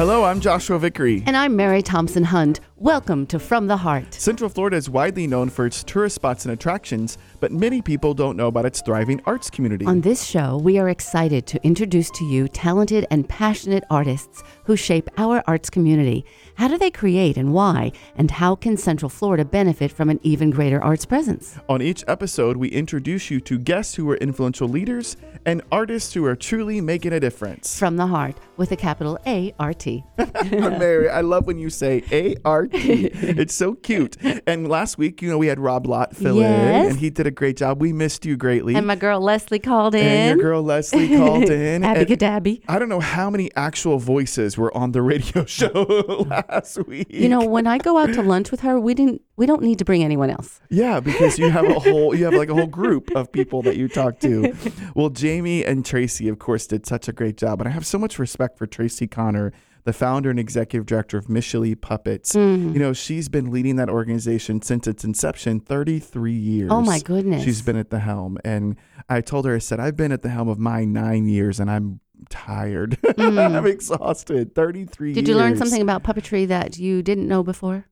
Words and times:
Hello, 0.00 0.24
I'm 0.24 0.40
Joshua 0.40 0.78
Vickery. 0.78 1.22
And 1.26 1.36
I'm 1.36 1.54
Mary 1.56 1.82
Thompson 1.82 2.24
Hunt. 2.24 2.60
Welcome 2.76 3.26
to 3.26 3.38
From 3.38 3.66
the 3.66 3.76
Heart. 3.76 4.14
Central 4.14 4.48
Florida 4.48 4.78
is 4.78 4.88
widely 4.88 5.26
known 5.26 5.50
for 5.50 5.66
its 5.66 5.84
tourist 5.84 6.14
spots 6.14 6.46
and 6.46 6.54
attractions, 6.54 7.18
but 7.38 7.52
many 7.52 7.82
people 7.82 8.14
don't 8.14 8.34
know 8.34 8.46
about 8.46 8.64
its 8.64 8.80
thriving 8.80 9.20
arts 9.26 9.50
community. 9.50 9.84
On 9.84 10.00
this 10.00 10.24
show, 10.24 10.56
we 10.56 10.78
are 10.78 10.88
excited 10.88 11.46
to 11.48 11.62
introduce 11.66 12.10
to 12.12 12.24
you 12.24 12.48
talented 12.48 13.06
and 13.10 13.28
passionate 13.28 13.84
artists 13.90 14.42
who 14.64 14.74
shape 14.74 15.10
our 15.18 15.44
arts 15.46 15.68
community. 15.68 16.24
How 16.60 16.68
do 16.68 16.76
they 16.76 16.90
create 16.90 17.38
and 17.38 17.54
why? 17.54 17.90
And 18.16 18.30
how 18.30 18.54
can 18.54 18.76
Central 18.76 19.08
Florida 19.08 19.46
benefit 19.46 19.90
from 19.90 20.10
an 20.10 20.20
even 20.22 20.50
greater 20.50 20.78
arts 20.84 21.06
presence? 21.06 21.56
On 21.70 21.80
each 21.80 22.04
episode, 22.06 22.58
we 22.58 22.68
introduce 22.68 23.30
you 23.30 23.40
to 23.40 23.58
guests 23.58 23.94
who 23.94 24.10
are 24.10 24.16
influential 24.18 24.68
leaders 24.68 25.16
and 25.46 25.62
artists 25.72 26.12
who 26.12 26.26
are 26.26 26.36
truly 26.36 26.82
making 26.82 27.14
a 27.14 27.20
difference. 27.20 27.78
From 27.78 27.96
the 27.96 28.06
Heart 28.06 28.36
with 28.58 28.72
a 28.72 28.76
capital 28.76 29.18
A 29.26 29.54
R 29.58 29.72
T. 29.72 30.04
Mary, 30.50 31.08
I 31.08 31.22
love 31.22 31.46
when 31.46 31.58
you 31.58 31.70
say 31.70 32.04
A 32.12 32.36
R 32.44 32.66
T. 32.66 33.10
It's 33.40 33.54
so 33.54 33.72
cute. 33.72 34.18
And 34.46 34.68
last 34.68 34.98
week, 34.98 35.22
you 35.22 35.30
know, 35.30 35.38
we 35.38 35.46
had 35.46 35.58
Rob 35.58 35.86
Lott 35.86 36.14
fill 36.14 36.40
in, 36.40 36.44
and 36.44 36.98
he 36.98 37.08
did 37.08 37.26
a 37.26 37.30
great 37.30 37.56
job. 37.56 37.80
We 37.80 37.94
missed 37.94 38.26
you 38.26 38.36
greatly. 38.36 38.74
And 38.74 38.86
my 38.86 38.96
girl 38.96 39.18
Leslie 39.18 39.60
called 39.60 39.94
in. 39.94 40.04
And 40.04 40.38
your 40.38 40.50
girl 40.50 40.62
Leslie 40.62 41.16
called 41.16 41.44
in. 41.48 41.84
Abby 41.84 42.04
Cadabby. 42.04 42.60
I 42.68 42.78
don't 42.78 42.90
know 42.90 43.00
how 43.00 43.30
many 43.30 43.50
actual 43.56 43.98
voices 43.98 44.58
were 44.58 44.76
on 44.76 44.92
the 44.92 45.00
radio 45.00 45.46
show 45.46 46.26
last 46.50 46.86
week. 46.86 47.06
You 47.10 47.28
know, 47.28 47.44
when 47.44 47.66
I 47.66 47.78
go 47.78 47.96
out 47.98 48.12
to 48.14 48.22
lunch 48.22 48.50
with 48.50 48.60
her, 48.60 48.78
we 48.78 48.94
didn't 48.94 49.22
we 49.36 49.46
don't 49.46 49.62
need 49.62 49.78
to 49.78 49.84
bring 49.84 50.02
anyone 50.02 50.30
else. 50.30 50.60
Yeah, 50.68 51.00
because 51.00 51.38
you 51.38 51.50
have 51.50 51.68
a 51.68 51.78
whole 51.78 52.14
you 52.14 52.24
have 52.24 52.34
like 52.34 52.48
a 52.48 52.54
whole 52.54 52.66
group 52.66 53.14
of 53.14 53.32
people 53.32 53.62
that 53.62 53.76
you 53.76 53.88
talk 53.88 54.20
to. 54.20 54.54
Well, 54.94 55.10
Jamie 55.10 55.64
and 55.64 55.84
Tracy, 55.84 56.28
of 56.28 56.38
course, 56.38 56.66
did 56.66 56.86
such 56.86 57.08
a 57.08 57.12
great 57.12 57.36
job, 57.36 57.60
and 57.60 57.68
I 57.68 57.72
have 57.72 57.86
so 57.86 57.98
much 57.98 58.18
respect 58.18 58.58
for 58.58 58.66
Tracy 58.66 59.06
Connor, 59.06 59.52
the 59.84 59.92
founder 59.92 60.30
and 60.30 60.38
executive 60.38 60.86
director 60.86 61.16
of 61.16 61.26
Micheli 61.26 61.80
Puppets. 61.80 62.34
Mm-hmm. 62.34 62.72
You 62.72 62.78
know, 62.80 62.92
she's 62.92 63.28
been 63.28 63.50
leading 63.50 63.76
that 63.76 63.88
organization 63.88 64.62
since 64.62 64.86
its 64.86 65.04
inception, 65.04 65.60
33 65.60 66.32
years. 66.32 66.70
Oh, 66.72 66.80
my 66.80 66.98
goodness. 67.00 67.44
She's 67.44 67.62
been 67.62 67.76
at 67.76 67.90
the 67.90 68.00
helm, 68.00 68.38
and 68.44 68.76
I 69.08 69.20
told 69.20 69.44
her, 69.46 69.54
I 69.54 69.58
said, 69.58 69.80
I've 69.80 69.96
been 69.96 70.12
at 70.12 70.22
the 70.22 70.28
helm 70.28 70.48
of 70.48 70.58
mine 70.58 70.92
nine 70.92 71.26
years, 71.26 71.60
and 71.60 71.70
I'm 71.70 72.00
tired. 72.28 72.98
I'm 73.18 73.66
exhausted. 73.66 74.54
33 74.54 75.12
Mm. 75.12 75.14
Did 75.14 75.26
years. 75.26 75.28
you 75.28 75.36
learn 75.42 75.56
something 75.56 75.80
about 75.82 76.02
puppetry 76.02 76.46
that 76.48 76.78
you 76.78 77.02
didn't 77.02 77.26
know 77.28 77.42
before? 77.42 77.86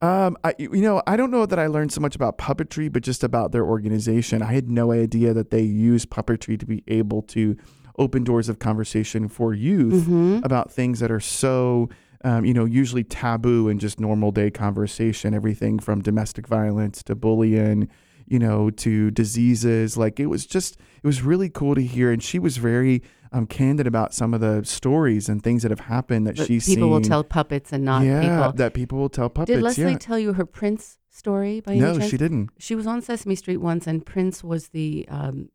Um, 0.00 0.36
I, 0.44 0.54
you 0.58 0.80
know, 0.82 1.02
I 1.08 1.16
don't 1.16 1.30
know 1.30 1.44
that 1.44 1.58
I 1.58 1.66
learned 1.66 1.92
so 1.92 2.00
much 2.00 2.14
about 2.14 2.38
puppetry, 2.38 2.92
but 2.92 3.02
just 3.02 3.24
about 3.24 3.50
their 3.52 3.64
organization. 3.64 4.42
I 4.42 4.52
had 4.52 4.68
no 4.70 4.92
idea 4.92 5.34
that 5.34 5.50
they 5.50 5.62
use 5.62 6.06
puppetry 6.06 6.58
to 6.60 6.66
be 6.66 6.84
able 6.86 7.22
to 7.22 7.56
open 7.98 8.22
doors 8.22 8.48
of 8.48 8.60
conversation 8.60 9.28
for 9.28 9.52
youth 9.54 10.04
Mm-hmm. 10.04 10.40
about 10.44 10.70
things 10.70 11.00
that 11.00 11.10
are 11.10 11.18
so, 11.18 11.88
um, 12.22 12.44
you 12.44 12.54
know, 12.54 12.64
usually 12.64 13.02
taboo 13.02 13.68
in 13.68 13.80
just 13.80 13.98
normal 13.98 14.30
day 14.30 14.50
conversation. 14.52 15.34
Everything 15.34 15.80
from 15.80 16.00
domestic 16.00 16.46
violence 16.46 17.02
to 17.02 17.16
bullying, 17.16 17.88
you 18.28 18.38
know, 18.38 18.70
to 18.70 19.10
diseases. 19.10 19.96
Like 19.96 20.20
it 20.20 20.26
was 20.26 20.46
just, 20.46 20.76
it 21.02 21.06
was 21.06 21.22
really 21.22 21.48
cool 21.50 21.74
to 21.74 21.82
hear. 21.82 22.12
And 22.12 22.22
she 22.22 22.38
was 22.38 22.56
very 22.58 23.02
um, 23.32 23.46
candid 23.46 23.86
about 23.86 24.14
some 24.14 24.34
of 24.34 24.40
the 24.40 24.64
stories 24.64 25.28
and 25.28 25.42
things 25.42 25.62
that 25.62 25.70
have 25.70 25.80
happened 25.80 26.26
that 26.26 26.36
But 26.36 26.46
she's 26.46 26.66
people 26.66 26.88
will 26.88 27.00
tell 27.00 27.24
puppets 27.24 27.72
and 27.72 27.84
not 27.84 28.04
yeah, 28.04 28.20
people. 28.20 28.52
that 28.52 28.74
people 28.74 28.98
will 28.98 29.08
tell 29.08 29.28
puppets. 29.28 29.54
Did 29.54 29.62
Leslie 29.62 29.92
yeah. 29.92 29.98
tell 29.98 30.18
you 30.18 30.32
her 30.34 30.46
Prince 30.46 30.98
story 31.10 31.60
by 31.60 31.72
any 31.72 31.80
No, 31.80 31.98
she 32.00 32.16
didn't. 32.16 32.50
She 32.58 32.74
was 32.74 32.86
on 32.86 33.02
Sesame 33.02 33.34
Street 33.34 33.58
once, 33.58 33.86
and 33.86 34.04
Prince 34.04 34.42
was 34.44 34.68
the 34.68 35.06
um, 35.08 35.50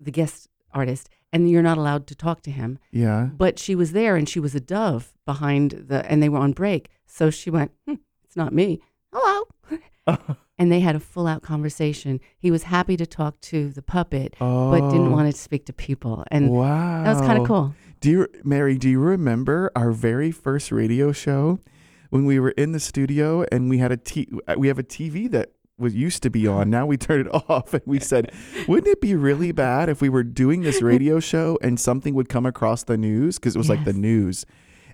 the 0.00 0.10
guest 0.10 0.48
artist, 0.72 1.08
and 1.32 1.50
you're 1.50 1.62
not 1.62 1.78
allowed 1.78 2.06
to 2.08 2.14
talk 2.14 2.42
to 2.42 2.50
him. 2.50 2.78
Yeah. 2.90 3.30
But 3.36 3.58
she 3.58 3.74
was 3.74 3.92
there, 3.92 4.16
and 4.16 4.28
she 4.28 4.40
was 4.40 4.54
a 4.54 4.60
dove 4.60 5.12
behind 5.24 5.86
the, 5.88 6.04
and 6.10 6.22
they 6.22 6.28
were 6.28 6.38
on 6.38 6.52
break. 6.52 6.90
So 7.06 7.30
she 7.30 7.50
went, 7.50 7.72
hmm, 7.86 7.94
"It's 8.24 8.36
not 8.36 8.52
me." 8.52 8.80
Hello. 9.12 9.46
and 10.58 10.70
they 10.70 10.80
had 10.80 10.94
a 10.94 11.00
full 11.00 11.26
out 11.26 11.42
conversation. 11.42 12.20
He 12.36 12.50
was 12.50 12.64
happy 12.64 12.96
to 12.96 13.06
talk 13.06 13.40
to 13.42 13.70
the 13.70 13.82
puppet, 13.82 14.34
but 14.38 14.90
didn't 14.90 15.08
Oh. 15.08 15.10
want 15.10 15.30
to 15.32 15.38
speak 15.40 15.66
to 15.66 15.72
people, 15.72 16.24
and 16.30 16.50
wow. 16.50 17.02
that 17.04 17.12
was 17.16 17.20
kind 17.26 17.38
of 17.40 17.46
cool. 17.46 17.74
Do 18.00 18.10
you, 18.10 18.28
Mary? 18.44 18.76
Do 18.78 18.88
you 18.88 19.00
remember 19.00 19.70
our 19.74 19.90
very 19.92 20.30
first 20.30 20.70
radio 20.70 21.10
show 21.12 21.58
when 22.10 22.26
we 22.26 22.38
were 22.38 22.50
in 22.50 22.72
the 22.72 22.80
studio 22.80 23.44
and 23.50 23.68
we 23.70 23.78
had 23.78 23.90
a 23.90 23.96
t- 23.96 24.28
uh, 24.46 24.54
we 24.58 24.68
have 24.68 24.78
a 24.78 24.82
TV 24.84 25.28
that 25.30 25.52
was 25.78 25.94
used 25.94 26.22
to 26.22 26.30
be 26.30 26.46
on. 26.46 26.70
Now 26.70 26.86
we 26.86 26.96
turned 26.96 27.26
it 27.26 27.34
off 27.48 27.74
and 27.74 27.82
we 27.86 27.98
said, 27.98 28.30
wouldn't 28.68 28.86
it 28.86 29.00
be 29.00 29.16
really 29.16 29.50
bad 29.50 29.88
if 29.88 30.00
we 30.00 30.08
were 30.08 30.22
doing 30.22 30.60
this 30.60 30.80
radio 30.82 31.18
show 31.32 31.58
and 31.62 31.80
something 31.80 32.14
would 32.14 32.28
come 32.28 32.46
across 32.46 32.84
the 32.84 32.96
news 32.96 33.38
because 33.40 33.56
it 33.56 33.58
was 33.58 33.68
like 33.68 33.84
the 33.84 33.92
news. 33.92 34.44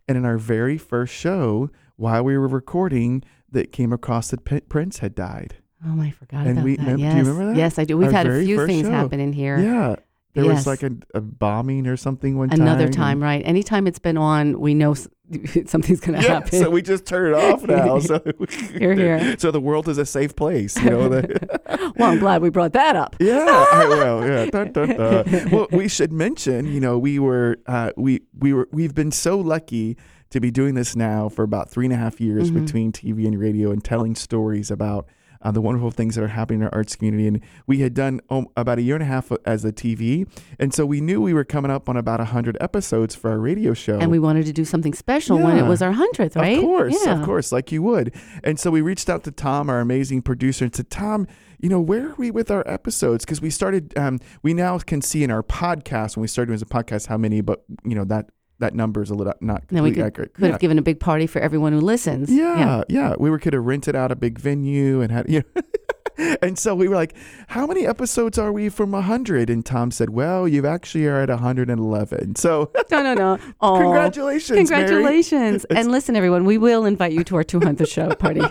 And 0.09 0.17
in 0.17 0.25
our 0.25 0.39
very 0.39 0.79
first 0.79 1.13
show, 1.13 1.69
while 1.97 2.23
we 2.25 2.39
were 2.39 2.49
recording, 2.49 3.23
that 3.53 3.73
came 3.73 3.93
across 3.93 4.31
that 4.31 4.45
P- 4.45 4.61
Prince 4.61 4.99
had 4.99 5.15
died. 5.15 5.57
Oh, 5.87 6.01
I 6.01 6.11
forgot 6.11 6.47
And 6.47 6.59
about 6.59 6.65
we- 6.65 6.77
that. 6.77 6.83
remember- 6.83 6.97
do 6.99 7.03
you 7.03 7.09
yes. 7.09 7.27
remember 7.27 7.47
that? 7.53 7.57
Yes, 7.57 7.79
I 7.79 7.85
do. 7.85 7.97
We've 7.97 8.09
Our 8.09 8.13
had 8.13 8.27
a 8.27 8.43
few 8.45 8.67
things 8.67 8.87
show. 8.87 8.93
happen 8.93 9.19
in 9.21 9.33
here. 9.33 9.59
Yeah. 9.59 9.97
There 10.35 10.45
was 10.47 10.65
like 10.67 10.85
a, 10.85 10.93
a 11.13 11.21
bombing 11.21 11.89
or 11.89 11.97
something 11.97 12.39
one 12.39 12.51
time. 12.51 12.61
Another 12.61 12.89
time, 12.89 13.21
right? 13.21 13.43
Anytime 13.45 13.89
it's 13.89 13.99
been 13.99 14.17
on, 14.17 14.61
we 14.61 14.75
know 14.75 14.95
something's 15.67 15.99
going 16.01 16.21
to 16.21 16.25
Yeah, 16.25 16.35
happen. 16.35 16.61
so 16.61 16.71
we 16.71 16.83
just 16.83 17.05
turn 17.05 17.35
it 17.35 17.37
off 17.37 17.65
now. 17.65 17.99
So 18.01 18.21
Hear, 18.79 18.95
hear. 18.95 19.37
So 19.39 19.51
the 19.51 19.61
world 19.61 19.89
is 19.89 19.99
a 19.99 20.07
safe 20.07 20.37
place, 20.37 20.77
you 20.81 20.91
know. 20.91 21.09
well, 21.97 22.11
I'm 22.13 22.21
glad 22.21 22.43
we 22.43 22.51
brought 22.51 22.75
that 22.75 22.95
up. 22.95 23.17
yeah, 23.19 23.67
I 23.73 23.87
will. 23.89 24.25
Yeah. 24.29 24.45
Dun, 24.47 24.71
dun, 24.73 24.89
dun. 24.97 25.51
Well, 25.51 25.67
we 25.73 25.89
should 25.89 26.13
mention, 26.13 26.67
you 26.67 26.79
know, 26.79 26.97
we 26.97 27.19
were, 27.19 27.59
uh, 27.67 27.91
we 27.97 28.21
we 28.39 28.53
were, 28.53 28.69
we've 28.71 28.95
been 28.95 29.11
so 29.11 29.37
lucky 29.39 29.97
to 30.31 30.41
be 30.41 30.51
doing 30.51 30.75
this 30.75 30.95
now 30.97 31.29
for 31.29 31.43
about 31.43 31.71
three 31.71 31.87
and 31.87 31.93
a 31.93 31.97
half 31.97 32.21
years 32.21 32.51
Mhm. 32.51 32.65
between 32.65 32.93
TV 32.93 33.27
and 33.27 33.39
radio 33.39 33.71
and 33.71 33.83
telling 33.85 34.15
stories 34.15 34.71
about. 34.71 35.07
Uh, 35.43 35.51
the 35.51 35.61
wonderful 35.63 35.91
things 35.91 36.17
that 36.17 36.23
are 36.23 36.29
happening 36.29 36.61
in 36.61 36.67
our 36.67 36.75
arts 36.75 36.95
community. 36.97 37.27
And 37.27 37.41
we 37.67 37.79
had 37.79 37.95
done 37.95 38.21
um, 38.29 38.47
about 38.59 38.79
a 38.79 38.83
year 38.83 38.95
and 38.97 39.03
a 39.03 39.07
half 39.07 39.33
as 39.47 39.65
a 39.65 39.73
TV. 39.73 40.27
And 40.59 40.75
so 40.75 40.85
we 40.85 41.01
knew 41.01 41.23
we 41.23 41.33
were 41.33 41.45
coming 41.45 41.71
up 41.71 41.89
on 41.89 41.97
about 41.97 42.21
100 42.21 42.59
episodes 42.61 43.15
for 43.15 43.31
our 43.31 43.39
radio 43.39 43.73
show. 43.73 43.99
And 43.99 44.11
we 44.11 44.19
wanted 44.19 44.45
to 44.45 44.53
do 44.53 44.67
something 44.67 44.93
special 44.93 45.39
when 45.39 45.57
it 45.57 45.65
was 45.65 45.81
our 45.81 45.93
100th, 45.95 46.37
right? 46.37 46.59
Of 46.59 46.63
course, 46.65 47.07
Yeah. 47.07 47.19
of 47.19 47.25
course, 47.25 47.53
like 47.53 47.73
you 47.73 47.81
would. 47.83 48.13
And 48.45 48.59
so 48.59 48.71
we 48.71 48.83
reached 48.83 49.09
out 49.09 49.25
to 49.25 49.31
Tom, 49.31 49.71
our 49.71 49.81
amazing 49.81 50.21
producer, 50.21 50.67
and 50.67 50.77
said, 50.77 50.91
Tom, 50.91 51.27
you 51.59 51.71
know, 51.71 51.81
where 51.81 52.09
are 52.11 52.15
we 52.19 52.31
with 52.31 52.51
our 52.51 52.63
episodes? 52.69 53.25
Because 53.25 53.41
we 53.41 53.49
started, 53.49 53.97
um, 53.99 54.19
we 54.43 54.53
now 54.53 54.77
can 54.81 55.01
see 55.01 55.25
in 55.25 55.31
our 55.31 55.43
podcast 55.43 56.17
when 56.19 56.21
we 56.21 56.29
started 56.29 56.49
doing 56.49 56.57
as 56.57 56.61
a 56.61 56.67
podcast 56.67 57.07
how 57.07 57.17
many, 57.17 57.41
but 57.41 57.65
you 57.83 57.95
know 57.95 58.05
that 58.05 58.29
that 58.61 58.75
number 58.75 59.03
is 59.03 59.11
a 59.11 59.15
little 59.15 59.35
not 59.41 59.65
Then 59.69 59.83
we 59.83 59.93
could, 59.93 60.05
accurate. 60.05 60.35
could 60.35 60.45
yeah. 60.45 60.51
have 60.53 60.61
given 60.61 60.79
a 60.79 60.83
big 60.83 61.01
party 61.01 61.27
for 61.27 61.41
everyone 61.41 61.73
who 61.73 61.81
listens. 61.81 62.31
Yeah, 62.31 62.83
yeah, 62.89 63.15
We 63.19 63.31
were 63.31 63.39
could 63.39 63.55
have 63.55 63.65
rented 63.65 63.97
out 63.97 64.13
a 64.13 64.17
big 64.17 64.39
venue 64.39 65.01
and 65.01 65.11
had 65.11 65.29
you. 65.29 65.43
Know, 65.55 65.63
And 66.43 66.59
so 66.59 66.75
we 66.75 66.87
were 66.89 66.97
like, 66.97 67.15
"How 67.49 67.67
many 67.67 67.87
episodes 67.87 68.37
are 68.39 68.53
we 68.53 68.69
from 68.69 68.93
100?" 68.93 69.49
And 69.49 69.65
Tom 69.65 69.91
said, 69.91 70.11
"Well, 70.11 70.47
you 70.47 70.67
actually 70.67 71.07
are 71.07 71.21
at 71.21 71.31
111." 71.31 72.37
So, 72.37 72.71
No, 72.91 73.03
no, 73.03 73.15
no. 73.15 73.39
Oh, 73.61 73.79
congratulations. 73.79 74.57
Congratulations. 74.59 75.65
and 75.71 75.91
listen, 75.91 76.17
everyone, 76.17 76.45
we 76.45 76.59
will 76.59 76.85
invite 76.85 77.13
you 77.13 77.25
to 77.25 77.37
our 77.37 77.45
200th 77.45 77.89
show 77.89 78.15
party. 78.15 78.43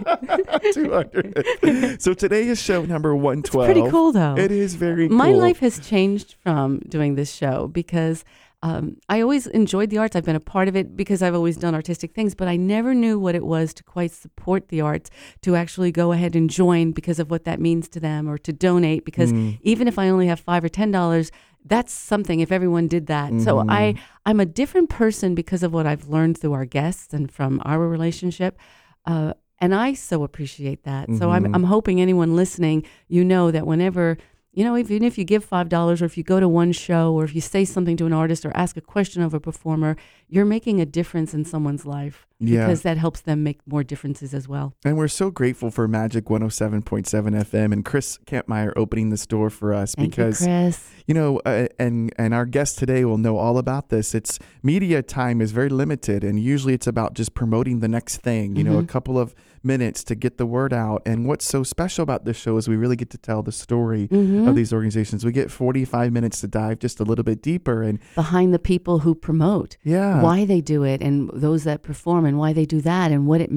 200. 0.74 2.02
so 2.02 2.14
today 2.14 2.48
is 2.48 2.62
show 2.62 2.84
number 2.86 3.16
112. 3.16 3.70
It's 3.70 3.74
Pretty 3.74 3.90
cool, 3.92 4.12
though. 4.12 4.36
It 4.36 4.52
is 4.52 4.76
very 4.76 5.08
cool. 5.08 5.18
My 5.18 5.32
life 5.32 5.60
has 5.60 5.80
changed 5.80 6.36
from 6.42 6.80
doing 6.90 7.16
this 7.16 7.32
show 7.34 7.68
because 7.68 8.24
um, 8.62 8.98
I 9.08 9.22
always 9.22 9.48
enjoyed 9.48 9.90
the 9.90 9.98
arts. 10.00 10.16
I've 10.16 10.26
been 10.26 10.36
a 10.36 10.40
part 10.42 10.68
of 10.68 10.76
it 10.76 10.98
because 10.98 11.22
I've 11.24 11.36
always 11.36 11.56
done 11.58 11.74
artistic 11.74 12.14
things, 12.14 12.36
but 12.36 12.48
I 12.50 12.58
never 12.58 12.94
knew 12.94 13.18
what 13.18 13.34
it 13.36 13.46
was 13.46 13.74
to 13.76 13.84
quite 13.84 14.12
support 14.12 14.68
the 14.68 14.82
arts, 14.82 15.10
to 15.44 15.56
actually 15.56 15.92
go 15.92 16.12
ahead 16.12 16.36
and 16.36 16.50
join 16.50 16.92
because 16.92 17.20
of 17.20 17.32
what 17.32 17.46
that 17.46 17.60
means 17.62 17.88
to 17.90 18.00
them, 18.00 18.28
or 18.30 18.38
to 18.40 18.52
donate 18.52 19.06
because 19.06 19.32
Mm. 19.32 19.60
even 19.62 19.88
if 19.88 19.98
I 19.98 20.10
only 20.10 20.28
have 20.28 20.40
five 20.42 20.64
or 20.64 20.70
ten 20.70 20.92
dollars, 20.92 21.32
that's 21.66 21.94
something 21.94 22.40
if 22.42 22.52
everyone 22.52 22.88
did 22.88 23.08
that. 23.08 23.32
So 23.42 23.64
I 23.70 23.96
I'm 24.26 24.40
a 24.40 24.46
different 24.46 24.90
person 24.90 25.36
because 25.36 25.64
of 25.64 25.74
what 25.74 25.86
I've 25.86 26.08
learned 26.08 26.38
through 26.38 26.54
our 26.54 26.66
guests 26.66 27.14
and 27.14 27.32
from 27.32 27.62
our 27.66 27.80
relationship. 27.88 28.58
Uh, 29.06 29.34
and 29.62 29.74
I 29.76 29.94
so 29.94 30.24
appreciate 30.24 30.84
that. 30.84 31.10
So 31.18 31.32
I'm, 31.32 31.46
Mhm. 31.46 31.52
I'm 31.56 31.64
hoping 31.64 32.00
anyone 32.00 32.36
listening, 32.36 32.86
you 33.10 33.24
know 33.26 33.52
that 33.52 33.66
whenever, 33.68 34.18
you 34.52 34.64
know, 34.64 34.76
even 34.76 35.04
if 35.04 35.18
you 35.18 35.24
give 35.24 35.48
$5 35.48 36.02
or 36.02 36.06
if 36.06 36.18
you 36.18 36.24
go 36.24 36.40
to 36.40 36.48
one 36.50 36.72
show 36.72 37.14
or 37.14 37.24
if 37.24 37.36
you 37.36 37.42
say 37.42 37.64
something 37.66 37.96
to 37.98 38.06
an 38.08 38.14
artist 38.14 38.46
or 38.46 38.52
ask 38.56 38.76
a 38.78 38.82
question 38.82 39.22
of 39.22 39.34
a 39.34 39.40
performer, 39.40 39.96
you're 40.28 40.46
making 40.46 40.82
a 40.82 40.86
difference 40.86 41.34
in 41.36 41.46
someone's 41.46 41.86
life 41.86 42.26
Yeah. 42.40 42.66
because 42.66 42.82
that 42.82 42.98
helps 42.98 43.22
them 43.22 43.44
make 43.44 43.60
more 43.68 43.84
differences 43.84 44.34
as 44.34 44.48
well. 44.48 44.74
And 44.84 44.98
we're 44.98 45.08
so 45.08 45.30
grateful 45.30 45.70
for 45.70 45.88
Magic 45.88 46.26
107.7 46.26 47.36
FM 47.36 47.72
and 47.72 47.86
Chris 47.86 48.18
Campmeyer 48.26 48.74
opening 48.76 49.12
this 49.12 49.26
door 49.28 49.50
for 49.52 49.74
us 49.74 49.94
Thank 49.96 50.12
because 50.12 50.42
you, 50.42 50.48
Chris. 50.48 50.90
you 51.08 51.14
know, 51.14 51.40
uh, 51.46 51.68
and 51.78 52.12
and 52.18 52.34
our 52.34 52.46
guest 52.46 52.80
today 52.80 53.06
will 53.06 53.18
know 53.18 53.38
all 53.38 53.58
about 53.58 53.90
this. 53.90 54.16
It's 54.16 54.40
media 54.64 55.02
time 55.04 55.42
is 55.42 55.52
very 55.52 55.70
limited, 55.70 56.24
and 56.24 56.40
usually 56.40 56.74
it's 56.74 56.88
about 56.88 57.14
just 57.14 57.34
promoting 57.34 57.80
the 57.82 57.88
next 57.88 58.18
thing. 58.18 58.56
You 58.56 58.64
know, 58.64 58.80
a 58.80 58.84
Mhm. 58.84 58.88
couple 58.88 59.18
of 59.20 59.36
minutes 59.64 60.04
to 60.06 60.16
get 60.16 60.38
the 60.38 60.46
word 60.46 60.74
out. 60.74 61.02
And 61.06 61.26
what's 61.28 61.46
so 61.46 61.64
special 61.64 62.04
about 62.04 62.26
this 62.26 62.38
show 62.38 62.58
is 62.58 62.68
we 62.68 62.76
really 62.76 62.96
get 62.96 63.10
to 63.12 63.18
tell 63.18 63.42
the 63.44 63.52
story 63.52 64.08
Mhm. 64.10 64.48
of 64.48 64.56
these 64.56 64.72
organizations. 64.74 65.26
We 65.26 65.32
get 65.32 65.52
45 65.52 66.12
minutes 66.12 66.42
to 66.42 66.48
dive 66.48 66.80
just 66.80 67.00
a 67.00 67.04
little 67.04 67.24
bit 67.24 67.42
deeper. 67.42 67.82
And 67.84 68.00
behind 68.16 68.54
the 68.54 68.60
people 68.60 69.00
who 69.00 69.16
promote, 69.16 69.78
yeah, 69.84 70.22
why 70.22 70.46
they 70.46 70.62
do 70.62 70.84
it, 70.84 71.02
and 71.02 71.30
those 71.34 71.64
that 71.66 71.84
perform, 71.84 72.26
and 72.26 72.38
why 72.38 72.54
they 72.54 72.66
do 72.66 72.82
that, 72.82 73.12
and 73.12 73.26
what 73.28 73.42
it 73.42 73.50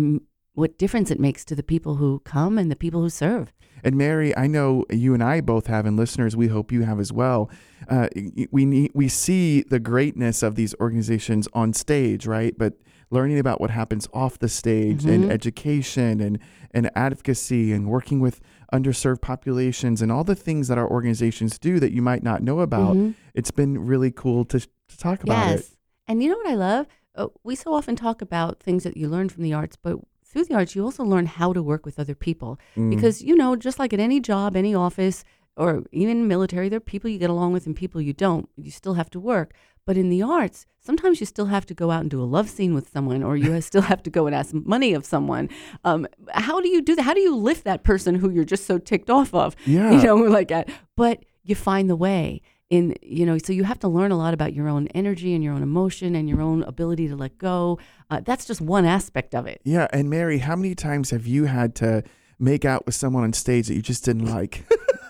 what 0.54 0.76
difference 0.76 1.10
it 1.10 1.18
makes 1.18 1.46
to 1.46 1.54
the 1.54 1.62
people 1.62 1.96
who 1.96 2.20
come 2.24 2.58
and 2.58 2.70
the 2.70 2.76
people 2.76 3.00
who 3.00 3.08
serve. 3.08 3.52
And 3.82 3.96
Mary, 3.96 4.36
I 4.36 4.46
know 4.46 4.84
you 4.90 5.14
and 5.14 5.22
I 5.22 5.40
both 5.40 5.66
have, 5.66 5.86
and 5.86 5.96
listeners, 5.96 6.36
we 6.36 6.48
hope 6.48 6.70
you 6.70 6.82
have 6.82 7.00
as 7.00 7.10
well. 7.10 7.50
Uh, 7.88 8.08
we 8.50 8.64
need, 8.66 8.90
we 8.94 9.08
see 9.08 9.62
the 9.62 9.80
greatness 9.80 10.42
of 10.42 10.54
these 10.54 10.74
organizations 10.78 11.48
on 11.54 11.72
stage, 11.72 12.26
right? 12.26 12.54
But 12.56 12.74
learning 13.12 13.38
about 13.38 13.60
what 13.60 13.70
happens 13.70 14.08
off 14.12 14.38
the 14.38 14.48
stage 14.48 15.04
and 15.04 15.30
education 15.30 16.20
and 16.20 16.38
and 16.72 16.90
advocacy 16.96 17.72
and 17.72 17.86
working 17.86 18.18
with 18.18 18.40
underserved 18.72 19.20
populations 19.20 20.00
and 20.00 20.10
all 20.10 20.24
the 20.24 20.34
things 20.34 20.68
that 20.68 20.78
our 20.78 20.90
organizations 20.90 21.58
do 21.58 21.78
that 21.78 21.92
you 21.92 22.00
might 22.00 22.22
not 22.22 22.42
know 22.42 22.60
about. 22.60 22.96
It's 23.34 23.50
been 23.50 23.78
really 23.78 24.10
cool 24.10 24.44
to, 24.46 24.60
to 24.60 24.98
talk 24.98 25.22
about 25.22 25.48
yes. 25.48 25.60
it. 25.60 25.66
And 26.08 26.22
you 26.22 26.30
know 26.30 26.36
what 26.38 26.48
I 26.48 26.54
love? 26.54 26.86
Uh, 27.14 27.26
we 27.44 27.54
so 27.54 27.74
often 27.74 27.94
talk 27.94 28.22
about 28.22 28.60
things 28.60 28.84
that 28.84 28.96
you 28.96 29.06
learn 29.08 29.28
from 29.28 29.42
the 29.42 29.52
arts, 29.52 29.76
but 29.76 29.98
through 30.24 30.46
the 30.46 30.54
arts, 30.54 30.74
you 30.74 30.82
also 30.82 31.04
learn 31.04 31.26
how 31.26 31.52
to 31.52 31.62
work 31.62 31.84
with 31.84 31.98
other 31.98 32.14
people. 32.14 32.58
Mm. 32.74 32.88
Because, 32.88 33.22
you 33.22 33.36
know, 33.36 33.54
just 33.54 33.78
like 33.78 33.92
at 33.92 34.00
any 34.00 34.18
job, 34.18 34.56
any 34.56 34.74
office, 34.74 35.24
or 35.56 35.84
even 35.92 36.26
military, 36.26 36.70
there 36.70 36.78
are 36.78 36.80
people 36.80 37.10
you 37.10 37.18
get 37.18 37.28
along 37.28 37.52
with 37.52 37.66
and 37.66 37.76
people 37.76 38.00
you 38.00 38.14
don't. 38.14 38.48
You 38.56 38.70
still 38.70 38.94
have 38.94 39.10
to 39.10 39.20
work. 39.20 39.52
But 39.84 39.96
in 39.96 40.08
the 40.08 40.22
arts, 40.22 40.66
sometimes 40.80 41.20
you 41.20 41.26
still 41.26 41.46
have 41.46 41.66
to 41.66 41.74
go 41.74 41.90
out 41.90 42.02
and 42.02 42.10
do 42.10 42.22
a 42.22 42.24
love 42.24 42.48
scene 42.48 42.74
with 42.74 42.90
someone, 42.90 43.22
or 43.22 43.36
you 43.36 43.60
still 43.70 43.82
have 43.82 44.02
to 44.04 44.10
go 44.10 44.26
and 44.26 44.34
ask 44.34 44.54
money 44.54 44.94
of 44.94 45.04
someone. 45.04 45.48
Um, 45.84 46.06
how 46.32 46.60
do 46.60 46.68
you 46.68 46.82
do 46.82 46.94
that? 46.96 47.02
How 47.02 47.14
do 47.14 47.20
you 47.20 47.34
lift 47.34 47.64
that 47.64 47.82
person 47.82 48.14
who 48.14 48.30
you're 48.30 48.44
just 48.44 48.66
so 48.66 48.78
ticked 48.78 49.10
off 49.10 49.34
of? 49.34 49.56
Yeah. 49.66 49.90
You 49.90 50.02
know, 50.02 50.16
like 50.38 50.48
that. 50.48 50.68
But 50.96 51.24
you 51.42 51.54
find 51.54 51.90
the 51.90 51.96
way 51.96 52.42
in 52.70 52.94
you 53.02 53.26
know 53.26 53.36
so 53.36 53.52
you 53.52 53.64
have 53.64 53.78
to 53.78 53.88
learn 53.88 54.10
a 54.10 54.16
lot 54.16 54.32
about 54.32 54.54
your 54.54 54.66
own 54.66 54.86
energy 54.94 55.34
and 55.34 55.44
your 55.44 55.52
own 55.52 55.62
emotion 55.62 56.14
and 56.14 56.26
your 56.26 56.40
own 56.40 56.62
ability 56.62 57.06
to 57.06 57.14
let 57.14 57.36
go 57.36 57.78
uh, 58.10 58.20
that's 58.20 58.46
just 58.46 58.62
one 58.62 58.86
aspect 58.86 59.34
of 59.34 59.46
it 59.46 59.60
Yeah, 59.64 59.88
and 59.92 60.08
Mary, 60.08 60.38
how 60.38 60.56
many 60.56 60.74
times 60.74 61.10
have 61.10 61.26
you 61.26 61.44
had 61.44 61.74
to 61.76 62.02
make 62.38 62.64
out 62.64 62.86
with 62.86 62.94
someone 62.94 63.24
on 63.24 63.32
stage 63.34 63.68
that 63.68 63.74
you 63.74 63.82
just 63.82 64.04
didn't 64.04 64.24
like? 64.26 64.64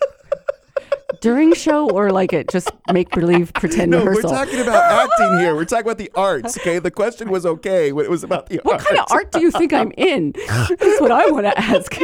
during 1.22 1.54
show 1.54 1.88
or 1.90 2.10
like 2.10 2.32
it 2.34 2.48
just 2.50 2.68
make 2.92 3.08
believe 3.12 3.52
pretend 3.54 3.90
no, 3.92 3.98
rehearsal 3.98 4.30
we're 4.30 4.36
talking 4.36 4.60
about 4.60 5.08
acting 5.08 5.38
here. 5.38 5.54
We're 5.54 5.64
talking 5.64 5.86
about 5.86 5.96
the 5.98 6.10
arts. 6.14 6.58
Okay, 6.58 6.78
the 6.80 6.90
question 6.90 7.30
was 7.30 7.46
okay 7.46 7.92
when 7.92 8.04
it 8.04 8.10
was 8.10 8.22
about 8.24 8.48
the 8.50 8.60
what 8.64 8.74
arts. 8.74 8.84
kind 8.86 8.98
of 9.00 9.06
art 9.10 9.32
do 9.32 9.40
you 9.40 9.50
think 9.50 9.72
i'm 9.72 9.92
in 9.96 10.32
that's 10.48 11.00
what 11.00 11.10
i 11.10 11.26
want 11.30 11.46
to 11.46 11.58
ask 11.58 11.96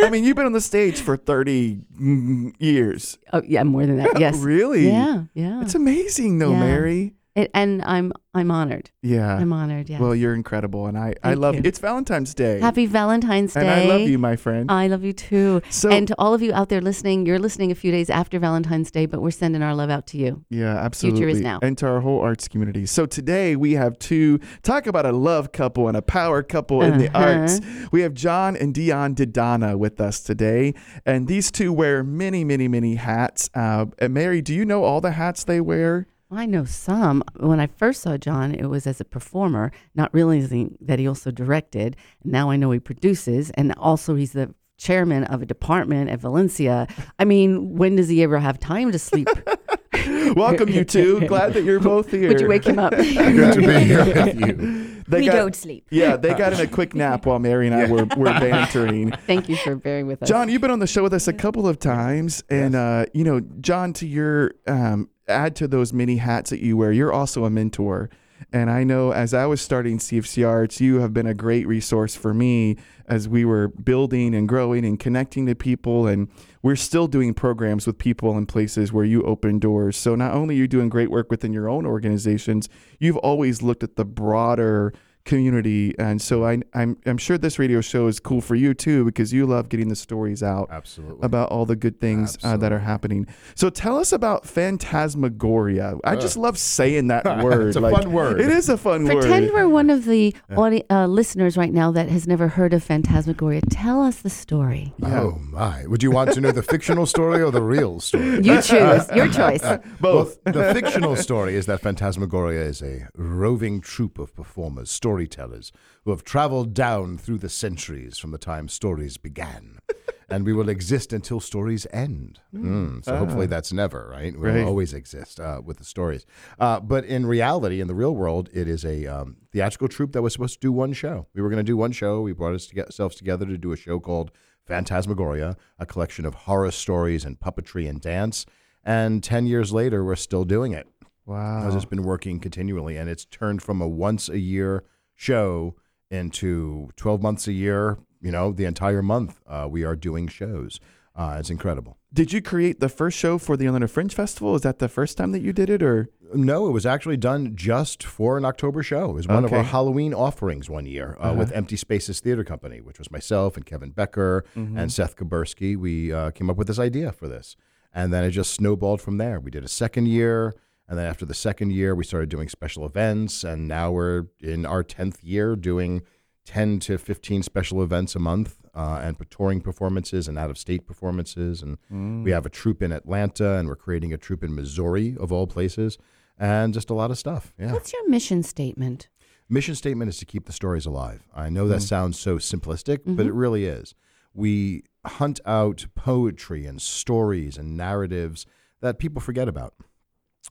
I 0.00 0.08
mean, 0.10 0.24
you've 0.24 0.36
been 0.36 0.46
on 0.46 0.52
the 0.52 0.60
stage 0.60 1.00
for 1.00 1.16
thirty 1.16 1.80
mm, 2.00 2.54
years. 2.58 3.18
oh 3.32 3.42
yeah 3.46 3.62
more 3.64 3.84
than 3.84 3.96
that 3.98 4.18
yes 4.18 4.36
Really? 4.38 4.86
yeah 4.88 5.24
yeah 5.34 5.60
It's 5.62 5.74
amazing, 5.74 6.38
though, 6.38 6.52
Yeah. 6.52 6.60
Mary. 6.60 7.14
It- 7.34 7.50
and 7.52 7.82
i'm 7.82 8.12
i'm 8.32 8.50
honored 8.50 8.90
Yeah. 9.02 9.34
i'm 9.36 9.52
honored 9.52 9.88
yeah 9.90 9.98
Well, 9.98 10.14
you're 10.14 10.34
incredible, 10.34 10.86
and 10.86 10.96
I, 10.98 11.14
I 11.22 11.34
love 11.34 11.54
you. 11.56 11.62
It's 11.64 11.78
Valentine's 11.78 12.32
Day, 12.34 12.60
happy 12.60 12.86
valentine's 12.86 13.54
day 13.54 13.60
and 13.60 13.70
I 13.70 13.84
love 13.86 14.02
you, 14.02 14.18
my 14.18 14.36
friend. 14.36 14.70
I 14.70 14.86
love 14.88 15.02
you 15.04 15.12
too. 15.12 15.60
So- 15.70 15.90
and 15.90 16.06
to 16.08 16.14
all 16.18 16.32
of 16.34 16.42
you 16.42 16.52
out 16.52 16.68
there 16.68 16.80
listening, 16.80 17.26
you're 17.26 17.38
listening 17.38 17.70
a 17.70 17.74
few 17.74 17.90
days 17.92 18.08
after 18.10 18.38
Valentine's 18.38 18.90
Day, 18.90 19.06
but 19.06 19.20
we're 19.22 19.30
sending 19.30 19.62
our 19.62 19.74
love 19.74 19.90
out 19.90 20.06
to 20.08 20.16
you. 20.18 20.44
Yeah, 20.50 20.76
absolutely. 20.76 21.20
Future 21.20 21.30
is 21.30 21.40
now. 21.40 21.58
And 21.62 21.76
to 21.78 21.86
our 21.86 22.00
whole 22.00 22.20
arts 22.20 22.46
community. 22.48 22.86
So 22.86 23.06
today 23.06 23.56
we 23.56 23.72
have 23.74 23.98
two 23.98 24.38
talk 24.62 24.86
about 24.86 25.06
a 25.06 25.12
love 25.12 25.52
couple 25.52 25.86
and 25.88 25.96
a 25.96 26.02
power 26.02 26.42
couple 26.42 26.82
in 26.82 26.98
the 26.98 27.08
Uh-huh. 27.16 27.40
arts. 27.40 27.60
We 27.92 28.00
have 28.02 28.14
John 28.14 28.56
and 28.56 28.72
Dion 28.74 29.14
DiDonna 29.14 29.76
with 29.78 30.00
us 30.00 30.20
today, 30.20 30.74
and 31.06 31.26
these 31.28 31.50
two 31.50 31.72
wear 31.72 32.02
many, 32.04 32.42
many, 32.44 32.66
many 32.68 32.94
hats. 32.96 33.48
Uh, 33.54 33.86
and 33.98 34.12
Mary, 34.14 34.40
do 34.42 34.52
you 34.54 34.64
know 34.64 34.82
all 34.84 35.00
the 35.00 35.12
hats 35.12 35.44
they 35.44 35.60
wear? 35.60 36.06
I 36.30 36.46
know 36.46 36.64
some. 36.64 37.22
When 37.38 37.60
I 37.60 37.66
first 37.66 38.02
saw 38.02 38.16
John, 38.16 38.54
it 38.54 38.66
was 38.66 38.86
as 38.86 39.00
a 39.00 39.04
performer, 39.04 39.70
not 39.94 40.12
realizing 40.12 40.76
that 40.80 40.98
he 40.98 41.06
also 41.06 41.30
directed. 41.30 41.96
Now 42.24 42.50
I 42.50 42.56
know 42.56 42.70
he 42.70 42.80
produces, 42.80 43.50
and 43.50 43.72
also 43.76 44.14
he's 44.14 44.32
the 44.32 44.54
chairman 44.76 45.24
of 45.24 45.42
a 45.42 45.46
department 45.46 46.10
at 46.10 46.20
Valencia. 46.20 46.88
I 47.18 47.24
mean, 47.24 47.76
when 47.76 47.96
does 47.96 48.08
he 48.08 48.22
ever 48.22 48.38
have 48.38 48.58
time 48.58 48.90
to 48.92 48.98
sleep? 48.98 49.28
Welcome, 50.34 50.68
you 50.68 50.84
two. 50.84 51.20
Glad 51.28 51.54
that 51.54 51.62
you're 51.62 51.80
both 51.80 52.10
here. 52.10 52.28
Would 52.28 52.40
you 52.40 52.48
wake 52.48 52.64
him 52.66 52.78
up? 52.78 52.92
Good 52.96 53.54
to 53.54 53.60
be 53.60 53.78
here 53.84 54.04
with 54.04 54.40
you. 54.40 55.02
They 55.06 55.20
we 55.20 55.26
got- 55.26 55.34
don't 55.34 55.54
sleep. 55.54 55.86
Yeah, 55.90 56.16
they 56.16 56.34
got 56.34 56.52
in 56.54 56.60
a 56.60 56.66
quick 56.66 56.94
nap 56.94 57.26
while 57.26 57.38
Mary 57.38 57.66
and 57.66 57.76
I 57.76 57.90
were, 57.90 58.04
were 58.16 58.24
bantering. 58.24 59.12
Thank 59.26 59.48
you 59.48 59.56
for 59.56 59.76
bearing 59.76 60.06
with 60.06 60.22
us. 60.22 60.28
John, 60.28 60.48
you've 60.48 60.62
been 60.62 60.70
on 60.70 60.78
the 60.80 60.86
show 60.86 61.02
with 61.02 61.12
us 61.14 61.28
a 61.28 61.32
couple 61.32 61.68
of 61.68 61.78
times, 61.78 62.42
and 62.50 62.74
uh, 62.74 63.06
you 63.12 63.22
know, 63.22 63.40
John, 63.60 63.92
to 63.94 64.06
your 64.06 64.54
um, 64.66 65.08
add 65.28 65.56
to 65.56 65.68
those 65.68 65.92
many 65.92 66.16
hats 66.16 66.50
that 66.50 66.60
you 66.60 66.76
wear, 66.76 66.92
you're 66.92 67.12
also 67.12 67.44
a 67.44 67.50
mentor. 67.50 68.10
And 68.52 68.70
I 68.70 68.84
know 68.84 69.12
as 69.12 69.32
I 69.32 69.46
was 69.46 69.60
starting 69.60 69.98
CFC 69.98 70.46
Arts, 70.46 70.80
you 70.80 71.00
have 71.00 71.14
been 71.14 71.26
a 71.26 71.34
great 71.34 71.66
resource 71.66 72.14
for 72.14 72.34
me 72.34 72.76
as 73.06 73.28
we 73.28 73.44
were 73.44 73.68
building 73.68 74.34
and 74.34 74.48
growing 74.48 74.84
and 74.84 74.98
connecting 74.98 75.46
to 75.46 75.54
people. 75.54 76.06
And 76.06 76.28
we're 76.62 76.76
still 76.76 77.06
doing 77.06 77.34
programs 77.34 77.86
with 77.86 77.98
people 77.98 78.36
in 78.36 78.46
places 78.46 78.92
where 78.92 79.04
you 79.04 79.22
open 79.22 79.58
doors. 79.58 79.96
So 79.96 80.14
not 80.14 80.34
only 80.34 80.56
are 80.56 80.58
you 80.58 80.68
doing 80.68 80.88
great 80.88 81.10
work 81.10 81.30
within 81.30 81.52
your 81.52 81.68
own 81.68 81.86
organizations, 81.86 82.68
you've 82.98 83.16
always 83.18 83.62
looked 83.62 83.82
at 83.82 83.96
the 83.96 84.04
broader 84.04 84.92
community. 85.24 85.94
And 85.98 86.20
so 86.20 86.44
I, 86.44 86.60
I'm, 86.74 86.96
I'm 87.06 87.18
sure 87.18 87.38
this 87.38 87.58
radio 87.58 87.80
show 87.80 88.06
is 88.06 88.20
cool 88.20 88.40
for 88.40 88.54
you 88.54 88.74
too, 88.74 89.04
because 89.04 89.32
you 89.32 89.46
love 89.46 89.68
getting 89.68 89.88
the 89.88 89.96
stories 89.96 90.42
out 90.42 90.68
Absolutely. 90.70 91.18
about 91.24 91.50
all 91.50 91.64
the 91.66 91.76
good 91.76 92.00
things 92.00 92.36
uh, 92.44 92.56
that 92.58 92.72
are 92.72 92.78
happening. 92.78 93.26
So 93.54 93.70
tell 93.70 93.98
us 93.98 94.12
about 94.12 94.46
phantasmagoria. 94.46 95.96
I 96.04 96.16
just 96.16 96.36
love 96.36 96.58
saying 96.58 97.08
that 97.08 97.24
word. 97.44 97.68
It's 97.68 97.76
a 97.76 97.90
fun 97.90 98.12
word. 98.12 98.40
It 98.40 98.50
is 98.50 98.68
a 98.68 98.76
fun 98.76 99.06
Pretend 99.06 99.14
word. 99.14 99.22
Pretend 99.28 99.52
we're 99.52 99.68
one 99.68 99.90
of 99.90 100.04
the 100.04 100.34
audi- 100.56 100.84
uh, 100.90 101.06
listeners 101.06 101.56
right 101.56 101.72
now 101.72 101.90
that 101.92 102.08
has 102.08 102.26
never 102.26 102.48
heard 102.48 102.72
of 102.74 102.82
Phantasmagoria. 102.82 103.60
Tell 103.70 104.02
us 104.02 104.20
the 104.20 104.30
story. 104.30 104.92
Yeah. 104.98 105.20
Oh 105.20 105.38
my! 105.40 105.86
Would 105.86 106.02
you 106.02 106.10
want 106.10 106.32
to 106.32 106.40
know 106.40 106.52
the 106.52 106.62
fictional 106.62 107.06
story 107.06 107.42
or 107.42 107.50
the 107.50 107.62
real 107.62 108.00
story? 108.00 108.24
You 108.44 108.60
choose. 108.60 109.08
Your 109.14 109.28
choice. 109.32 109.62
Both. 110.00 110.38
Well, 110.44 110.52
the 110.52 110.74
fictional 110.74 111.16
story 111.16 111.54
is 111.56 111.66
that 111.66 111.80
Phantasmagoria 111.80 112.62
is 112.62 112.82
a 112.82 113.08
roving 113.14 113.80
troupe 113.80 114.18
of 114.18 114.34
performers, 114.34 114.90
storytellers, 115.14 115.70
who 116.04 116.10
have 116.10 116.24
traveled 116.24 116.74
down 116.74 117.16
through 117.18 117.38
the 117.38 117.48
centuries 117.48 118.18
from 118.18 118.32
the 118.32 118.38
time 118.38 118.68
stories 118.68 119.16
began. 119.16 119.78
and 120.28 120.44
we 120.44 120.52
will 120.52 120.68
exist 120.68 121.12
until 121.12 121.38
stories 121.38 121.86
end. 121.92 122.40
Mm, 122.54 123.04
so 123.04 123.16
hopefully 123.16 123.46
that's 123.46 123.72
never, 123.72 124.08
right? 124.10 124.36
We'll 124.36 124.54
Right. 124.54 124.64
always 124.64 124.92
exist 124.92 125.38
uh, 125.38 125.60
with 125.64 125.76
the 125.78 125.84
stories. 125.84 126.26
Uh, 126.58 126.80
but 126.80 127.04
in 127.04 127.26
reality, 127.26 127.80
in 127.80 127.86
the 127.88 127.94
real 127.94 128.14
world, 128.14 128.48
it 128.52 128.66
is 128.66 128.84
a 128.84 129.06
um, 129.06 129.36
theatrical 129.52 129.88
troupe 129.88 130.12
that 130.12 130.22
was 130.22 130.32
supposed 130.32 130.54
to 130.54 130.60
do 130.66 130.72
one 130.72 130.92
show. 130.92 131.26
We 131.34 131.42
were 131.42 131.48
going 131.48 131.64
to 131.64 131.72
do 131.72 131.76
one 131.76 131.92
show. 131.92 132.20
We 132.22 132.32
brought 132.32 132.54
us 132.54 132.66
to 132.66 132.74
get 132.74 132.86
ourselves 132.86 133.14
together 133.16 133.46
to 133.46 133.56
do 133.58 133.72
a 133.72 133.76
show 133.76 134.00
called 134.00 134.32
Phantasmagoria, 134.66 135.56
a 135.78 135.86
collection 135.86 136.24
of 136.26 136.34
horror 136.34 136.70
stories 136.72 137.24
and 137.24 137.38
puppetry 137.38 137.88
and 137.88 138.00
dance. 138.00 138.46
And 138.82 139.22
10 139.22 139.46
years 139.46 139.72
later, 139.72 140.04
we're 140.04 140.16
still 140.16 140.44
doing 140.44 140.72
it. 140.72 140.88
Wow. 141.26 141.66
I've 141.66 141.72
just 141.72 141.88
been 141.88 142.02
working 142.02 142.38
continually, 142.38 142.96
and 142.98 143.08
it's 143.08 143.24
turned 143.24 143.62
from 143.62 143.80
a 143.80 143.88
once 143.88 144.28
a 144.28 144.38
year 144.38 144.84
show 145.14 145.74
into 146.10 146.90
12 146.96 147.22
months 147.22 147.46
a 147.46 147.52
year. 147.52 147.98
You 148.20 148.30
know, 148.30 148.52
the 148.52 148.64
entire 148.64 149.02
month 149.02 149.40
uh, 149.46 149.66
we 149.70 149.84
are 149.84 149.96
doing 149.96 150.28
shows. 150.28 150.80
Uh, 151.16 151.36
it's 151.38 151.50
incredible. 151.50 151.96
Did 152.12 152.32
you 152.32 152.40
create 152.42 152.80
the 152.80 152.88
first 152.88 153.16
show 153.18 153.38
for 153.38 153.56
the 153.56 153.66
Orlando 153.66 153.86
Fringe 153.86 154.12
Festival? 154.14 154.54
Is 154.54 154.62
that 154.62 154.78
the 154.78 154.88
first 154.88 155.16
time 155.16 155.32
that 155.32 155.42
you 155.42 155.52
did 155.52 155.70
it, 155.70 155.82
or 155.82 156.08
No, 156.32 156.66
it 156.66 156.72
was 156.72 156.86
actually 156.86 157.16
done 157.16 157.54
just 157.54 158.02
for 158.02 158.36
an 158.36 158.44
October 158.44 158.82
show. 158.82 159.10
It 159.10 159.14
was 159.14 159.28
one 159.28 159.44
of 159.44 159.52
our 159.52 159.62
Halloween 159.62 160.12
offerings 160.14 160.68
one 160.68 160.86
year 160.86 161.16
uh, 161.20 161.34
with 161.36 161.52
Empty 161.52 161.76
Spaces 161.76 162.18
Theater 162.20 162.42
Company, 162.42 162.80
which 162.80 162.98
was 162.98 163.10
myself 163.12 163.56
and 163.56 163.64
Kevin 163.64 163.90
Becker 163.90 164.44
and 164.54 164.92
Seth 164.92 165.16
Kubersky. 165.16 165.76
We 165.76 166.12
uh, 166.12 166.30
came 166.32 166.50
up 166.50 166.56
with 166.56 166.66
this 166.66 166.78
idea 166.80 167.12
for 167.12 167.28
this. 167.28 167.56
And 167.92 168.12
then 168.12 168.24
it 168.24 168.30
just 168.30 168.52
snowballed 168.52 169.00
from 169.00 169.18
there. 169.18 169.38
We 169.38 169.52
did 169.52 169.62
a 169.62 169.68
second 169.68 170.06
year. 170.08 170.54
And 170.88 170.98
then 170.98 171.06
after 171.06 171.24
the 171.24 171.34
second 171.34 171.72
year, 171.72 171.94
we 171.94 172.04
started 172.04 172.28
doing 172.28 172.48
special 172.48 172.84
events. 172.84 173.44
And 173.44 173.66
now 173.66 173.90
we're 173.90 174.26
in 174.40 174.66
our 174.66 174.84
10th 174.84 175.18
year 175.22 175.56
doing 175.56 176.02
10 176.44 176.78
to 176.80 176.98
15 176.98 177.42
special 177.42 177.82
events 177.82 178.14
a 178.14 178.18
month 178.18 178.58
uh, 178.74 179.00
and 179.02 179.16
touring 179.30 179.60
performances 179.60 180.28
and 180.28 180.38
out 180.38 180.50
of 180.50 180.58
state 180.58 180.86
performances. 180.86 181.62
And 181.62 181.78
we 181.90 181.96
mm. 181.96 182.34
have 182.34 182.44
a 182.44 182.50
troupe 182.50 182.82
in 182.82 182.92
Atlanta 182.92 183.54
and 183.54 183.68
we're 183.68 183.76
creating 183.76 184.12
a 184.12 184.18
troupe 184.18 184.44
in 184.44 184.54
Missouri, 184.54 185.16
of 185.18 185.32
all 185.32 185.46
places, 185.46 185.96
and 186.38 186.74
just 186.74 186.90
a 186.90 186.94
lot 186.94 187.10
of 187.10 187.18
stuff. 187.18 187.54
Yeah. 187.58 187.72
What's 187.72 187.92
your 187.92 188.08
mission 188.08 188.42
statement? 188.42 189.08
Mission 189.48 189.74
statement 189.74 190.08
is 190.08 190.18
to 190.18 190.24
keep 190.24 190.46
the 190.46 190.52
stories 190.52 190.86
alive. 190.86 191.26
I 191.34 191.48
know 191.48 191.68
that 191.68 191.80
mm. 191.80 191.88
sounds 191.88 192.18
so 192.18 192.36
simplistic, 192.36 193.00
but 193.04 193.12
mm-hmm. 193.12 193.28
it 193.28 193.34
really 193.34 193.66
is. 193.66 193.94
We 194.34 194.84
hunt 195.04 195.40
out 195.46 195.86
poetry 195.94 196.66
and 196.66 196.80
stories 196.80 197.56
and 197.56 197.76
narratives 197.76 198.46
that 198.80 198.98
people 198.98 199.20
forget 199.20 199.48
about 199.48 199.74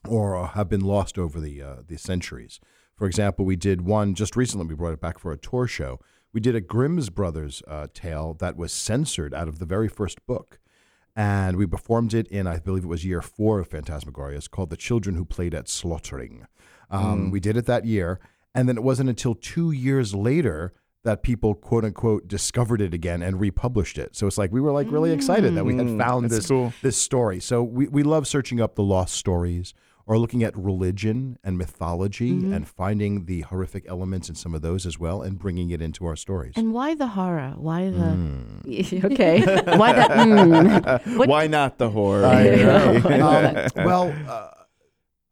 or 0.08 0.46
have 0.46 0.68
been 0.68 0.80
lost 0.80 1.18
over 1.18 1.40
the 1.40 1.62
uh, 1.62 1.76
the 1.86 1.96
centuries. 1.98 2.60
For 2.96 3.06
example, 3.06 3.44
we 3.44 3.56
did 3.56 3.82
one 3.82 4.14
just 4.14 4.36
recently. 4.36 4.66
We 4.66 4.74
brought 4.74 4.92
it 4.92 5.00
back 5.00 5.18
for 5.18 5.32
a 5.32 5.36
tour 5.36 5.66
show. 5.66 5.98
We 6.32 6.40
did 6.40 6.54
a 6.54 6.60
Grimm's 6.60 7.10
Brothers 7.10 7.62
uh, 7.66 7.88
tale 7.92 8.34
that 8.34 8.56
was 8.56 8.72
censored 8.72 9.34
out 9.34 9.48
of 9.48 9.58
the 9.58 9.66
very 9.66 9.88
first 9.88 10.24
book, 10.26 10.58
and 11.16 11.56
we 11.56 11.66
performed 11.66 12.14
it 12.14 12.26
in 12.28 12.46
I 12.46 12.58
believe 12.58 12.84
it 12.84 12.88
was 12.88 13.04
year 13.04 13.22
four 13.22 13.60
of 13.60 13.68
Phantasmagoria. 13.68 14.36
It's 14.36 14.48
called 14.48 14.70
"The 14.70 14.76
Children 14.76 15.16
Who 15.16 15.24
Played 15.24 15.54
at 15.54 15.68
Slaughtering." 15.68 16.46
Um, 16.90 17.30
We 17.30 17.40
did 17.40 17.56
it 17.56 17.66
that 17.66 17.84
year, 17.84 18.20
and 18.54 18.68
then 18.68 18.76
it 18.76 18.82
wasn't 18.82 19.08
until 19.08 19.34
two 19.34 19.70
years 19.70 20.14
later 20.14 20.72
that 21.04 21.22
people 21.22 21.54
quote 21.54 21.84
unquote 21.84 22.26
discovered 22.28 22.80
it 22.80 22.92
again 22.92 23.22
and 23.22 23.38
republished 23.40 23.98
it. 23.98 24.16
So 24.16 24.26
it's 24.26 24.38
like 24.38 24.50
we 24.52 24.60
were 24.60 24.72
like 24.72 24.90
really 24.90 25.12
excited 25.12 25.54
that 25.54 25.64
we 25.64 25.76
had 25.76 25.86
Mm, 25.86 25.98
found 25.98 26.24
that's 26.24 26.34
this 26.36 26.46
cool. 26.48 26.72
this 26.82 26.96
story. 26.96 27.40
So 27.40 27.62
we, 27.62 27.86
we 27.88 28.02
love 28.02 28.26
searching 28.26 28.60
up 28.60 28.74
the 28.74 28.82
lost 28.82 29.14
stories 29.14 29.74
or 30.06 30.18
looking 30.18 30.42
at 30.42 30.54
religion 30.56 31.38
and 31.42 31.56
mythology 31.56 32.30
and 32.30 32.68
finding 32.68 33.24
the 33.24 33.40
horrific 33.42 33.84
elements 33.88 34.28
in 34.28 34.34
some 34.34 34.54
of 34.54 34.60
those 34.60 34.84
as 34.84 34.98
well 34.98 35.22
and 35.22 35.38
bringing 35.38 35.70
it 35.70 35.80
into 35.80 36.04
our 36.04 36.14
stories. 36.16 36.52
And 36.56 36.74
why 36.74 36.94
the 36.94 37.06
horror? 37.06 37.54
Why 37.56 37.88
the? 37.88 37.98
Mm. 37.98 39.04
okay. 39.12 39.40
why 39.76 39.92
that? 39.92 40.10
Mm. 41.04 41.26
Why 41.26 41.46
not 41.46 41.78
the 41.78 41.88
horror? 41.90 42.24
I 42.26 42.44
know. 42.56 43.66
Um, 43.76 43.84
well, 43.84 44.14
uh, 44.28 44.50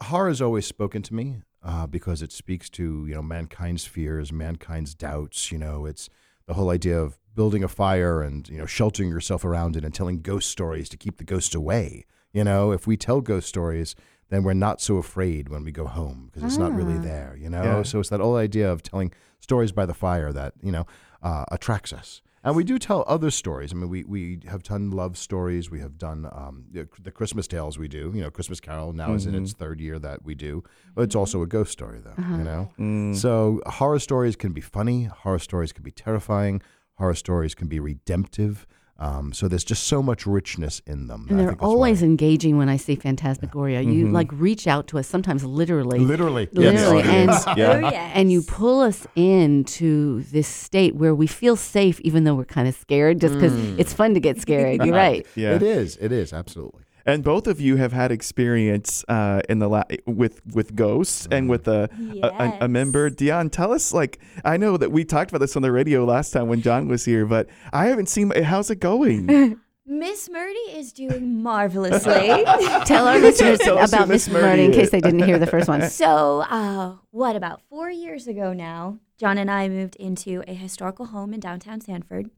horror 0.05 0.29
has 0.29 0.41
always 0.43 0.67
spoken 0.67 1.03
to 1.03 1.15
me 1.15 1.43
uh, 1.63 1.87
because 1.87 2.23
it 2.23 2.33
speaks 2.33 2.69
to 2.71 3.07
you 3.07 3.15
know 3.15 3.23
mankind's 3.23 3.85
fears, 3.85 4.33
mankind's 4.33 4.95
doubts. 4.95 5.53
You 5.53 5.59
know, 5.59 5.87
it's 5.87 6.09
the 6.47 6.55
whole 6.55 6.71
idea 6.71 6.99
of 7.01 7.19
building 7.35 7.65
a 7.65 7.69
fire 7.69 8.23
and 8.23 8.49
you 8.49 8.59
know 8.59 8.67
sheltering 8.67 9.09
yourself 9.11 9.45
around 9.45 9.77
it 9.77 9.85
and 9.85 9.95
telling 9.95 10.21
ghost 10.21 10.51
stories 10.51 10.89
to 10.91 10.97
keep 10.97 11.19
the 11.19 11.25
ghosts 11.25 11.55
away. 11.55 12.05
You 12.33 12.45
know, 12.45 12.73
if 12.73 12.87
we 12.87 12.97
tell 12.97 13.21
ghost 13.21 13.49
stories, 13.49 13.95
then 14.31 14.43
we're 14.43 14.55
not 14.55 14.81
so 14.81 14.97
afraid 14.97 15.49
when 15.49 15.63
we 15.65 15.71
go 15.73 15.87
home 15.87 16.31
because 16.33 16.45
it's 16.45 16.59
not 16.59 16.75
really 16.75 16.97
Ah. 16.99 17.03
there. 17.03 17.37
You 17.39 17.51
know, 17.51 17.63
Yeah. 17.63 17.83
so 17.83 18.01
it's 18.01 18.09
that 18.09 18.21
whole 18.21 18.37
idea 18.37 18.71
of 18.73 18.83
telling 18.83 19.13
stories 19.41 19.73
by 19.73 19.85
the 19.87 19.95
fire 19.95 20.33
that 20.33 20.55
you 20.63 20.73
know 20.73 20.87
uh, 21.23 21.45
attracts 21.53 21.93
us. 21.93 22.21
And 22.45 22.57
we 22.57 22.65
do 22.65 22.77
tell 22.79 23.05
other 23.07 23.31
stories. 23.31 23.73
I 23.73 23.77
mean, 23.77 23.89
we, 23.89 24.03
we 24.03 24.41
have 24.49 24.65
done 24.65 24.91
love 24.91 25.17
stories. 25.17 25.71
We 25.71 25.79
have 25.79 25.97
done 25.97 26.27
um, 26.33 26.65
the, 26.73 26.89
the 27.01 27.13
Christmas 27.13 27.47
tales. 27.47 27.79
We 27.79 27.87
do. 27.87 28.11
You 28.15 28.21
know, 28.23 28.31
Christmas 28.31 28.59
Carol 28.59 28.93
now 28.93 29.13
is 29.15 29.27
in 29.27 29.35
its 29.37 29.53
third 29.53 29.81
year 29.81 29.99
that 30.01 30.25
we 30.25 30.35
do. 30.35 30.65
But 30.95 31.03
it's 31.03 31.15
also 31.15 31.43
a 31.43 31.47
ghost 31.47 31.71
story, 31.71 32.01
though. 32.03 32.15
You 32.19 32.43
know, 32.45 32.73
Mm. 32.81 33.15
so 33.15 33.61
horror 33.67 34.01
stories 34.01 34.35
can 34.35 34.53
be 34.53 34.61
funny. 34.61 35.05
Horror 35.05 35.39
stories 35.39 35.73
can 35.73 35.85
be 35.85 35.93
terrifying. 35.93 36.61
Horror 36.95 37.15
stories 37.15 37.55
can 37.55 37.69
be 37.69 37.79
redemptive. 37.79 38.67
Um, 39.03 39.33
so 39.33 39.49
there's 39.49 39.65
just 39.65 39.85
so 39.89 40.01
much 40.01 40.27
richness 40.27 40.81
in 40.87 41.09
them. 41.09 41.27
And 41.29 41.39
they're 41.39 41.49
think 41.49 41.59
that's 41.59 41.67
why- 41.67 41.69
always 41.75 42.03
engaging 42.05 42.57
when 42.57 42.69
I 42.69 42.77
see 42.77 42.95
Phantasmagoria. 42.95 43.81
You 43.81 44.09
like 44.13 44.29
reach 44.33 44.67
out 44.69 44.87
to 44.89 44.99
us 45.01 45.09
sometimes 45.09 45.45
literally. 45.45 45.99
literally, 45.99 46.49
Literally, 46.53 47.03
Yes. 47.03 47.45
and 47.49 47.59
Yeah. 47.59 47.73
Oh, 47.73 47.79
yes. 47.91 48.13
and 48.15 48.31
you 48.31 48.43
pull 48.43 48.81
us 48.81 49.07
into 49.17 50.23
this 50.31 50.47
state 50.47 50.95
where 50.95 51.15
we 51.15 51.27
feel 51.27 51.57
safe, 51.57 52.01
even 52.03 52.23
though 52.25 52.35
we're 52.37 52.45
kind 52.45 52.69
of 52.69 52.75
scared, 52.77 53.21
just 53.21 53.35
because 53.35 53.55
it's 53.79 53.93
fun 53.93 54.15
to 54.15 54.21
get 54.21 54.41
scared. 54.41 54.85
You're 54.85 54.95
right. 55.07 55.27
Yeah. 55.35 55.57
It 55.57 55.63
is. 55.63 55.97
It 56.01 56.13
is 56.13 56.33
absolutely. 56.33 56.82
And 57.05 57.25
both 57.25 57.47
of 57.47 57.61
you 57.61 57.77
have 57.77 57.93
had 57.93 58.13
experience 58.13 59.05
uh, 59.09 59.41
in 59.49 59.59
the 59.59 59.69
la- 59.69 59.85
with 60.07 60.41
with 60.55 60.75
ghosts 60.77 61.27
and 61.31 61.49
with 61.49 61.67
a, 61.69 61.89
a, 62.23 62.27
a, 62.27 62.59
a 62.63 62.69
member. 62.69 63.11
Dion, 63.11 63.51
tell 63.51 63.73
us 63.73 63.93
like 63.93 64.21
I 64.45 64.57
know 64.57 64.77
that 64.77 64.93
we 64.93 65.05
talked 65.05 65.31
about 65.31 65.39
this 65.39 65.57
on 65.57 65.63
the 65.63 65.73
radio 65.73 66.05
last 66.05 66.31
time 66.31 66.49
when 66.49 66.63
John 66.63 66.89
was 66.89 67.05
here, 67.05 67.27
but 67.27 67.49
I 67.73 67.87
haven't 67.87 68.09
seen. 68.09 68.31
How's 68.31 68.71
it 68.71 68.81
going? 68.81 69.59
Miss 69.85 70.31
Murdy 70.31 70.59
is 70.75 70.93
doing 70.93 71.43
marvelously. 71.43 72.13
Tell 72.85 73.09
our 73.09 73.19
listeners 73.19 73.59
Tell 73.59 73.79
about 73.79 74.09
Miss 74.09 74.29
Miss 74.29 74.35
Murdy 74.35 74.65
in 74.65 74.73
case 74.73 74.91
they 74.91 75.01
didn't 75.01 75.25
hear 75.25 75.39
the 75.39 75.47
first 75.47 75.69
one. 75.69 75.83
so, 75.91 76.41
uh, 76.43 76.97
what 77.11 77.35
about 77.35 77.61
four 77.69 77.91
years 77.91 78.29
ago 78.29 78.53
now? 78.53 78.99
John 79.19 79.39
and 79.39 79.51
I 79.51 79.69
moved 79.69 79.97
into 79.97 80.43
a 80.47 80.55
historical 80.55 81.07
home 81.07 81.35
in 81.35 81.41
downtown 81.41 81.81
Sanford, 81.81 82.31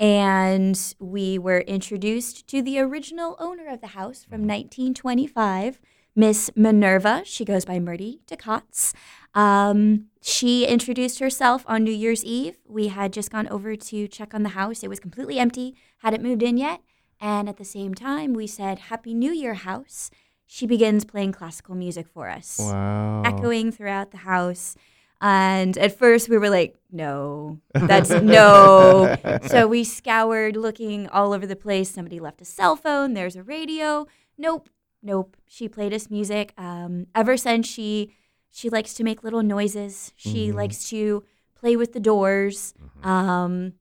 and 0.00 0.94
we 0.98 1.38
were 1.38 1.60
introduced 1.60 2.46
to 2.48 2.62
the 2.62 2.78
original 2.78 3.36
owner 3.38 3.68
of 3.68 3.80
the 3.80 3.88
house 3.88 4.24
from 4.24 4.42
1925, 4.42 5.80
Miss 6.14 6.50
Minerva. 6.54 7.22
She 7.24 7.44
goes 7.44 7.64
by 7.64 7.78
Murdy 7.78 8.20
DeCotts. 8.26 8.94
Um, 9.34 10.06
she 10.22 10.66
introduced 10.66 11.18
herself 11.18 11.64
on 11.66 11.84
New 11.84 11.92
Year's 11.92 12.24
Eve. 12.24 12.58
We 12.66 12.88
had 12.88 13.12
just 13.12 13.30
gone 13.30 13.48
over 13.48 13.76
to 13.76 14.08
check 14.08 14.34
on 14.34 14.42
the 14.42 14.50
house. 14.50 14.82
It 14.82 14.88
was 14.88 15.00
completely 15.00 15.38
empty, 15.38 15.74
hadn't 15.98 16.22
moved 16.22 16.42
in 16.42 16.56
yet. 16.56 16.80
And 17.20 17.48
at 17.48 17.56
the 17.56 17.64
same 17.64 17.94
time, 17.94 18.32
we 18.34 18.46
said, 18.46 18.78
Happy 18.78 19.14
New 19.14 19.32
Year, 19.32 19.54
house. 19.54 20.10
She 20.46 20.66
begins 20.66 21.04
playing 21.04 21.32
classical 21.32 21.74
music 21.74 22.06
for 22.08 22.28
us, 22.28 22.56
wow. 22.58 23.22
echoing 23.24 23.70
throughout 23.70 24.12
the 24.12 24.18
house. 24.18 24.76
And 25.20 25.76
at 25.78 25.98
first, 25.98 26.28
we 26.28 26.38
were 26.38 26.50
like, 26.50 26.76
No, 26.90 27.60
that's 27.74 28.10
no. 28.10 29.16
So 29.46 29.66
we 29.66 29.84
scoured 29.84 30.56
looking 30.56 31.08
all 31.08 31.32
over 31.32 31.46
the 31.46 31.56
place. 31.56 31.90
Somebody 31.90 32.20
left 32.20 32.40
a 32.40 32.44
cell 32.44 32.76
phone, 32.76 33.14
there's 33.14 33.36
a 33.36 33.42
radio. 33.42 34.06
Nope, 34.36 34.68
nope. 35.02 35.36
She 35.46 35.68
played 35.68 35.92
us 35.92 36.08
music. 36.10 36.54
Um, 36.56 37.06
ever 37.14 37.36
since 37.36 37.66
she 37.66 38.12
she 38.50 38.70
likes 38.70 38.94
to 38.94 39.04
make 39.04 39.22
little 39.22 39.42
noises. 39.42 40.12
She 40.16 40.52
likes 40.52 40.88
to 40.90 41.24
play 41.54 41.76
with 41.76 41.92
the 41.92 42.00
doors. 42.00 42.74
Um, 43.02 43.74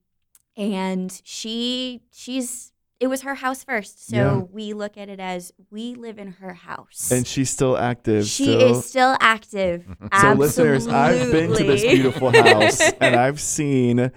and 0.56 1.22
she 1.24 2.02
she's 2.12 2.74
it 3.00 3.08
was 3.08 3.22
her 3.22 3.36
house 3.36 3.64
first. 3.64 4.08
So 4.10 4.16
Yeah. 4.16 4.38
we 4.52 4.74
look 4.74 4.98
at 4.98 5.08
it 5.10 5.20
as 5.20 5.52
we 5.70 5.94
live 5.96 6.18
in 6.18 6.32
her 6.34 6.54
house. 6.54 7.12
And 7.12 7.28
she's 7.28 7.50
still 7.50 7.78
active. 7.78 8.26
she 8.26 8.46
still. 8.46 8.72
is 8.78 8.86
still 8.86 9.18
active. 9.20 9.86
So, 10.02 10.08
Absolutely. 10.12 10.46
listeners, 10.46 10.88
I've 10.88 11.32
been 11.32 11.54
to 11.54 11.64
this 11.64 11.82
beautiful 11.84 12.32
house 12.44 12.80
and 13.00 13.16
I've 13.16 13.40
seen 13.40 13.98
the 13.98 14.12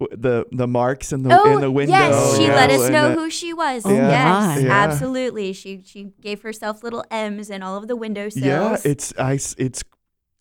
the, 0.00 0.16
the, 0.16 0.46
the 0.52 0.66
marks 0.68 1.12
in 1.12 1.24
the 1.24 1.36
Oh, 1.38 1.54
in 1.54 1.60
the 1.60 1.70
window. 1.70 1.92
yes, 1.92 2.36
she 2.36 2.44
you 2.44 2.48
let 2.52 2.70
us 2.70 2.88
know 2.88 3.08
the- 3.10 3.14
who 3.16 3.28
she 3.30 3.52
was. 3.52 3.84
Oh, 3.84 3.90
yes. 3.92 4.62
Yeah. 4.62 4.70
absolutely. 4.72 5.52
She 5.52 5.82
she 5.84 6.12
gave 6.20 6.42
herself 6.42 6.82
little 6.84 7.04
M's 7.10 7.50
in 7.50 7.62
all 7.64 7.76
of 7.76 7.88
the 7.88 7.96
windowsills. 7.96 8.44
Yeah, 8.46 8.76
it's 8.84 9.12
I 9.18 9.34
s- 9.34 9.56
it's 9.58 9.82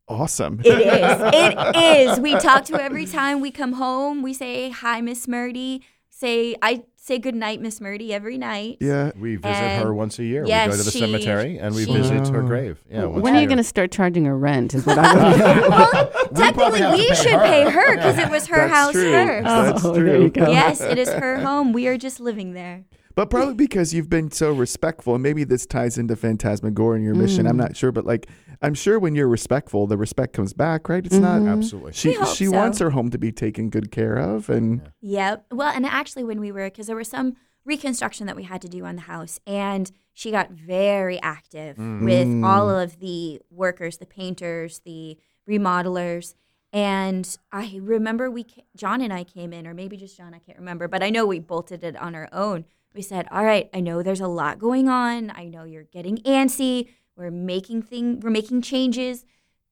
awesome. 0.07 0.62
It 0.63 0.67
is. 0.79 1.22
It 1.34 1.75
is. 2.10 2.19
We 2.19 2.36
talk 2.38 2.65
to 2.65 2.74
her 2.77 2.79
every 2.81 3.05
time 3.05 3.41
we 3.41 3.51
come 3.51 3.74
home. 3.74 4.22
We 4.22 4.34
say 4.34 4.69
hi, 4.69 5.01
Miss 5.01 5.27
Murdy. 5.27 5.81
Say 6.10 6.55
I 6.62 6.84
say 7.07 7.17
good 7.19 7.35
night, 7.35 7.61
Miss 7.61 7.79
Murdy, 7.79 8.13
every 8.13 8.37
night. 8.37 8.77
yeah. 8.81 9.11
We 9.17 9.37
visit 9.37 9.47
And 9.55 9.83
her 9.83 9.93
once 9.93 10.19
a 10.19 10.23
year. 10.25 10.43
we 10.43 10.49
go 10.49 10.71
to 10.71 10.83
the 10.83 10.91
she- 10.91 10.99
cemetery 10.99 11.57
and 11.57 11.73
we 11.73 11.85
she- 11.85 11.93
visit 11.93 12.27
her 12.27 12.43
oh. 12.43 12.45
grave. 12.47 12.83
Yeah. 12.91 13.05
once 13.05 13.23
when 13.23 13.35
are 13.35 13.41
you 13.41 13.47
going 13.47 13.57
to 13.57 13.63
start 13.63 13.91
charging 13.91 14.25
her 14.25 14.37
rent? 14.37 14.73
Is 14.73 14.85
what 14.85 14.97
I 14.99 15.15
want. 15.15 16.13
Well, 16.37 16.53
technically, 16.53 16.79
have 16.81 16.91
to 16.91 16.97
we 17.01 17.07
pay 17.09 17.15
should 17.15 17.31
her. 17.31 17.39
pay 17.45 17.69
her 17.69 17.95
because 17.95 18.17
it 18.19 18.29
was 18.29 18.47
her 18.47 18.57
That's 18.67 18.73
house 18.73 18.91
true. 18.91 19.11
first. 19.11 19.45
That's 19.45 19.85
Oh, 19.85 19.95
true. 19.95 20.05
there 20.05 20.21
you 20.21 20.29
go. 20.29 20.51
Yes, 20.51 20.81
it 20.81 20.97
is 20.97 21.09
her 21.09 21.39
home. 21.39 21.71
We 21.73 21.87
are 21.87 21.97
just 21.97 22.19
living 22.19 22.53
there. 22.53 22.83
But 23.17 23.31
probably 23.31 23.53
because 23.67 23.95
you've 23.95 24.12
been 24.12 24.29
so 24.29 24.53
respectful, 24.53 25.15
and 25.15 25.24
maybe 25.24 25.43
this 25.43 25.65
ties 25.65 25.97
into 25.97 26.15
Phantasmagoria 26.15 26.97
and 26.97 27.03
your 27.03 27.15
mission. 27.15 27.45
Mm. 27.45 27.50
I'm 27.50 27.57
not 27.57 27.75
sure, 27.75 27.91
but 27.91 28.05
like 28.05 28.29
I'm 28.62 28.75
sure 28.75 29.00
when 29.00 29.15
you're 29.15 29.27
respectful, 29.27 29.88
the 29.88 29.97
respect 29.97 30.33
comes 30.33 30.53
back, 30.53 30.88
right? 30.88 31.03
It's 31.03 31.15
not. 31.15 31.41
Mm-hmm. 31.41 31.47
Absolutely. 31.47 31.93
She 31.93 32.13
she 32.25 32.45
so. 32.45 32.51
wants 32.51 32.77
her 32.77 32.91
home 32.91 33.09
to 33.09 33.17
be 33.17 33.31
taken 33.31 33.71
good 33.71 33.91
care 33.91 34.17
of, 34.17 34.51
and 34.51 34.91
Yep. 35.01 35.47
Well, 35.51 35.74
and 35.74 35.86
actually, 35.88 36.25
when 36.25 36.39
we 36.39 36.51
were, 36.51 36.65
because 36.65 36.86
there 36.86 36.95
was 36.95 37.09
some 37.09 37.36
reconstruction 37.65 38.27
that 38.27 38.36
we 38.36 38.43
had 38.43 38.62
to 38.62 38.69
do 38.69 38.86
on 38.86 38.95
the 38.95 39.01
house, 39.01 39.39
and 39.47 39.91
she 40.13 40.29
got 40.29 40.51
very 40.51 41.19
active 41.21 41.77
mm. 41.77 42.03
with 42.03 42.27
all 42.45 42.67
mm. 42.67 42.83
of 42.83 43.00
the 43.00 43.41
workers, 43.50 43.97
the 43.97 44.05
painters, 44.05 44.81
the 44.86 45.17
remodelers. 45.50 46.36
And 46.71 47.38
I 47.51 47.79
remember 47.81 48.29
we, 48.29 48.45
John 48.75 49.01
and 49.01 49.12
I 49.12 49.24
came 49.24 49.53
in, 49.53 49.65
or 49.65 49.74
maybe 49.74 49.97
just 49.97 50.17
John, 50.17 50.36
I 50.36 50.39
can't 50.39 50.59
remember, 50.59 50.88
but 50.88 51.01
I 51.01 51.09
know 51.09 51.25
we 51.25 51.39
bolted 51.39 51.83
it 51.83 51.95
on 51.95 52.13
our 52.13 52.29
own. 52.31 52.65
We 52.97 53.03
said, 53.03 53.27
"All 53.29 53.45
right, 53.45 53.69
I 53.75 53.79
know 53.79 54.01
there's 54.01 54.21
a 54.21 54.27
lot 54.27 54.57
going 54.57 54.89
on. 54.89 55.31
I 55.35 55.45
know 55.45 55.65
you're 55.65 55.83
getting 55.83 56.17
antsy. 56.17 56.89
We're 57.15 57.29
making 57.29 57.83
thing, 57.83 58.19
we're 58.21 58.31
making 58.31 58.63
changes. 58.63 59.23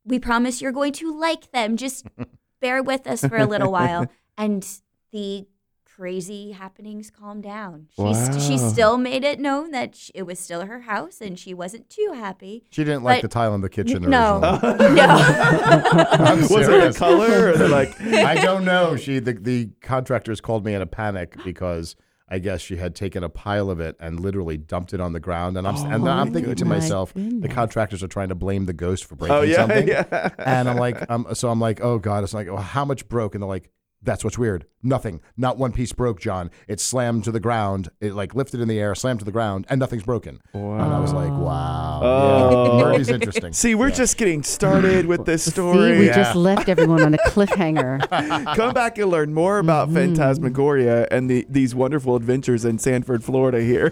We 0.04 0.20
promise 0.20 0.62
you're 0.62 0.72
going 0.72 0.94
to 0.94 1.12
like 1.12 1.52
them. 1.52 1.76
Just 1.76 2.06
bear 2.62 2.84
with 2.84 3.08
us 3.08 3.22
for 3.26 3.38
a 3.38 3.48
little 3.48 3.72
while." 3.72 4.06
And 4.38 4.64
the 5.12 5.48
crazy 5.96 6.52
happenings 6.52 7.10
calmed 7.10 7.42
down. 7.42 7.88
She, 7.96 8.14
st- 8.14 8.42
she 8.42 8.58
still 8.60 8.98
made 8.98 9.24
it 9.24 9.40
known 9.40 9.72
that 9.72 9.96
sh- 9.96 10.12
it 10.14 10.24
was 10.24 10.38
still 10.38 10.66
her 10.68 10.82
house, 10.82 11.20
and 11.20 11.40
she 11.40 11.54
wasn't 11.56 11.90
too 11.90 12.12
happy. 12.14 12.66
She 12.70 12.84
didn't 12.84 13.04
like 13.04 13.24
the 13.24 13.28
tile 13.28 13.56
in 13.56 13.62
the 13.62 13.70
kitchen. 13.70 14.04
No, 14.04 14.40
originally. 14.62 14.96
no. 14.96 15.08
I'm 16.12 16.42
was 16.42 16.68
it 16.68 16.94
the 16.94 17.00
color 17.00 17.54
or 17.54 17.68
like? 17.70 18.00
I 18.00 18.36
don't 18.36 18.66
know. 18.66 18.96
She 18.98 19.18
the, 19.18 19.34
the 19.34 19.70
contractors 19.82 20.42
called 20.42 20.64
me 20.64 20.76
in 20.76 20.84
a 20.84 20.86
panic 20.86 21.44
because 21.44 21.96
I 22.28 22.40
guess 22.40 22.60
she 22.62 22.78
had 22.78 22.96
taken 22.96 23.24
a 23.24 23.30
pile 23.30 23.70
of 23.70 23.80
it 23.80 23.96
and 24.00 24.20
literally 24.20 24.58
dumped 24.58 24.94
it 24.96 25.00
on 25.00 25.14
the 25.14 25.20
ground. 25.20 25.58
And 25.58 25.68
I'm 25.68 25.76
and 25.92 26.08
Oh, 26.08 26.12
I'm 26.12 26.34
thinking 26.34 26.56
to 26.56 26.66
my 26.66 26.76
myself, 26.76 27.14
the 27.14 27.48
contractors 27.48 28.02
are 28.02 28.08
trying 28.08 28.30
to 28.30 28.36
blame 28.36 28.66
the 28.66 28.74
ghost 28.74 29.06
for 29.06 29.16
breaking 29.16 29.36
Oh 29.38 29.42
yeah, 29.42 29.56
something. 29.58 29.88
yeah. 29.88 30.30
And 30.40 30.68
I'm 30.68 30.78
like, 30.78 31.08
um, 31.10 31.28
so 31.34 31.50
I'm 31.50 31.60
like, 31.60 31.82
oh 31.82 32.00
god, 32.00 32.24
it's 32.24 32.34
like, 32.34 32.48
well, 32.48 32.58
how 32.58 32.84
much 32.84 33.08
broke? 33.08 33.36
And 33.36 33.42
they're 33.44 33.48
like, 33.48 33.70
That's 34.06 34.24
what's 34.24 34.38
weird. 34.38 34.66
Nothing. 34.84 35.20
Not 35.36 35.58
one 35.58 35.72
piece 35.72 35.92
broke, 35.92 36.20
John. 36.22 36.52
It 36.68 36.80
slammed 36.80 37.24
to 37.24 37.32
the 37.32 37.40
ground. 37.40 37.90
It 38.00 38.14
like 38.14 38.36
lifted 38.36 38.62
in 38.62 38.68
the 38.68 38.80
air, 38.80 38.94
slammed 38.94 39.18
to 39.20 39.26
the 39.26 39.32
ground, 39.32 39.66
and 39.68 39.80
nothing's 39.80 40.04
broken. 40.04 40.40
Wow. 40.54 40.74
And 40.76 40.94
I 40.94 41.00
was 41.00 41.12
like, 41.12 41.32
wow. 41.32 42.00
Oh. 42.04 42.78
Yeah. 42.78 42.84
Murphy's 42.86 43.10
interesting. 43.18 43.52
See, 43.54 43.74
we're 43.74 43.90
Yeah. 43.90 43.96
just 43.96 44.18
getting 44.18 44.44
started 44.44 45.08
with 45.08 45.26
this 45.26 45.44
story. 45.44 45.74
See, 45.74 45.80
story. 45.80 46.00
we 46.00 46.06
Yeah. 46.08 46.16
just 46.16 46.36
left 46.36 46.70
everyone 46.70 47.02
on 47.02 47.16
a 47.16 47.18
cliffhanger. 47.18 48.08
Come 48.56 48.74
back 48.76 48.98
and 49.00 49.10
learn 49.10 49.34
more 49.34 49.58
about 49.58 49.88
Mm-hmm. 49.90 49.96
Phantasmagoria 50.16 51.08
and 51.10 51.30
the, 51.30 51.46
these 51.50 51.74
wonderful 51.74 52.16
adventures 52.16 52.64
in 52.64 52.78
Sanford, 52.78 53.24
Florida 53.24 53.62
here. 53.62 53.90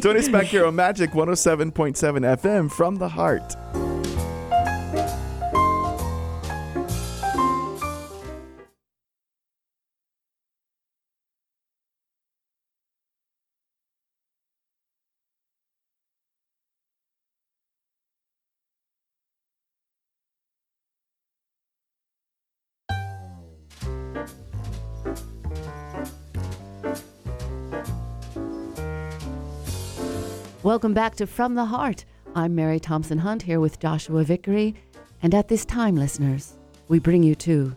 Tony 0.00 0.20
us 0.20 0.28
back 0.28 0.44
here 0.46 0.64
on 0.64 0.76
Magic 0.76 1.10
107.7 1.10 1.72
FM 2.38 2.70
from 2.70 2.96
the 2.96 3.08
heart. 3.08 3.56
Welcome 30.68 30.92
back 30.92 31.14
to 31.14 31.26
From 31.26 31.54
the 31.54 31.64
Heart. 31.64 32.04
I'm 32.34 32.54
Mary 32.54 32.78
Thompson 32.78 33.16
Hunt 33.16 33.40
here 33.40 33.58
with 33.58 33.80
Joshua 33.80 34.22
Vickery. 34.22 34.74
And 35.22 35.34
at 35.34 35.48
this 35.48 35.64
time, 35.64 35.96
listeners, 35.96 36.58
we 36.88 36.98
bring 36.98 37.22
you 37.22 37.34
to 37.36 37.74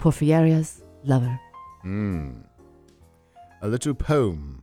Porphyria's 0.00 0.84
Lover. 1.02 1.40
Mm. 1.84 2.44
A 3.62 3.66
little 3.66 3.94
poem 3.94 4.62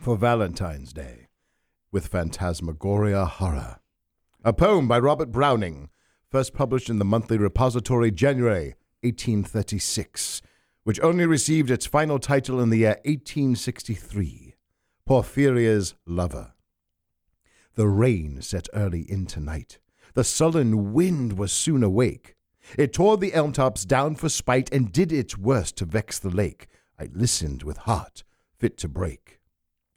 for 0.00 0.16
Valentine's 0.16 0.94
Day 0.94 1.26
with 1.90 2.06
Phantasmagoria 2.06 3.26
Horror. 3.26 3.80
A 4.42 4.54
poem 4.54 4.88
by 4.88 4.98
Robert 4.98 5.30
Browning, 5.30 5.90
first 6.30 6.54
published 6.54 6.88
in 6.88 6.98
the 6.98 7.04
Monthly 7.04 7.36
Repository, 7.36 8.10
January 8.10 8.74
1836, 9.02 10.40
which 10.84 10.98
only 11.00 11.26
received 11.26 11.70
its 11.70 11.84
final 11.84 12.18
title 12.18 12.58
in 12.58 12.70
the 12.70 12.78
year 12.78 12.98
1863 13.04 14.54
Porphyria's 15.04 15.94
Lover. 16.06 16.51
The 17.74 17.88
rain 17.88 18.42
set 18.42 18.68
early 18.74 19.10
into 19.10 19.40
night. 19.40 19.78
The 20.14 20.24
sullen 20.24 20.92
wind 20.92 21.38
was 21.38 21.52
soon 21.52 21.82
awake. 21.82 22.36
It 22.76 22.92
tore 22.92 23.16
the 23.16 23.32
elm 23.32 23.52
tops 23.52 23.84
down 23.84 24.16
for 24.16 24.28
spite 24.28 24.72
and 24.72 24.92
did 24.92 25.10
its 25.10 25.38
worst 25.38 25.76
to 25.76 25.86
vex 25.86 26.18
the 26.18 26.30
lake. 26.30 26.68
I 26.98 27.08
listened 27.12 27.62
with 27.62 27.78
heart 27.78 28.24
fit 28.58 28.76
to 28.78 28.88
break. 28.88 29.40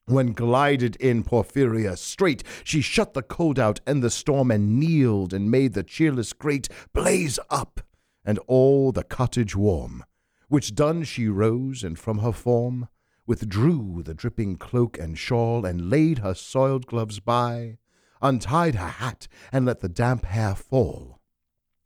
When 0.05 0.33
glided 0.33 0.95
in 0.95 1.23
Porphyria 1.23 1.97
straight, 1.97 2.43
she 2.63 2.81
shut 2.81 3.13
the 3.13 3.21
cold 3.21 3.59
out 3.59 3.81
and 3.85 4.01
the 4.01 4.09
storm 4.09 4.51
and 4.51 4.79
kneeled 4.79 5.33
and 5.33 5.51
made 5.51 5.73
the 5.73 5.83
cheerless 5.83 6.31
grate 6.31 6.69
blaze 6.93 7.39
up 7.49 7.81
and 8.23 8.39
all 8.47 8.91
the 8.91 9.03
cottage 9.03 9.55
warm. 9.55 10.03
Which 10.47 10.75
done, 10.75 11.03
she 11.03 11.27
rose 11.27 11.83
and 11.83 11.97
from 11.99 12.19
her 12.19 12.31
form 12.31 12.87
withdrew 13.25 14.01
the 14.03 14.13
dripping 14.13 14.57
cloak 14.57 14.97
and 14.97 15.17
shawl 15.17 15.65
and 15.65 15.89
laid 15.89 16.19
her 16.19 16.33
soiled 16.33 16.85
gloves 16.85 17.19
by, 17.19 17.77
untied 18.21 18.75
her 18.75 18.87
hat 18.87 19.27
and 19.51 19.65
let 19.65 19.79
the 19.79 19.89
damp 19.89 20.25
hair 20.25 20.55
fall. 20.55 21.19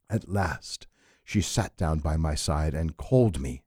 At 0.09 0.29
last 0.29 0.87
she 1.23 1.41
sat 1.41 1.77
down 1.77 1.99
by 1.99 2.17
my 2.17 2.35
side 2.35 2.73
and 2.73 2.97
called 2.97 3.39
me. 3.39 3.63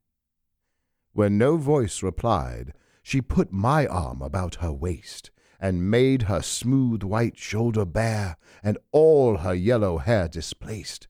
When 1.12 1.38
no 1.38 1.56
voice 1.56 2.02
replied, 2.02 2.72
she 3.02 3.20
put 3.20 3.52
my 3.52 3.86
arm 3.86 4.22
about 4.22 4.56
her 4.56 4.72
waist, 4.72 5.30
and 5.60 5.90
made 5.90 6.22
her 6.22 6.42
smooth 6.42 7.02
white 7.02 7.38
shoulder 7.38 7.84
bare, 7.84 8.36
and 8.62 8.78
all 8.90 9.38
her 9.38 9.54
yellow 9.54 9.98
hair 9.98 10.26
displaced, 10.26 11.06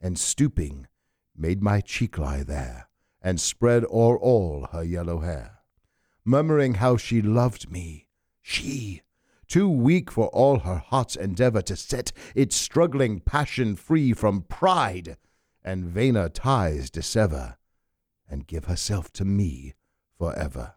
and 0.00 0.18
stooping, 0.18 0.86
made 1.36 1.62
my 1.62 1.80
cheek 1.80 2.18
lie 2.18 2.42
there, 2.42 2.88
and 3.20 3.40
spread 3.40 3.84
o'er 3.86 4.18
all 4.18 4.68
her 4.72 4.84
yellow 4.84 5.20
hair, 5.20 5.55
murmuring 6.26 6.74
how 6.74 6.96
she 6.96 7.22
loved 7.22 7.70
me, 7.70 8.08
she, 8.42 9.02
too 9.46 9.70
weak 9.70 10.10
for 10.10 10.26
all 10.28 10.60
her 10.60 10.78
heart's 10.78 11.16
endeavor 11.16 11.62
to 11.62 11.76
set 11.76 12.12
its 12.34 12.56
struggling 12.56 13.20
passion 13.20 13.76
free 13.76 14.12
from 14.12 14.42
pride 14.42 15.16
and 15.64 15.88
vainer 15.88 16.28
ties 16.32 16.90
dissever, 16.90 17.56
and 18.28 18.46
give 18.46 18.66
herself 18.66 19.12
to 19.12 19.24
me 19.24 19.74
forever. 20.18 20.74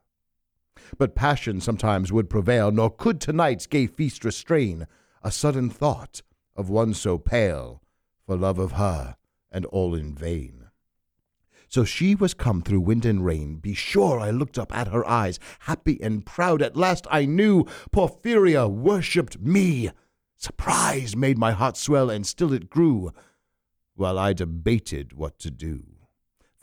But 0.97 1.15
passion 1.15 1.61
sometimes 1.61 2.11
would 2.11 2.29
prevail, 2.29 2.71
nor 2.71 2.89
could 2.89 3.21
tonight's 3.21 3.67
gay 3.67 3.87
feast 3.87 4.23
restrain 4.25 4.87
a 5.23 5.31
sudden 5.31 5.69
thought 5.69 6.21
of 6.55 6.69
one 6.69 6.93
so 6.93 7.17
pale, 7.17 7.81
for 8.25 8.35
love 8.35 8.59
of 8.59 8.73
her, 8.73 9.15
and 9.51 9.65
all 9.65 9.95
in 9.95 10.13
vain. 10.15 10.58
So 11.69 11.83
she 11.83 12.15
was 12.15 12.33
come 12.33 12.63
through 12.63 12.81
wind 12.81 13.05
and 13.05 13.23
rain. 13.23 13.57
Be 13.57 13.75
sure 13.75 14.19
I 14.19 14.31
looked 14.31 14.57
up 14.57 14.75
at 14.75 14.87
her 14.87 15.07
eyes, 15.07 15.39
happy 15.59 16.01
and 16.01 16.25
proud. 16.25 16.63
At 16.63 16.75
last 16.75 17.05
I 17.11 17.25
knew 17.25 17.65
Porphyria 17.91 18.67
worshipped 18.67 19.39
me. 19.39 19.91
Surprise 20.35 21.15
made 21.15 21.37
my 21.37 21.51
heart 21.51 21.77
swell, 21.77 22.09
and 22.09 22.25
still 22.25 22.53
it 22.53 22.71
grew, 22.71 23.11
while 23.93 24.17
I 24.17 24.33
debated 24.33 25.13
what 25.13 25.37
to 25.39 25.51
do. 25.51 25.83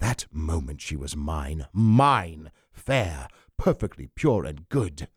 That 0.00 0.26
moment 0.32 0.80
she 0.80 0.96
was 0.96 1.14
mine, 1.14 1.66
mine, 1.72 2.50
fair, 2.72 3.28
perfectly 3.56 4.08
pure 4.12 4.44
and 4.44 4.68
good. 4.68 5.08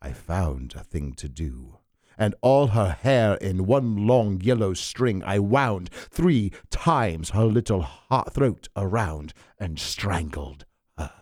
I 0.00 0.12
found 0.12 0.74
a 0.74 0.82
thing 0.82 1.12
to 1.14 1.28
do 1.28 1.77
and 2.18 2.34
all 2.42 2.68
her 2.68 2.90
hair 2.90 3.36
in 3.36 3.64
one 3.64 4.06
long 4.06 4.40
yellow 4.40 4.74
string 4.74 5.22
I 5.22 5.38
wound 5.38 5.88
three 5.90 6.52
times 6.68 7.30
her 7.30 7.44
little 7.44 7.82
heart 7.82 8.34
throat 8.34 8.68
around 8.76 9.32
and 9.58 9.78
strangled 9.78 10.66
her. 10.98 11.12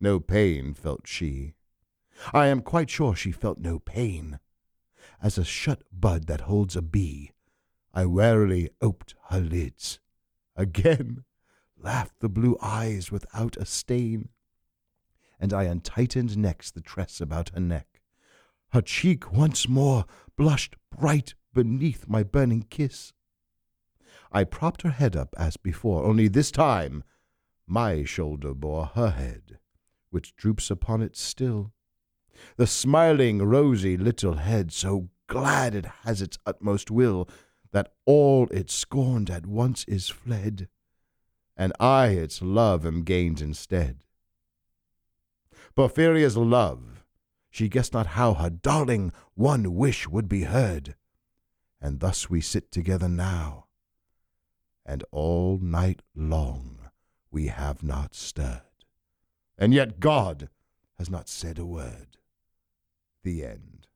No 0.00 0.18
pain 0.18 0.74
felt 0.74 1.06
she. 1.06 1.54
I 2.34 2.48
am 2.48 2.60
quite 2.60 2.90
sure 2.90 3.14
she 3.14 3.32
felt 3.32 3.58
no 3.58 3.78
pain. 3.78 4.40
As 5.22 5.38
a 5.38 5.44
shut 5.44 5.82
bud 5.92 6.26
that 6.26 6.42
holds 6.42 6.74
a 6.74 6.82
bee, 6.82 7.32
I 7.94 8.06
warily 8.06 8.70
oped 8.80 9.14
her 9.28 9.40
lids. 9.40 10.00
Again 10.56 11.24
laughed 11.76 12.20
the 12.20 12.28
blue 12.28 12.56
eyes 12.60 13.10
without 13.10 13.56
a 13.56 13.64
stain, 13.64 14.28
and 15.38 15.52
I 15.52 15.64
untightened 15.64 16.36
next 16.36 16.74
the 16.74 16.82
tress 16.82 17.20
about 17.20 17.50
her 17.50 17.60
neck. 17.60 17.89
Her 18.72 18.82
cheek 18.82 19.32
once 19.32 19.68
more 19.68 20.04
blushed 20.36 20.76
bright 20.96 21.34
beneath 21.52 22.08
my 22.08 22.22
burning 22.22 22.66
kiss. 22.70 23.12
I 24.32 24.44
propped 24.44 24.82
her 24.82 24.90
head 24.90 25.16
up 25.16 25.34
as 25.36 25.56
before, 25.56 26.04
only 26.04 26.28
this 26.28 26.50
time 26.50 27.02
my 27.66 28.04
shoulder 28.04 28.54
bore 28.54 28.86
her 28.94 29.10
head, 29.10 29.58
which 30.10 30.36
droops 30.36 30.70
upon 30.70 31.02
it 31.02 31.16
still. 31.16 31.72
The 32.56 32.66
smiling, 32.66 33.38
rosy 33.42 33.96
little 33.96 34.34
head, 34.34 34.72
so 34.72 35.10
glad 35.26 35.74
it 35.74 35.86
has 36.02 36.22
its 36.22 36.38
utmost 36.46 36.90
will, 36.90 37.28
that 37.72 37.92
all 38.06 38.48
it 38.50 38.70
scorned 38.70 39.30
at 39.30 39.46
once 39.46 39.84
is 39.84 40.08
fled, 40.08 40.68
and 41.56 41.72
I 41.78 42.08
its 42.08 42.40
love 42.40 42.86
am 42.86 43.02
gained 43.02 43.40
instead. 43.40 44.04
Porphyria's 45.74 46.36
love, 46.36 46.99
she 47.50 47.68
guessed 47.68 47.92
not 47.92 48.08
how 48.08 48.34
her 48.34 48.50
darling 48.50 49.12
one 49.34 49.74
wish 49.74 50.08
would 50.08 50.28
be 50.28 50.44
heard, 50.44 50.94
and 51.80 52.00
thus 52.00 52.30
we 52.30 52.40
sit 52.40 52.70
together 52.70 53.08
now, 53.08 53.66
and 54.86 55.04
all 55.10 55.58
night 55.58 56.02
long 56.14 56.90
we 57.30 57.48
have 57.48 57.82
not 57.82 58.14
stirred, 58.14 58.62
and 59.58 59.74
yet 59.74 60.00
God 60.00 60.48
has 60.98 61.10
not 61.10 61.28
said 61.28 61.58
a 61.58 61.66
word. 61.66 62.18
The 63.22 63.44
end. 63.44 63.86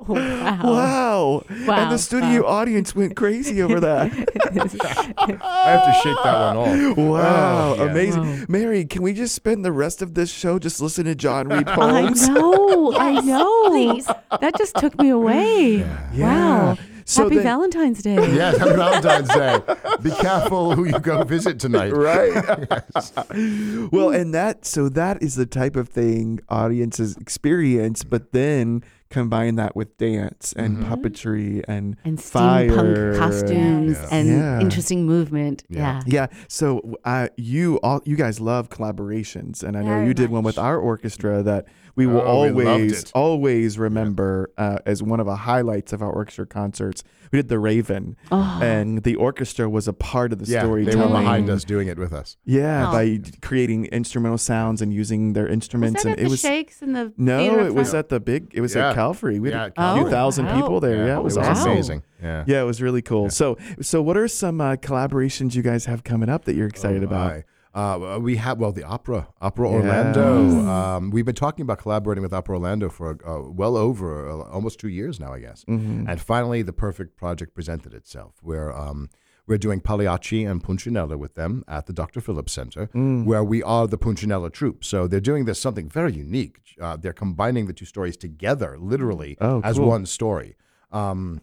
Oh, 0.00 0.14
wow. 0.14 0.60
Wow. 0.62 1.44
Wow, 1.66 1.74
And 1.82 1.92
the 1.92 1.98
studio 1.98 2.42
wow. 2.42 2.48
audience 2.48 2.94
went 2.94 3.16
crazy 3.16 3.62
over 3.62 3.80
that. 3.80 4.12
I 5.18 5.70
have 5.70 5.84
to 5.84 5.92
shake 6.02 6.16
that 6.24 6.54
one 6.54 6.56
off. 6.56 6.96
Wow. 6.96 7.74
Oh, 7.78 7.84
yeah. 7.84 7.90
Amazing. 7.90 8.22
Wow. 8.22 8.44
Mary, 8.48 8.84
can 8.84 9.02
we 9.02 9.12
just 9.12 9.34
spend 9.34 9.64
the 9.64 9.72
rest 9.72 10.02
of 10.02 10.14
this 10.14 10.30
show 10.30 10.58
just 10.58 10.80
listening 10.80 11.12
to 11.12 11.14
John 11.14 11.48
read 11.48 11.66
poems? 11.66 12.24
I 12.28 12.28
poems? 12.28 12.28
know. 12.28 12.94
I 12.96 13.20
know. 13.20 13.68
please. 13.70 14.06
That 14.40 14.56
just 14.56 14.76
took 14.76 14.98
me 14.98 15.10
away. 15.10 15.78
Yeah. 16.12 16.68
Wow. 16.74 16.78
So 17.04 17.22
Happy 17.22 17.36
then- 17.36 17.44
Valentine's 17.44 18.02
Day. 18.02 18.16
Yes, 18.34 18.58
happy 18.58 18.74
Valentine's 18.76 19.28
Day. 19.30 19.60
Be 20.02 20.10
careful 20.10 20.74
who 20.74 20.84
you 20.84 20.98
go 20.98 21.24
visit 21.24 21.58
tonight. 21.58 21.90
Right. 21.94 22.34
well, 23.90 24.10
and 24.10 24.34
that 24.34 24.66
so 24.66 24.90
that 24.90 25.22
is 25.22 25.34
the 25.34 25.46
type 25.46 25.74
of 25.74 25.88
thing 25.88 26.40
audiences 26.50 27.16
experience, 27.16 28.04
but 28.04 28.32
then 28.32 28.82
combine 29.10 29.54
that 29.56 29.74
with 29.74 29.96
dance 29.96 30.52
and 30.56 30.78
Mhm. 30.78 30.84
puppetry 30.88 31.64
and 31.66 31.96
and 32.04 32.20
Fire. 32.22 32.68
steampunk 32.68 33.18
costumes 33.18 33.96
Yeah. 34.00 34.08
and 34.10 34.28
Yeah. 34.28 34.60
interesting 34.60 35.06
movement. 35.06 35.64
Yeah. 35.68 36.02
Yeah. 36.06 36.26
yeah. 36.30 36.38
So 36.48 36.96
uh, 37.04 37.28
you 37.36 37.76
all 37.82 38.00
you 38.04 38.16
guys 38.16 38.40
love 38.40 38.68
collaborations, 38.68 39.62
and 39.62 39.76
I 39.76 39.82
know 39.82 39.88
Very 39.88 40.06
you 40.08 40.14
did 40.14 40.30
one 40.30 40.42
with 40.44 40.58
our 40.58 40.78
orchestra 40.78 41.42
that 41.42 41.66
we 41.96 42.06
will 42.06 42.20
Oh, 42.20 42.26
always 42.50 43.02
it. 43.04 43.12
always 43.14 43.78
remember 43.78 44.50
uh, 44.58 44.78
as 44.86 45.02
one 45.02 45.20
of 45.20 45.26
the 45.26 45.36
highlights 45.36 45.92
of 45.92 46.02
our 46.02 46.10
orchestra 46.12 46.46
concerts. 46.46 47.02
We 47.32 47.38
did 47.38 47.48
the 47.48 47.58
Raven, 47.58 48.16
Oh, 48.30 48.58
and 48.62 49.02
the 49.02 49.16
orchestra 49.16 49.68
was 49.68 49.86
a 49.88 49.92
part 49.92 50.32
of 50.32 50.38
the 50.38 50.50
yeah, 50.50 50.62
they 50.62 50.68
were 50.96 51.08
behind 51.08 51.50
us 51.50 51.64
doing 51.64 51.88
it 51.88 51.98
with 51.98 52.12
us. 52.12 52.36
Yeah, 52.44 52.88
Oh. 52.88 52.92
by 52.92 53.20
creating 53.42 53.86
instrumental 53.86 54.38
sounds 54.38 54.80
and 54.82 54.92
using 54.92 55.32
their 55.34 55.44
was 55.44 55.52
instruments, 55.52 56.02
that 56.04 56.10
and 56.10 56.18
at 56.18 56.20
it 56.20 56.24
the 56.24 56.30
was 56.30 56.40
Shakes 56.40 56.82
and 56.82 56.94
the 56.96 57.12
no, 57.16 57.64
it 57.66 57.74
was 57.74 57.94
at 57.94 58.08
the 58.08 58.20
big. 58.20 58.50
It 58.54 58.60
was 58.60 58.74
Yeah. 58.74 58.90
at 58.90 58.94
Calvary. 58.94 59.38
We 59.40 59.50
had 59.50 59.56
Yeah, 59.56 59.64
a 59.64 59.66
few 59.66 59.74
Calvary. 60.04 60.10
thousand 60.10 60.46
wow. 60.46 60.60
people 60.60 60.80
there. 60.80 61.06
Yeah, 61.06 61.18
it 61.18 61.22
was, 61.22 61.36
it 61.36 61.40
was 61.40 61.48
awesome. 61.48 61.72
amazing. 61.72 62.02
Yeah. 62.22 62.44
Yeah, 62.46 62.62
it 62.62 62.66
was 62.66 62.80
really 62.82 63.02
cool. 63.02 63.24
Yeah. 63.24 63.28
So, 63.30 63.56
so 63.80 64.02
what 64.02 64.16
are 64.16 64.26
some 64.28 64.60
uh, 64.60 64.76
collaborations 64.76 65.54
you 65.54 65.62
guys 65.62 65.84
have 65.86 66.04
coming 66.04 66.28
up 66.28 66.44
that 66.46 66.54
you're 66.56 66.66
excited 66.66 67.02
Oh, 67.02 67.06
about? 67.06 67.30
my. 67.34 67.44
Uh, 67.74 68.18
we 68.20 68.36
have 68.36 68.58
well 68.58 68.72
the 68.72 68.82
opera, 68.84 69.28
Opera 69.40 69.70
Yes. 69.70 69.74
Orlando. 69.84 70.68
Um, 70.68 71.10
we've 71.10 71.24
been 71.26 71.34
talking 71.34 71.62
about 71.62 71.78
collaborating 71.78 72.22
with 72.22 72.32
Opera 72.32 72.56
Orlando 72.56 72.88
for 72.88 73.18
uh, 73.26 73.50
well 73.50 73.76
over 73.76 74.28
uh, 74.28 74.42
almost 74.50 74.80
two 74.80 74.88
years 74.88 75.20
now, 75.20 75.32
I 75.34 75.40
guess. 75.40 75.64
Mhm. 75.68 76.06
And 76.08 76.20
finally, 76.20 76.62
the 76.62 76.72
perfect 76.72 77.16
project 77.16 77.54
presented 77.54 77.92
itself. 77.94 78.36
Where 78.42 78.76
um, 78.76 79.10
we're 79.46 79.58
doing 79.58 79.80
Pagliacci 79.80 80.44
and 80.44 80.62
Punchinella 80.62 81.16
with 81.18 81.34
them 81.34 81.62
at 81.68 81.86
the 81.86 81.92
Dr. 81.92 82.20
Phillips 82.20 82.52
Center, 82.52 82.88
Mm. 82.94 83.24
where 83.24 83.44
we 83.44 83.62
are 83.62 83.86
the 83.86 83.98
Punchinella 83.98 84.52
troupe. 84.52 84.82
So 84.84 85.06
they're 85.06 85.20
doing 85.20 85.44
this 85.44 85.60
something 85.60 85.88
very 85.88 86.12
unique. 86.14 86.60
Uh, 86.80 86.96
they're 86.96 87.12
combining 87.14 87.66
the 87.66 87.72
two 87.72 87.84
stories 87.86 88.16
together, 88.16 88.76
literally, 88.78 89.36
Oh, 89.40 89.60
as 89.64 89.76
cool. 89.76 89.88
one 89.88 90.06
story. 90.06 90.56
Um, 90.92 91.40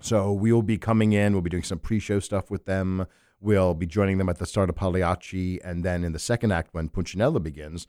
so 0.00 0.32
we'll 0.32 0.62
be 0.62 0.78
coming 0.78 1.12
in. 1.12 1.32
We'll 1.32 1.42
be 1.42 1.50
doing 1.50 1.62
some 1.62 1.78
pre-show 1.78 2.18
stuff 2.20 2.50
with 2.50 2.64
them. 2.64 3.06
We'll 3.44 3.74
be 3.74 3.84
joining 3.84 4.16
them 4.16 4.30
at 4.30 4.38
the 4.38 4.46
start 4.46 4.70
of 4.70 4.76
Pagliacci, 4.76 5.60
and 5.62 5.84
then 5.84 6.02
in 6.02 6.12
the 6.12 6.18
second 6.18 6.50
act, 6.50 6.72
when 6.72 6.88
Punchinella 6.88 7.42
begins, 7.42 7.86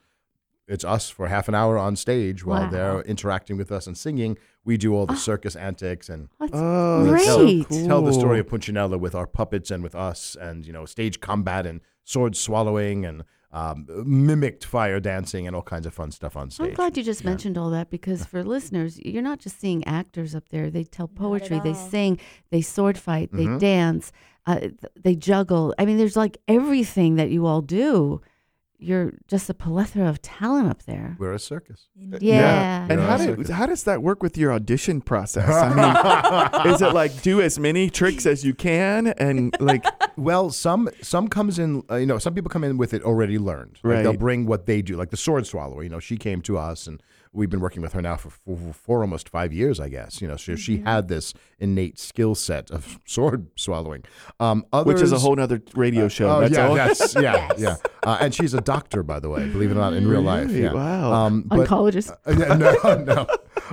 it's 0.67 0.83
us 0.83 1.09
for 1.09 1.29
half 1.29 1.47
an 1.47 1.55
hour 1.55 1.77
on 1.77 1.95
stage 1.95 2.45
while 2.45 2.63
Wow. 2.63 2.69
they're 2.71 3.01
interacting 3.03 3.55
with 3.55 3.71
us 3.71 3.87
and 3.87 3.97
singing. 3.97 4.37
We 4.65 4.75
do 4.75 4.93
all 4.93 5.05
the 5.05 5.13
ah. 5.13 5.15
circus 5.15 5.55
antics 5.55 6.09
and 6.09 6.27
Oh, 6.41 7.05
great. 7.07 7.11
that's 7.11 7.25
so 7.25 7.63
cool. 7.63 7.87
tell 7.87 8.01
the 8.01 8.11
story 8.11 8.39
of 8.39 8.47
Punchinella 8.47 8.99
with 8.99 9.15
our 9.15 9.27
puppets 9.27 9.71
and 9.71 9.81
with 9.81 9.95
us, 9.95 10.35
and 10.35 10.65
you 10.65 10.73
know, 10.73 10.83
stage 10.85 11.21
combat 11.21 11.65
and 11.65 11.79
sword 12.03 12.35
swallowing 12.35 13.05
and 13.05 13.23
um, 13.51 13.85
mimicked 14.05 14.65
fire 14.65 14.99
dancing 14.99 15.47
and 15.47 15.55
all 15.55 15.61
kinds 15.61 15.85
of 15.85 15.93
fun 15.93 16.11
stuff 16.11 16.35
on 16.35 16.49
stage. 16.51 16.69
I'm 16.69 16.73
glad 16.73 16.97
you 16.97 17.03
just 17.03 17.21
Yeah. 17.23 17.29
mentioned 17.29 17.57
all 17.57 17.69
that 17.71 17.89
because 17.89 18.25
for 18.25 18.43
listeners, 18.43 18.99
you're 18.99 19.21
not 19.23 19.39
just 19.39 19.59
seeing 19.59 19.83
actors 19.85 20.35
up 20.35 20.49
there. 20.49 20.69
They 20.69 20.83
tell 20.83 21.07
poetry, 21.07 21.59
they 21.59 21.73
sing, 21.73 22.19
they 22.51 22.61
sword 22.61 22.97
fight, 22.97 23.29
they 23.31 23.45
Mhm. 23.45 23.59
dance, 23.59 24.11
uh, 24.45 24.59
th- 24.59 24.73
they 25.01 25.15
juggle. 25.15 25.73
I 25.79 25.85
mean, 25.85 25.97
there's 25.97 26.17
like 26.17 26.37
everything 26.47 27.15
that 27.15 27.29
you 27.31 27.45
all 27.45 27.61
do. 27.61 28.21
You're 28.77 29.13
just 29.27 29.49
a 29.49 29.53
plethora 29.53 30.07
of 30.09 30.21
talent 30.21 30.69
up 30.69 30.83
there. 30.83 31.15
We're 31.19 31.33
a 31.33 31.39
circus. 31.39 31.87
Yeah. 31.95 32.85
And 32.89 32.99
how, 32.99 33.17
Yeah. 33.17 33.35
do, 33.35 33.53
how 33.53 33.65
does 33.65 33.83
that 33.85 34.03
work 34.03 34.21
with 34.21 34.37
your 34.37 34.51
audition 34.51 35.01
process? 35.01 35.49
I 35.49 36.63
mean, 36.65 36.73
is 36.73 36.81
it 36.81 36.93
like 36.93 37.21
do 37.21 37.41
as 37.41 37.57
many 37.57 37.89
tricks 37.89 38.25
as 38.25 38.43
you 38.43 38.53
can 38.53 39.07
and 39.07 39.55
like 39.59 39.85
Well, 40.17 40.49
some 40.51 40.89
some 41.01 41.27
comes 41.27 41.59
in. 41.59 41.83
Uh, 41.91 41.95
you 41.95 42.05
know, 42.05 42.17
some 42.19 42.33
people 42.33 42.49
come 42.49 42.63
in 42.63 42.77
with 42.77 42.93
it 42.93 43.03
already 43.03 43.37
learned. 43.37 43.79
Like 43.83 44.03
They'll 44.03 44.13
bring 44.13 44.45
what 44.45 44.65
they 44.65 44.81
do, 44.81 44.95
like 44.95 45.09
the 45.09 45.17
sword 45.17 45.45
swallower. 45.45 45.83
You 45.83 45.89
know, 45.89 45.99
she 45.99 46.15
came 46.17 46.41
to 46.43 46.57
us, 46.57 46.87
and 46.87 47.01
we've 47.35 47.49
been 47.49 47.59
working 47.59 47.81
with 47.81 47.93
her 47.93 48.01
now 48.01 48.15
for 48.15 48.29
for, 48.29 48.57
for 48.73 49.01
almost 49.01 49.29
five 49.29 49.53
years, 49.53 49.79
I 49.79 49.89
guess. 49.89 50.21
You 50.21 50.27
know, 50.27 50.37
so 50.37 50.55
she 50.55 50.77
had 50.77 51.07
this 51.07 51.33
innate 51.59 51.99
skill 51.99 52.33
set 52.35 52.71
of 52.71 52.99
sword 53.05 53.47
swallowing. 53.55 54.03
Um, 54.39 54.65
others, 54.73 54.93
which 54.95 55.03
is 55.03 55.11
a 55.11 55.19
whole 55.19 55.39
other 55.39 55.61
radio 55.75 56.07
show. 56.07 56.29
Oh 56.37 56.41
That's 56.41 56.53
yeah, 56.55 56.67
all. 56.67 56.75
that's, 56.75 57.15
yeah, 57.15 57.21
Yes. 57.57 57.59
yeah. 57.59 57.75
Uh, 58.03 58.17
and 58.21 58.33
she's 58.33 58.53
a 58.53 58.61
doctor, 58.61 59.03
by 59.03 59.19
the 59.19 59.29
way. 59.29 59.47
Believe 59.49 59.69
it 59.71 59.73
or 59.73 59.81
not, 59.81 59.93
in 59.93 60.07
real 60.07 60.21
life. 60.21 60.47
Really? 60.47 60.63
Yeah. 60.63 60.73
Wow. 60.73 61.11
Um, 61.13 61.41
but 61.45 61.67
Oncologist. 61.67 62.11
uh, 62.11 62.31
yeah, 62.37 62.55
no, 62.55 63.03
no. 63.03 63.27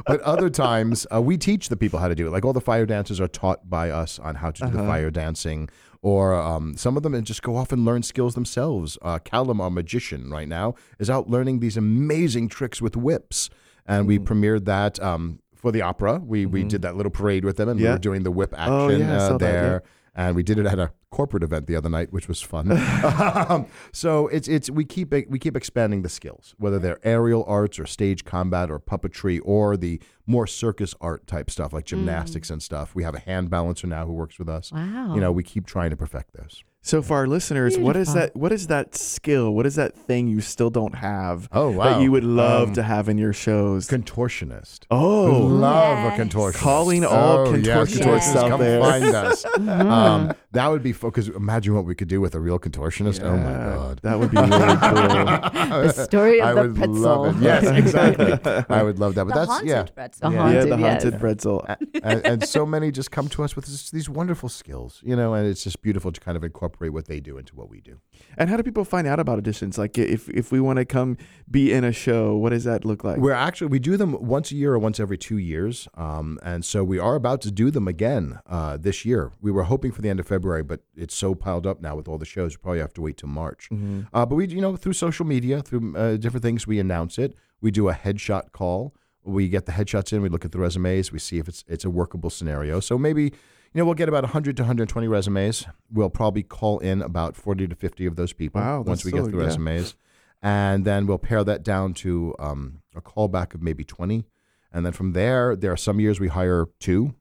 But 0.07 0.21
other 0.23 0.49
times, 0.51 1.07
uh, 1.15 1.21
we 1.23 1.37
teach 1.39 1.69
the 1.69 1.77
people 1.77 1.99
how 1.99 2.09
to 2.09 2.15
do 2.15 2.27
it. 2.27 2.31
Like 2.31 2.45
all 2.45 2.53
the 2.55 2.61
fire 2.61 2.87
dancers 2.87 3.21
are 3.21 3.29
taught 3.29 3.69
by 3.69 3.91
us 3.91 4.19
on 4.19 4.37
how 4.37 4.51
to 4.51 4.63
do 4.65 4.71
the 4.71 4.79
Uh-huh. 4.79 4.87
fire 4.89 5.11
dancing, 5.11 5.69
or 6.03 6.35
um, 6.35 6.77
some 6.77 6.97
of 6.97 7.03
them 7.05 7.15
and 7.15 7.25
just 7.25 7.43
go 7.43 7.57
off 7.57 7.73
and 7.73 7.85
learn 7.85 8.03
skills 8.03 8.35
themselves. 8.35 8.99
Uh, 9.01 9.19
Callum, 9.21 9.61
our 9.61 9.71
magician, 9.71 10.31
right 10.31 10.49
now 10.49 10.75
is 10.99 11.09
out 11.09 11.31
learning 11.31 11.61
these 11.61 11.77
amazing 11.77 12.49
tricks 12.49 12.83
with 12.83 12.97
whips, 12.97 13.49
and 13.87 14.07
we 14.07 14.19
premiered 14.19 14.65
that. 14.67 15.01
Um, 15.01 15.39
for 15.55 15.71
the 15.71 15.81
opera, 15.83 16.19
we 16.19 16.45
we 16.45 16.65
did 16.65 16.83
that 16.83 16.97
little 16.97 17.11
parade 17.13 17.45
with 17.45 17.57
them, 17.57 17.69
and 17.69 17.79
we 17.79 17.87
were 17.93 17.99
doing 17.99 18.25
the 18.25 18.33
whip 18.33 18.53
action 18.57 18.73
Oh, 18.75 18.89
yeah, 18.89 19.17
uh, 19.17 19.29
saw 19.29 19.39
that, 19.39 19.39
there 19.39 19.83
and 20.15 20.37
we 20.37 20.43
did 20.43 20.59
it 20.59 20.67
at 20.67 20.79
a 20.79 20.93
corporate 21.11 21.43
event 21.43 21.67
the 21.67 21.77
other 21.77 21.89
night, 21.89 22.13
which 22.13 22.29
was 22.29 22.41
fun. 22.41 22.71
um, 23.51 23.67
so 23.93 24.29
it's 24.29 24.49
it's 24.49 24.71
we 24.71 24.85
keep 24.85 25.13
we 25.29 25.39
keep 25.39 25.57
expanding 25.57 26.03
the 26.03 26.09
skills, 26.09 26.55
whether 26.59 26.79
they're 26.79 27.01
aerial 27.03 27.45
arts 27.47 27.79
or 27.79 27.87
stage 27.87 28.25
combat 28.25 28.71
or 28.71 28.79
puppetry 28.79 29.41
or 29.45 29.77
the 29.77 30.01
more 30.27 30.47
circus 30.47 30.95
art 31.01 31.27
type 31.27 31.51
stuff 31.51 31.73
like 31.73 31.85
gymnastics 31.85 32.51
and 32.51 32.63
stuff. 32.63 32.95
We 32.95 33.03
have 33.05 33.15
a 33.15 33.21
hand 33.21 33.51
balancer 33.51 33.87
now 33.87 34.07
who 34.07 34.13
works 34.13 34.39
with 34.39 34.49
us. 34.49 34.73
Wow. 34.73 35.15
You 35.15 35.21
know, 35.21 35.33
we 35.33 35.43
keep 35.43 35.67
trying 35.67 35.91
to 35.91 35.97
perfect 35.97 36.35
those. 36.35 36.63
So 36.85 37.01
for 37.01 37.17
our 37.17 37.29
listeners, 37.29 37.79
what 37.79 37.95
is 37.95 38.13
that? 38.15 38.35
What 38.35 38.51
is 38.51 38.67
that 38.67 38.97
skill? 38.97 39.55
What 39.55 39.67
is 39.67 39.77
that 39.77 39.95
thing 39.97 40.27
you 40.27 40.41
still 40.41 40.69
don't 40.69 40.97
have 40.97 41.49
Oh 41.53 41.71
wow! 41.71 41.85
that 41.85 42.03
you 42.03 42.11
would 42.11 42.25
love 42.25 42.69
Um, 42.71 42.75
to 42.75 42.83
have 42.83 43.09
in 43.09 43.19
your 43.19 43.33
shows? 43.33 43.87
contortionist. 43.87 44.81
oh, 44.91 45.31
love 45.47 45.99
Yes. 45.99 46.19
a 46.19 46.23
contortionist. 46.25 46.55
Calling 46.55 47.05
all 47.05 47.39
oh, 47.47 47.53
contortionists 47.53 48.01
contortionists, 48.01 48.37
out 48.37 48.49
come 48.51 48.61
there. 48.61 48.81
find 48.81 49.05
us. 49.15 49.45
Mm-hmm. 49.45 49.69
um, 49.91 50.33
that 50.51 50.67
would 50.67 50.83
be 50.83 50.93
because 50.93 51.29
imagine 51.29 51.73
what 51.75 51.85
we 51.85 51.95
could 51.95 52.09
do 52.09 52.21
with 52.21 52.35
a 52.35 52.41
real 52.41 52.59
contortionist. 52.59 53.23
Oh 53.23 53.37
my 53.37 53.53
god. 53.53 54.01
that 54.03 54.19
would 54.19 54.33
be 54.33 54.39
really 54.39 54.51
cool. 54.51 55.83
the 55.87 55.93
story 55.93 56.41
of 56.41 56.49
I 56.49 56.53
the 56.55 56.63
would 56.69 56.75
pretzel. 56.77 56.95
love 57.01 57.43
it. 57.43 57.45
Yes, 57.45 57.65
exactly. 57.65 58.65
I 58.69 58.83
would 58.83 58.99
love 58.99 59.15
that. 59.15 59.25
But 59.27 59.35
the 59.35 59.41
that's 59.41 59.51
haunted 59.53 59.69
yeah. 59.69 59.83
pretzel. 59.85 60.31
The 60.31 60.37
yeah, 60.37 60.43
haunted, 60.43 60.73
the 60.73 60.79
yes. 60.79 61.03
haunted 61.05 61.21
pretzel. 61.21 61.67
and, 62.03 62.27
and 62.27 62.45
so 62.49 62.67
many 62.67 62.91
just 62.91 63.13
come 63.13 63.29
to 63.29 63.45
us 63.45 63.55
with 63.55 63.67
this, 63.67 63.91
these 63.93 64.09
wonderful 64.11 64.49
skills, 64.49 65.01
you 65.05 65.15
know, 65.15 65.33
and 65.35 65.47
it's 65.47 65.63
just 65.63 65.81
beautiful 65.81 66.11
to 66.11 66.21
kind 66.21 66.37
of 66.37 66.43
incorporate 66.73 66.93
what 66.93 67.07
they 67.07 67.21
do 67.21 67.39
into 67.39 67.55
what 67.55 67.69
we 67.69 67.81
do. 67.81 67.99
And 68.37 68.49
how 68.49 68.57
do 68.57 68.63
people 68.63 68.85
find 68.85 69.07
out 69.07 69.21
about 69.21 69.43
auditions? 69.43 69.79
Like, 69.79 69.99
if 69.99 70.29
if 70.29 70.51
we 70.53 70.61
want 70.61 70.79
to 70.79 70.85
come 70.85 71.17
be 71.51 71.73
in 71.73 71.85
a 71.85 71.93
show, 71.93 72.37
what 72.37 72.51
does 72.51 72.65
that 72.65 72.85
look 72.85 73.05
like? 73.05 73.19
We're 73.19 73.33
actually 73.33 73.69
we 73.69 73.79
do 73.79 73.97
them 73.97 74.13
once 74.21 74.51
a 74.53 74.57
year 74.57 74.75
or 74.75 74.79
once 74.79 75.01
every 75.01 75.19
two 75.19 75.39
years, 75.39 75.89
um, 75.95 76.39
and 76.43 76.65
so 76.65 76.85
we 76.85 76.99
are 76.99 77.15
about 77.15 77.41
to 77.43 77.51
do 77.51 77.71
them 77.71 77.89
again 77.89 78.39
uh, 78.47 78.77
this 78.77 79.05
year. 79.05 79.33
We 79.41 79.51
were 79.51 79.65
hoping 79.65 79.93
for 79.93 80.03
the 80.03 80.09
end 80.09 80.21
of 80.21 80.27
February, 80.27 80.63
but 80.63 80.81
it's 80.97 81.15
so 81.15 81.35
piled 81.35 81.67
up 81.67 81.81
now 81.81 81.97
with 81.97 82.09
all 82.09 82.19
the 82.19 82.25
shows. 82.25 82.57
We 82.57 82.63
probably 82.63 82.81
have 82.81 82.95
to 82.95 83.03
wait 83.03 83.17
till 83.19 83.29
March. 83.29 83.69
Mhm. 83.71 84.07
Uh, 84.13 84.27
but 84.27 84.37
we, 84.37 84.47
you 84.47 84.61
know, 84.61 84.77
through 84.77 84.95
social 84.95 85.27
media, 85.27 85.63
through 85.63 85.97
uh, 85.97 86.17
different 86.17 86.43
things, 86.43 86.67
we 86.67 86.79
announce 86.79 87.19
it. 87.19 87.35
We 87.61 87.71
do 87.71 87.89
a 87.89 87.95
headshot 87.95 88.53
call. 88.53 88.95
We 89.25 89.49
get 89.49 89.67
the 89.67 89.73
headshots 89.73 90.13
in. 90.13 90.21
We 90.21 90.29
look 90.29 90.45
at 90.45 90.51
the 90.51 90.59
resumes. 90.59 91.13
We 91.13 91.19
see 91.21 91.39
if 91.39 91.47
it's 91.49 91.65
it's 91.69 91.85
a 91.85 91.91
workable 91.91 92.31
scenario. 92.31 92.81
So 92.81 92.99
maybe, 92.99 93.33
you 93.75 93.79
know, 93.81 93.85
we'll 93.85 93.95
get 93.95 94.09
about 94.09 94.25
100 94.25 94.57
to 94.59 94.63
120 94.63 95.09
resumes. 95.09 95.67
We'll 95.93 96.11
probably 96.11 96.43
call 96.43 96.79
in 96.81 97.03
about 97.03 97.37
40 97.37 97.69
to 97.69 97.75
50 97.75 98.07
of 98.07 98.17
those 98.17 98.33
people 98.33 98.61
Wow, 98.61 98.83
once 98.83 99.03
that's 99.03 99.05
we 99.05 99.13
get 99.13 99.31
the 99.31 99.37
yeah. 99.39 99.45
resumes, 99.45 99.95
and 100.43 100.85
then 100.85 101.07
we'll 101.07 101.19
pare 101.19 101.45
that 101.45 101.63
down 101.63 101.95
to 101.95 102.35
um, 102.39 102.83
a 102.95 103.01
callback 103.01 103.55
of 103.55 103.63
maybe 103.63 103.85
20, 103.85 104.25
and 104.73 104.85
then 104.85 104.93
from 104.93 105.13
there, 105.13 105.57
there 105.57 105.73
are 105.73 105.77
some 105.77 106.01
years 106.01 106.21
we 106.21 106.29
hire 106.29 106.67
two, 106.81 107.15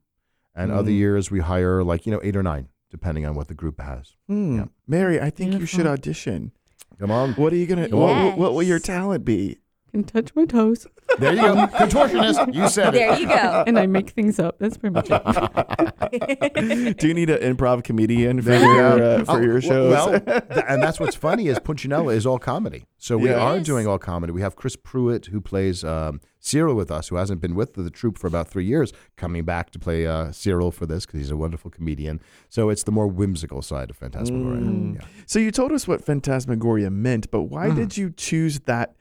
and 0.54 0.72
other 0.72 0.92
Mm. 0.92 0.98
years 0.98 1.32
we 1.32 1.40
hire 1.40 1.84
like 1.84 2.06
you 2.06 2.12
know 2.12 2.20
eight 2.24 2.36
or 2.36 2.44
nine, 2.44 2.68
depending 2.90 3.26
on 3.26 3.36
what 3.36 3.48
the 3.48 3.54
group 3.54 3.80
has. 3.80 4.16
Hmm. 4.28 4.58
Yeah. 4.58 4.66
Mary, 4.88 5.22
I 5.22 5.30
think 5.30 5.54
you 5.54 5.66
should 5.66 5.88
audition. 5.88 6.52
Come 7.00 7.10
on. 7.12 7.34
What 7.34 7.54
are 7.54 7.56
you 7.56 7.66
gonna? 7.66 7.88
What, 7.88 8.38
what 8.38 8.54
will 8.54 8.64
your 8.64 8.80
talent 8.80 9.24
be? 9.24 9.60
Can 9.92 10.04
touch 10.06 10.34
my 10.36 10.46
toes. 10.46 10.88
There 11.20 11.34
you 11.34 11.42
go. 11.42 11.56
Contortionist. 11.68 12.54
You 12.54 12.70
said 12.70 12.96
it. 12.96 13.00
There 13.00 13.20
you 13.20 13.28
go. 13.28 13.64
and 13.68 13.78
I 13.78 13.86
make 13.88 14.12
things 14.12 14.40
up. 14.40 14.58
That's 14.58 14.78
pretty 14.78 14.94
much 14.94 15.08
it. 15.12 16.98
Do 16.98 17.08
you 17.08 17.14
need 17.14 17.30
an 17.30 17.56
improv 17.56 17.84
comedian 17.84 18.42
for 18.42 18.54
you 18.54 18.60
your 18.60 18.98
go. 18.98 19.16
uh, 19.22 19.26
for 19.26 19.32
Oh, 19.34 19.42
your 19.42 19.60
shows? 19.62 19.92
Well, 19.92 20.20
th- 20.22 20.44
and 20.68 20.82
that's 20.82 21.00
what's 21.00 21.16
funny 21.16 21.48
is 21.48 21.60
Punchinella 21.60 22.16
is 22.16 22.26
all 22.26 22.40
comedy. 22.40 22.86
So 22.98 23.18
we 23.18 23.30
Yeah. 23.30 23.40
are 23.40 23.60
doing 23.60 23.86
all 23.88 24.00
comedy. 24.00 24.32
We 24.32 24.42
have 24.42 24.56
Chris 24.56 24.78
Pruitt 24.78 25.26
who 25.28 25.42
plays 25.42 25.84
um, 25.84 26.22
Cyril 26.40 26.76
with 26.76 26.90
us, 26.92 27.10
who 27.10 27.18
hasn't 27.18 27.42
been 27.42 27.56
with 27.56 27.74
the, 27.74 27.90
troupe 27.92 28.18
for 28.18 28.28
about 28.28 28.48
three 28.48 28.66
years, 28.66 28.94
coming 29.18 29.44
back 29.44 29.72
to 29.72 29.80
play 29.80 30.08
uh, 30.08 30.32
Cyril 30.32 30.72
for 30.72 30.86
this 30.86 31.06
because 31.06 31.20
he's 31.20 31.32
a 31.32 31.36
wonderful 31.38 31.70
comedian. 31.70 32.22
So 32.48 32.70
it's 32.70 32.84
the 32.84 32.92
more 32.94 33.08
whimsical 33.08 33.62
side 33.62 33.90
of 33.90 33.98
Phantasmagoria. 33.98 34.62
Mm. 34.62 34.96
Yeah. 34.96 35.02
so 35.26 35.40
you 35.40 35.52
told 35.52 35.74
us 35.74 35.86
what 35.88 36.04
Phantasmagoria 36.06 36.90
meant, 36.90 37.30
but 37.32 37.42
why 37.44 37.68
Mm. 37.70 37.76
did 37.76 37.98
you 37.98 38.12
choose 38.16 38.62
that 38.62 38.96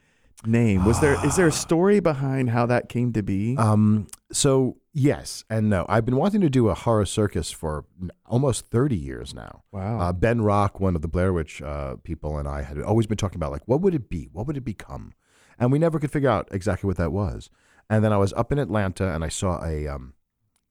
name? 0.45 0.85
Was 0.85 0.99
there 0.99 1.23
is 1.25 1.35
there 1.35 1.47
a 1.47 1.51
story 1.51 1.99
behind 1.99 2.49
how 2.49 2.65
that 2.65 2.89
came 2.89 3.13
to 3.13 3.23
be? 3.23 3.57
Um, 3.57 4.07
so 4.31 4.77
yes 4.93 5.43
and 5.49 5.69
no. 5.69 5.85
I've 5.87 6.05
been 6.05 6.15
wanting 6.15 6.41
to 6.41 6.49
do 6.49 6.69
a 6.69 6.73
horror 6.73 7.05
circus 7.05 7.51
for 7.51 7.85
almost 8.25 8.65
30 8.67 8.95
years 8.95 9.33
now. 9.33 9.63
wow. 9.71 9.99
Uh, 9.99 10.13
ben 10.13 10.41
Rock, 10.41 10.79
one 10.79 10.95
of 10.95 11.01
the 11.01 11.07
Blair 11.07 11.33
Witch 11.33 11.61
uh, 11.61 11.95
people, 12.03 12.37
and 12.37 12.47
I 12.47 12.63
had 12.63 12.81
always 12.81 13.07
been 13.07 13.17
talking 13.17 13.37
about 13.37 13.51
like, 13.51 13.67
what 13.67 13.81
would 13.81 13.95
it 13.95 14.09
be? 14.09 14.29
What 14.31 14.47
would 14.47 14.57
it 14.57 14.65
become? 14.65 15.13
And 15.59 15.71
we 15.71 15.79
never 15.79 15.99
could 15.99 16.11
figure 16.11 16.29
out 16.29 16.47
exactly 16.51 16.87
what 16.87 16.97
that 16.97 17.11
was. 17.11 17.49
And 17.89 18.03
then 18.03 18.13
I 18.13 18.17
was 18.17 18.33
up 18.33 18.51
in 18.51 18.59
Atlanta 18.59 19.13
and 19.13 19.23
I 19.23 19.29
saw 19.29 19.63
a 19.63 19.87
um, 19.87 20.13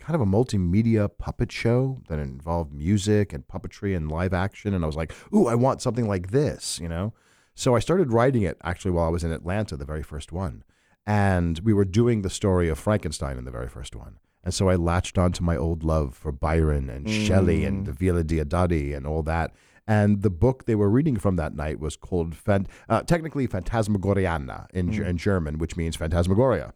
kind 0.00 0.14
of 0.14 0.20
a 0.20 0.26
multimedia 0.26 1.08
puppet 1.18 1.52
show 1.52 2.00
that 2.08 2.18
involved 2.18 2.72
music 2.72 3.32
and 3.32 3.46
puppetry 3.46 3.96
and 3.96 4.10
live 4.10 4.32
action. 4.32 4.74
And 4.74 4.82
I 4.82 4.86
was 4.86 4.96
like, 4.96 5.12
ooh, 5.34 5.46
I 5.46 5.54
want 5.54 5.82
something 5.82 6.08
like 6.08 6.30
this, 6.30 6.80
you 6.80 6.88
know? 6.88 7.12
So 7.60 7.76
I 7.76 7.78
started 7.78 8.10
writing 8.10 8.40
it 8.40 8.56
actually 8.64 8.92
while 8.92 9.04
I 9.04 9.10
was 9.10 9.22
in 9.22 9.32
Atlanta, 9.32 9.76
the 9.76 9.84
very 9.84 10.02
first 10.02 10.32
one. 10.32 10.64
And 11.06 11.58
we 11.58 11.74
were 11.74 11.84
doing 11.84 12.22
the 12.22 12.30
story 12.30 12.70
of 12.70 12.78
Frankenstein 12.78 13.36
in 13.36 13.44
the 13.44 13.50
very 13.50 13.68
first 13.68 13.94
one. 13.94 14.18
And 14.42 14.54
so 14.54 14.70
I 14.70 14.76
latched 14.76 15.18
onto 15.18 15.44
my 15.44 15.58
old 15.58 15.84
love 15.84 16.14
for 16.14 16.32
Byron 16.32 16.88
and 16.88 17.06
Shelley 17.10 17.66
and 17.66 17.84
the 17.84 17.92
Villa 17.92 18.24
Diodati 18.24 18.96
and 18.96 19.06
all 19.06 19.22
that. 19.24 19.54
And 19.86 20.22
the 20.22 20.30
book 20.30 20.64
they 20.64 20.74
were 20.74 20.88
reading 20.88 21.18
from 21.18 21.36
that 21.36 21.54
night 21.54 21.80
was 21.80 21.96
called, 21.96 22.34
uh, 22.48 23.02
technically, 23.02 23.46
Phantasmagoriana 23.46 24.66
in, 24.72 24.90
Ge- 24.90 25.00
in 25.00 25.18
German, 25.18 25.58
which 25.58 25.76
means 25.76 25.96
Phantasmagoria. 25.96 26.72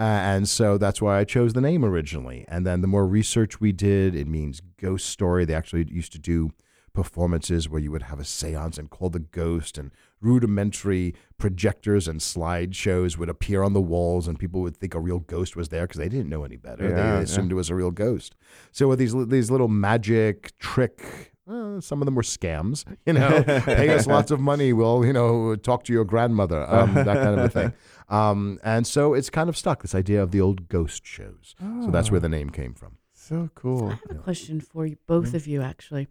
Uh, 0.00 0.02
and 0.02 0.48
so 0.48 0.78
that's 0.78 1.00
why 1.00 1.20
I 1.20 1.22
chose 1.22 1.52
the 1.52 1.60
name 1.60 1.84
originally. 1.84 2.44
And 2.48 2.66
then 2.66 2.80
the 2.80 2.88
more 2.88 3.06
research 3.06 3.60
we 3.60 3.70
did, 3.70 4.16
it 4.16 4.26
means 4.26 4.62
ghost 4.78 5.06
story. 5.06 5.44
They 5.44 5.54
actually 5.54 5.86
used 5.88 6.10
to 6.10 6.18
do 6.18 6.50
performances 6.94 7.68
where 7.68 7.80
you 7.80 7.92
would 7.92 8.02
have 8.02 8.18
a 8.18 8.24
seance 8.24 8.76
and 8.76 8.90
call 8.90 9.08
the 9.08 9.20
ghost, 9.20 9.78
and 9.78 9.92
rudimentary 10.20 11.14
projectors 11.38 12.08
and 12.08 12.20
slideshows 12.20 13.16
would 13.16 13.28
appear 13.28 13.62
on 13.62 13.72
the 13.72 13.80
walls, 13.80 14.26
and 14.26 14.38
people 14.38 14.60
would 14.62 14.76
think 14.76 14.94
a 14.94 15.00
real 15.00 15.20
ghost 15.20 15.56
was 15.56 15.68
there 15.68 15.86
because 15.86 15.98
they 15.98 16.08
didn't 16.08 16.28
know 16.28 16.44
any 16.44 16.56
better. 16.56 16.88
Yeah, 16.88 17.16
they 17.16 17.22
assumed 17.22 17.52
it 17.52 17.54
was 17.54 17.70
a 17.70 17.74
real 17.74 17.90
ghost. 17.90 18.34
So 18.72 18.88
with 18.88 18.98
these 18.98 19.14
these 19.26 19.50
little 19.50 19.68
magic 19.68 20.56
trick. 20.58 21.32
Uh, 21.50 21.80
some 21.80 22.02
of 22.02 22.04
them 22.04 22.14
were 22.14 22.20
scams, 22.20 22.84
you 23.06 23.14
know. 23.14 23.42
pay 23.64 23.88
us 23.88 24.06
lots 24.06 24.30
of 24.30 24.38
money, 24.38 24.74
we'll, 24.74 25.02
you 25.02 25.14
know, 25.14 25.56
talk 25.56 25.82
to 25.82 25.94
your 25.94 26.04
grandmother, 26.04 26.68
um, 26.70 26.92
that 26.92 27.06
kind 27.06 27.38
of 27.40 27.44
a 27.44 27.48
thing. 27.48 27.72
Um, 28.10 28.58
and 28.64 28.86
so 28.86 29.12
it's 29.12 29.28
kind 29.28 29.50
of 29.50 29.56
stuck 29.56 29.82
this 29.82 29.94
idea 29.94 30.22
of 30.22 30.30
the 30.30 30.40
old 30.40 30.70
ghost 30.70 31.06
shows. 31.06 31.54
So 31.82 31.90
that's 31.90 32.10
where 32.10 32.20
the 32.20 32.28
name 32.30 32.48
came 32.48 32.72
from. 32.72 32.96
So 33.12 33.50
cool. 33.54 33.88
I 33.88 33.90
have 33.90 34.10
a 34.10 34.14
question 34.14 34.62
for 34.62 34.86
you, 34.86 34.96
both 35.06 35.34
of 35.34 35.46
you, 35.46 35.60
actually. 35.60 36.08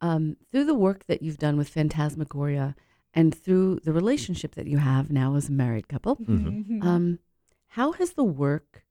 Um, 0.00 0.36
through 0.52 0.66
the 0.66 0.74
work 0.74 1.06
that 1.06 1.20
you've 1.20 1.38
done 1.38 1.56
with 1.56 1.68
Phantasmagoria 1.68 2.76
and 3.14 3.34
through 3.34 3.80
the 3.84 3.92
relationship 3.92 4.54
that 4.54 4.66
you 4.66 4.78
have 4.78 5.10
now 5.10 5.34
as 5.36 5.48
a 5.48 5.52
married 5.52 5.88
couple, 5.88 6.16
Mm-hmm. 6.16 6.82
um, 6.86 7.18
how 7.68 7.92
has 7.92 8.12
the 8.12 8.24
work 8.24 8.84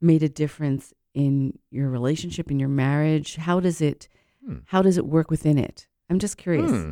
made 0.00 0.22
a 0.22 0.28
difference 0.28 0.92
in 1.14 1.58
your 1.70 1.88
relationship, 1.88 2.50
in 2.50 2.58
your 2.60 2.68
marriage? 2.68 3.36
How 3.36 3.60
does 3.60 3.80
it, 3.80 4.08
Hmm. 4.44 4.58
how 4.66 4.82
does 4.82 4.96
it 4.96 5.06
work 5.06 5.30
within 5.30 5.58
it? 5.58 5.86
I'm 6.08 6.18
just 6.18 6.36
curious. 6.36 6.70
Hmm. 6.70 6.90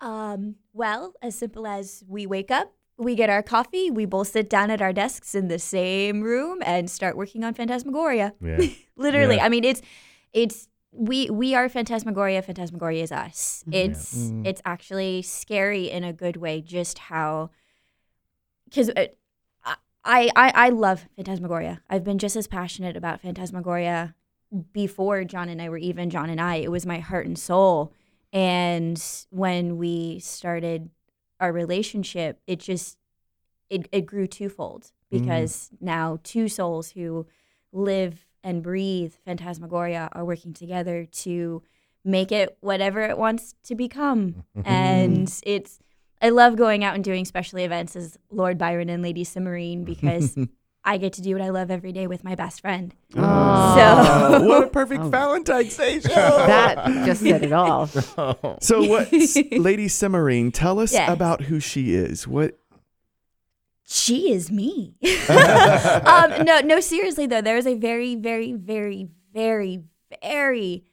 Um, 0.00 0.56
well, 0.72 1.12
as 1.22 1.34
simple 1.36 1.66
as 1.66 2.02
we 2.08 2.26
wake 2.26 2.50
up, 2.50 2.72
we 2.96 3.14
get 3.14 3.30
our 3.30 3.42
coffee, 3.42 3.90
we 3.90 4.04
both 4.04 4.28
sit 4.28 4.48
down 4.50 4.70
at 4.70 4.80
our 4.82 4.92
desks 4.92 5.34
in 5.34 5.48
the 5.48 5.58
same 5.58 6.20
room 6.22 6.58
and 6.64 6.90
start 6.90 7.16
working 7.16 7.44
on 7.44 7.54
Phantasmagoria. 7.54 8.34
Yeah. 8.42 8.60
Literally. 8.96 9.36
Yeah. 9.36 9.44
I 9.46 9.48
mean, 9.48 9.64
it's 9.64 9.80
it's 10.32 10.68
we 10.92 11.30
we 11.30 11.54
are 11.54 11.68
Phantasmagoria. 11.68 12.42
Phantasmagoria 12.42 13.02
is 13.02 13.12
us. 13.12 13.64
Mhm. 13.68 13.74
It's 13.74 14.14
Mm. 14.14 14.46
it's 14.46 14.62
actually 14.64 15.22
scary 15.22 15.90
in 15.90 16.04
a 16.04 16.12
good 16.12 16.36
way. 16.36 16.60
Just 16.60 16.98
how 16.98 17.50
because. 18.64 18.90
I, 20.02 20.30
I, 20.34 20.52
I 20.54 20.68
love 20.70 21.06
Phantasmagoria. 21.14 21.82
I've 21.90 22.04
been 22.04 22.16
just 22.16 22.34
as 22.34 22.46
passionate 22.46 22.96
about 22.96 23.20
Phantasmagoria 23.20 24.14
before 24.72 25.24
John 25.24 25.50
and 25.50 25.60
I 25.60 25.68
were 25.68 25.76
even 25.76 26.08
John 26.08 26.30
and 26.30 26.40
I. 26.40 26.54
It 26.56 26.70
was 26.70 26.86
my 26.86 27.00
heart 27.00 27.26
and 27.26 27.38
soul. 27.38 27.92
And 28.32 28.98
when 29.28 29.76
we 29.76 30.18
started 30.20 30.88
our 31.38 31.52
relationship, 31.52 32.40
it 32.46 32.60
just 32.60 32.96
it, 33.68 33.88
it 33.92 34.06
grew 34.06 34.26
twofold 34.26 34.90
because 35.10 35.70
now 35.82 36.18
two 36.24 36.48
souls 36.48 36.92
who 36.92 37.26
live 37.70 38.24
and 38.42 38.62
breathe 38.62 39.14
Phantasmagoria 39.24 40.08
are 40.12 40.24
working 40.24 40.52
together 40.52 41.06
to 41.12 41.62
make 42.04 42.32
it 42.32 42.56
whatever 42.60 43.02
it 43.02 43.18
wants 43.18 43.54
to 43.64 43.74
become. 43.74 44.44
and 44.64 45.32
it's 45.44 45.78
I 46.22 46.28
love 46.30 46.56
going 46.56 46.84
out 46.84 46.94
and 46.94 47.02
doing 47.04 47.24
special 47.24 47.58
events 47.60 47.96
as 47.96 48.18
Lord 48.30 48.58
Byron 48.58 48.88
and 48.90 49.02
Lady 49.02 49.24
Cimarine 49.24 49.84
because 49.84 50.36
I 50.84 50.96
get 50.96 51.12
to 51.14 51.22
do 51.22 51.34
what 51.34 51.42
I 51.42 51.50
love 51.50 51.70
every 51.70 51.92
day 51.92 52.06
with 52.06 52.24
my 52.24 52.34
best 52.34 52.60
friend. 52.62 52.94
Oh. 53.16 53.76
So- 53.76 54.42
what 54.46 54.64
a 54.64 54.66
perfect 54.70 55.02
Oh. 55.02 55.08
Valentine's 55.10 55.76
Day 55.76 56.00
show. 56.00 56.08
that 56.08 56.86
just 57.06 57.22
said 57.22 57.42
it 57.42 57.52
all. 57.52 57.86
so 57.86 58.82
what, 58.86 59.12
Lady 59.12 59.88
Cimarine? 59.88 60.52
Tell 60.52 60.78
us 60.80 60.92
Yes. 60.92 61.10
about 61.10 61.42
who 61.42 61.60
she 61.60 61.94
is. 61.94 62.26
What? 62.26 62.58
She 63.92 64.30
is 64.32 64.52
me. 64.52 64.94
um, 65.28 66.44
no, 66.44 66.60
no, 66.64 66.78
seriously 66.78 67.26
though, 67.26 67.40
there 67.40 67.56
is 67.56 67.66
a 67.66 67.74
very, 67.74 68.14
very, 68.14 68.52
very, 68.52 69.08
very, 69.34 69.82
very, 70.22 70.84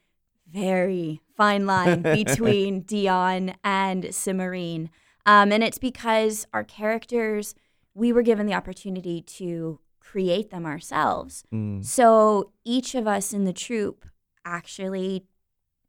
very 0.51 1.21
fine 1.35 1.67
line 1.67 2.01
between 2.15 2.81
Dion 2.81 3.53
and 3.63 4.05
Cimarine. 4.05 4.89
Um, 5.27 5.51
and 5.51 5.63
it's 5.63 5.77
because 5.77 6.47
our 6.53 6.63
characters, 6.63 7.53
we 7.93 8.11
were 8.11 8.23
given 8.23 8.47
the 8.47 8.55
opportunity 8.55 9.21
to 9.21 9.79
create 9.99 10.49
them 10.49 10.65
ourselves. 10.65 11.43
Mm. 11.53 11.85
So 11.85 12.51
each 12.65 12.95
of 12.95 13.05
us 13.05 13.31
in 13.31 13.43
the 13.43 13.53
troupe 13.53 14.05
actually 14.43 15.25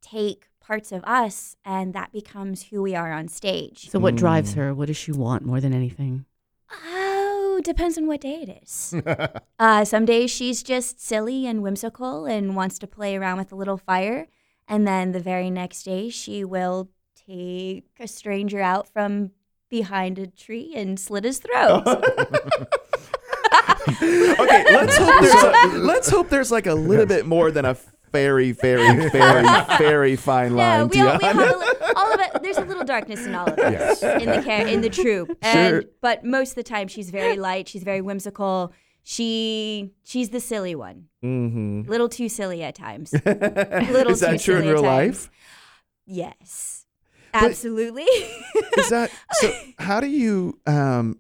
take 0.03 0.49
parts 0.61 0.93
of 0.93 1.03
us, 1.05 1.57
and 1.65 1.95
that 1.95 2.13
becomes 2.13 2.65
who 2.65 2.83
we 2.83 2.95
are 2.95 3.11
on 3.13 3.29
stage. 3.29 3.89
So, 3.89 3.99
what 3.99 4.17
drives 4.17 4.53
Mm. 4.53 4.57
her? 4.57 4.75
What 4.75 4.89
does 4.89 4.99
she 4.99 5.13
want 5.13 5.47
more 5.47 5.61
than 5.61 5.73
anything? 5.73 6.27
Oh, 6.71 7.61
depends 7.65 7.97
on 7.97 8.07
what 8.07 8.21
day 8.21 8.43
it 8.43 8.61
is. 8.63 8.95
uh, 9.59 9.85
some 9.85 10.05
days 10.05 10.31
she's 10.31 10.63
just 10.63 11.01
silly 11.01 11.47
and 11.47 11.63
whimsical 11.63 12.27
and 12.27 12.55
wants 12.55 12.79
to 12.81 12.87
play 12.87 13.17
around 13.17 13.39
with 13.39 13.53
a 13.53 13.57
little 13.57 13.79
fire. 13.79 14.29
And 14.67 14.87
then 14.87 15.13
the 15.13 15.21
very 15.21 15.51
next 15.51 15.85
day, 15.85 16.11
she 16.11 16.45
will 16.45 16.91
take 17.27 17.85
a 17.99 18.07
stranger 18.07 18.61
out 18.61 18.87
from 18.87 19.31
behind 19.71 20.19
a 20.19 20.27
tree 20.27 20.73
and 20.75 21.01
slit 21.01 21.25
his 21.25 21.39
throat. 21.39 21.85
okay, 24.03 24.65
let's 24.75 24.99
hope 24.99 25.21
there's 25.21 25.43
a, 25.43 25.79
let's 25.79 26.11
hope 26.11 26.29
there's 26.29 26.51
like 26.51 26.67
a 26.67 26.75
little 26.75 27.07
bit 27.07 27.25
more 27.25 27.51
than 27.51 27.65
a 27.65 27.77
very, 28.13 28.53
very, 28.53 29.09
very, 29.11 29.47
very 29.79 30.17
fine 30.17 30.55
line. 30.57 30.81
no, 30.81 30.87
we 30.87 31.01
all, 31.01 31.19
we 31.19 31.25
have 31.25 31.37
a, 31.37 31.41
li- 31.59 31.93
all 31.97 32.13
of 32.15 32.21
it. 32.21 32.43
There's 32.43 32.59
a 32.59 32.65
little 32.65 32.85
darkness 32.85 33.27
in 33.27 33.35
all 33.35 33.49
of 33.49 33.59
us 33.59 34.03
in 34.03 34.27
the 34.27 34.43
char- 34.43 34.67
in 34.67 34.81
the 34.81 34.91
troupe. 34.91 35.37
And 35.43 35.83
Sure. 35.83 35.91
but 36.01 36.25
most 36.25 36.51
of 36.51 36.55
the 36.57 36.63
time, 36.63 36.89
she's 36.89 37.11
very 37.11 37.37
light. 37.37 37.69
She's 37.69 37.83
very 37.83 38.01
whimsical. 38.01 38.73
She 39.03 39.93
she's 40.05 40.29
the 40.31 40.41
silly 40.41 40.75
one. 40.75 41.07
mm-hmm. 41.25 41.83
Little 41.91 42.09
too 42.09 42.29
silly 42.29 42.63
at 42.63 42.75
times. 42.75 43.13
little 43.25 44.13
Is 44.13 44.21
that 44.21 44.33
too 44.33 44.39
true 44.39 44.57
in 44.57 44.63
silly 44.63 44.69
at 44.69 44.73
real 44.75 44.83
times. 44.83 45.23
life? 45.25 45.31
Yes. 46.07 46.87
Absolutely. 47.35 48.03
Is 48.79 48.89
that 48.91 49.11
so? 49.33 49.53
How 49.79 50.01
do 50.01 50.07
you? 50.09 50.59
Um, 50.67 51.19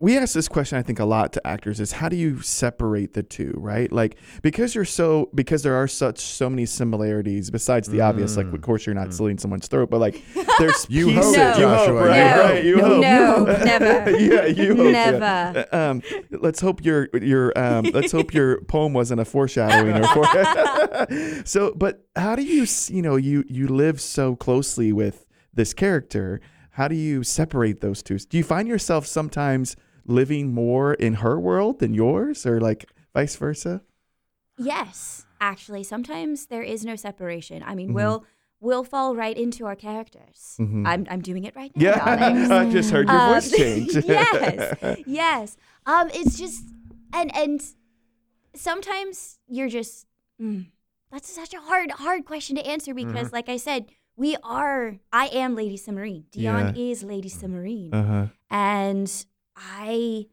we 0.00 0.16
ask 0.16 0.32
this 0.34 0.48
question, 0.48 0.78
I 0.78 0.82
think, 0.82 0.98
a 0.98 1.04
lot 1.04 1.32
to 1.34 1.46
actors: 1.46 1.78
is 1.78 1.92
how 1.92 2.08
do 2.08 2.16
you 2.16 2.40
separate 2.40 3.12
the 3.14 3.22
two? 3.22 3.52
Right, 3.56 3.90
like 3.92 4.16
because 4.42 4.74
you're 4.74 4.84
so 4.84 5.28
because 5.34 5.62
there 5.62 5.74
are 5.74 5.86
such 5.86 6.18
so 6.20 6.48
many 6.48 6.64
similarities. 6.66 7.50
Besides 7.50 7.88
the 7.88 8.00
obvious, 8.00 8.36
like 8.36 8.46
of 8.52 8.60
course 8.62 8.86
you're 8.86 8.94
not 8.94 9.12
slitting 9.12 9.38
someone's 9.38 9.68
throat, 9.68 9.90
but 9.90 10.00
like 10.00 10.22
there's 10.58 10.86
You 10.88 11.06
pieces. 11.06 11.24
hope, 11.36 11.56
you 11.58 11.62
Joshua, 11.64 11.76
hope, 11.98 12.08
right? 12.08 12.30
hope. 12.30 12.44
Right, 12.44 12.64
you 12.64 12.76
no, 12.76 12.84
hope. 12.88 13.02
no, 13.02 13.44
never. 13.64 14.10
yeah, 14.18 14.46
you 14.46 14.76
hope. 14.76 14.92
yeah. 14.92 15.10
Never. 15.10 15.66
Um, 15.76 16.02
let's 16.30 16.60
hope 16.60 16.84
your 16.84 17.08
your 17.20 17.56
um, 17.58 17.84
let's 17.92 18.12
hope 18.12 18.32
your 18.32 18.60
poem 18.64 18.92
wasn't 18.92 19.20
a 19.20 19.24
foreshadowing 19.24 19.96
or 20.02 20.06
for- 20.08 21.44
so. 21.44 21.72
But 21.76 22.04
how 22.16 22.36
do 22.36 22.42
you 22.42 22.66
you 22.88 23.02
know 23.02 23.16
you 23.16 23.44
you 23.48 23.68
live 23.68 24.00
so 24.00 24.36
closely 24.36 24.92
with 24.92 25.26
this 25.52 25.74
character? 25.74 26.40
How 26.72 26.88
do 26.88 26.94
you 26.94 27.22
separate 27.22 27.80
those 27.80 28.02
two? 28.02 28.18
Do 28.18 28.38
you 28.38 28.44
find 28.44 28.66
yourself 28.68 29.04
sometimes 29.06 29.76
living 30.10 30.52
more 30.52 30.94
in 30.94 31.14
her 31.14 31.38
world 31.40 31.78
than 31.78 31.94
yours, 31.94 32.44
or 32.46 32.60
like 32.60 32.84
vice 33.14 33.36
versa? 33.36 33.82
Yes, 34.58 35.24
actually, 35.40 35.84
sometimes 35.84 36.46
there 36.46 36.62
is 36.62 36.84
no 36.84 36.96
separation. 36.96 37.62
I 37.64 37.74
mean, 37.74 37.90
Mhm. 37.90 37.94
we'll 37.94 38.24
we'll 38.60 38.84
fall 38.84 39.16
right 39.16 39.36
into 39.38 39.64
our 39.64 39.76
characters. 39.76 40.56
Mhm. 40.60 40.86
I'm 40.86 41.06
I'm 41.08 41.22
doing 41.22 41.44
it 41.44 41.56
right 41.56 41.72
now. 41.74 41.82
Yeah, 41.82 42.04
I 42.60 42.68
just 42.70 42.90
heard 42.90 43.08
your 43.08 43.18
Um, 43.20 43.34
voice 43.34 43.50
change. 43.62 43.94
yes, 44.04 44.74
yes. 45.06 45.56
Um, 45.86 46.10
it's 46.12 46.36
just 46.38 46.64
and 47.12 47.34
and 47.34 47.62
sometimes 48.54 49.38
you're 49.48 49.68
just 49.68 50.06
mm, 50.40 50.66
that's 51.10 51.30
such 51.32 51.54
a 51.54 51.60
hard 51.60 51.90
hard 51.92 52.24
question 52.24 52.56
to 52.56 52.66
answer 52.66 52.94
because, 52.94 53.28
Mm-hmm. 53.28 53.36
like 53.36 53.48
I 53.48 53.56
said, 53.56 53.86
we 54.16 54.36
are. 54.42 54.98
I 55.12 55.26
am 55.28 55.54
Lady 55.54 55.76
Cimarine. 55.78 56.24
Dion 56.30 56.76
is 56.76 57.02
Lady 57.02 57.28
Cimarine, 57.30 57.94
Uh 57.94 58.02
huh. 58.04 58.26
and 58.50 59.08
I. 59.60 60.26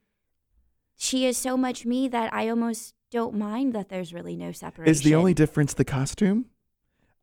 She 0.96 1.26
is 1.26 1.38
so 1.38 1.56
much 1.58 1.86
me 1.86 2.08
that 2.08 2.34
I 2.34 2.50
almost 2.50 2.96
don't 3.12 3.36
mind 3.36 3.74
that 3.74 3.90
there's 3.90 4.14
really 4.14 4.36
no 4.36 4.52
separation. 4.52 4.90
Is 4.92 5.02
the 5.04 5.14
only 5.16 5.34
difference 5.34 5.74
the 5.76 5.86
costume? 5.86 6.46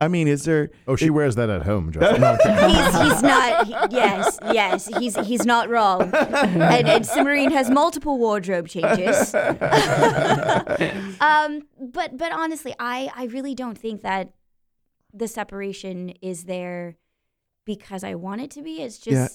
I 0.00 0.08
mean, 0.08 0.28
is 0.28 0.44
there? 0.44 0.70
Oh, 0.86 0.96
she 0.96 1.08
wears 1.08 1.34
that 1.36 1.48
at 1.50 1.62
home, 1.62 1.90
Justin. 1.92 2.20
No, 2.20 2.36
he's, 2.36 3.12
he's 3.12 3.22
not. 3.22 3.66
he- 3.66 3.72
yes, 3.96 4.38
yes, 4.52 4.86
he's 4.98 5.16
he's 5.26 5.46
not 5.46 5.68
wrong. 5.70 6.02
And, 6.12 6.88
and 6.88 7.04
Cimarine 7.04 7.52
has 7.52 7.70
multiple 7.70 8.18
wardrobe 8.18 8.68
changes. 8.68 9.34
um, 11.20 11.62
but 11.80 12.16
but 12.16 12.32
honestly, 12.32 12.74
I 12.78 13.10
I 13.14 13.24
really 13.26 13.54
don't 13.54 13.78
think 13.78 14.02
that 14.02 14.32
the 15.12 15.28
separation 15.28 16.10
is 16.20 16.44
there 16.44 16.96
because 17.64 18.04
I 18.04 18.14
want 18.16 18.40
it 18.42 18.50
to 18.52 18.62
be. 18.62 18.82
It's 18.82 18.98
just 18.98 19.14
Yeah. 19.14 19.28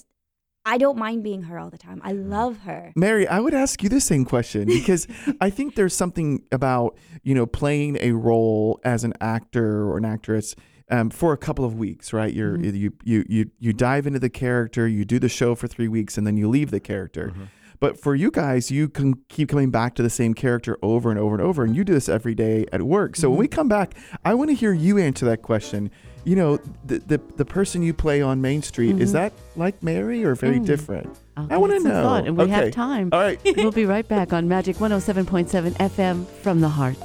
I 0.65 0.77
don't 0.77 0.97
mind 0.97 1.23
being 1.23 1.43
her 1.43 1.57
all 1.57 1.69
the 1.69 1.77
time. 1.77 2.01
I 2.03 2.13
mm. 2.13 2.29
love 2.29 2.59
her. 2.59 2.91
Mary, 2.95 3.27
I 3.27 3.39
would 3.39 3.53
ask 3.53 3.81
you 3.81 3.89
the 3.89 4.01
same 4.01 4.25
question 4.25 4.65
because 4.67 5.07
I 5.41 5.49
think 5.49 5.75
there's 5.75 5.95
something 5.95 6.43
about 6.51 6.97
you 7.23 7.35
know 7.35 7.45
playing 7.45 7.97
a 8.01 8.11
role 8.11 8.79
as 8.83 9.03
an 9.03 9.13
actor 9.21 9.83
or 9.83 9.97
an 9.97 10.05
actress 10.05 10.55
um, 10.91 11.09
for 11.09 11.33
a 11.33 11.37
couple 11.37 11.65
of 11.65 11.75
weeks, 11.75 12.13
right? 12.13 12.33
You're 12.33 12.57
mm-hmm. 12.57 12.75
you, 12.75 12.93
you 13.03 13.25
you 13.27 13.51
you 13.59 13.73
dive 13.73 14.07
into 14.07 14.19
the 14.19 14.29
character, 14.29 14.87
you 14.87 15.05
do 15.05 15.19
the 15.19 15.29
show 15.29 15.55
for 15.55 15.67
three 15.67 15.87
weeks, 15.87 16.17
and 16.17 16.25
then 16.25 16.37
you 16.37 16.49
leave 16.49 16.71
the 16.71 16.79
character. 16.79 17.29
Mm-hmm. 17.29 17.43
But 17.79 17.97
for 17.97 18.13
you 18.13 18.29
guys, 18.29 18.69
you 18.69 18.89
can 18.89 19.13
keep 19.29 19.49
coming 19.49 19.71
back 19.71 19.95
to 19.95 20.03
the 20.03 20.09
same 20.09 20.33
character 20.33 20.77
over 20.81 21.09
and 21.09 21.17
over 21.19 21.35
and 21.35 21.41
over, 21.41 21.63
and 21.63 21.75
you 21.75 21.85
do 21.85 21.93
this 21.93 22.09
every 22.09 22.35
day 22.35 22.65
at 22.73 22.81
work. 22.81 23.15
So 23.15 23.29
when 23.29 23.39
we 23.39 23.47
mm-hmm. 23.47 23.55
come 23.55 23.67
back, 23.69 23.95
I 24.25 24.33
want 24.33 24.49
to 24.49 24.55
hear 24.55 24.73
you 24.73 24.97
answer 24.97 25.25
that 25.25 25.41
question. 25.41 25.89
You 26.23 26.35
know, 26.35 26.57
the 26.85 26.99
the, 26.99 27.21
the 27.37 27.45
person 27.45 27.81
you 27.81 27.93
play 27.93 28.21
on 28.21 28.41
Main 28.41 28.61
Street 28.61 28.99
is 28.99 29.09
mm-hmm. 29.09 29.17
that 29.17 29.33
like 29.55 29.81
Mary 29.81 30.23
or 30.23 30.35
very 30.35 30.59
mm. 30.59 30.65
different? 30.65 31.17
I'll 31.37 31.47
I 31.51 31.57
want 31.57 31.73
to 31.73 31.79
know. 31.79 32.03
thought, 32.03 32.27
and 32.27 32.37
we 32.37 32.43
Okay. 32.43 32.53
have 32.53 32.71
time. 32.71 33.09
All 33.11 33.19
right. 33.19 33.39
we'll 33.57 33.71
be 33.71 33.85
right 33.85 34.07
back 34.07 34.33
on 34.33 34.47
Magic 34.47 34.77
107.7 34.77 35.73
FM 35.77 36.25
from 36.41 36.61
the 36.61 36.69
heart. 36.69 36.97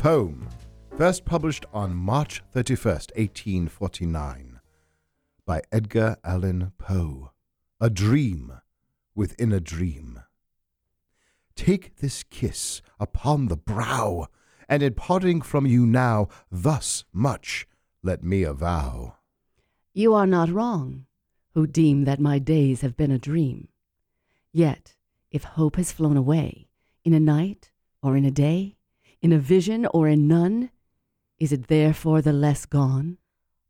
Poem, 0.00 0.48
first 0.96 1.26
published 1.26 1.66
on 1.74 1.94
March 1.94 2.42
31st, 2.54 3.14
1849, 3.18 4.58
by 5.44 5.60
Edgar 5.70 6.16
Allan 6.24 6.72
Poe. 6.78 7.32
A 7.82 7.90
dream 7.90 8.50
within 9.14 9.52
a 9.52 9.60
dream. 9.60 10.22
Take 11.54 11.96
this 11.96 12.22
kiss 12.22 12.80
upon 12.98 13.48
the 13.48 13.58
brow, 13.58 14.28
and 14.70 14.82
in 14.82 14.94
parting 14.94 15.42
from 15.42 15.66
you 15.66 15.84
now, 15.84 16.28
thus 16.50 17.04
much 17.12 17.68
let 18.02 18.24
me 18.24 18.42
avow. 18.42 19.16
You 19.92 20.14
are 20.14 20.26
not 20.26 20.48
wrong, 20.48 21.04
who 21.52 21.66
deem 21.66 22.04
that 22.04 22.20
my 22.20 22.38
days 22.38 22.80
have 22.80 22.96
been 22.96 23.10
a 23.10 23.18
dream. 23.18 23.68
Yet, 24.50 24.96
if 25.30 25.44
hope 25.44 25.76
has 25.76 25.92
flown 25.92 26.16
away, 26.16 26.70
in 27.04 27.12
a 27.12 27.20
night 27.20 27.70
or 28.02 28.16
in 28.16 28.24
a 28.24 28.30
day, 28.30 28.78
in 29.22 29.32
a 29.32 29.38
vision 29.38 29.86
or 29.92 30.08
in 30.08 30.26
none, 30.26 30.70
is 31.38 31.52
it 31.52 31.68
therefore 31.68 32.22
the 32.22 32.32
less 32.32 32.66
gone? 32.66 33.18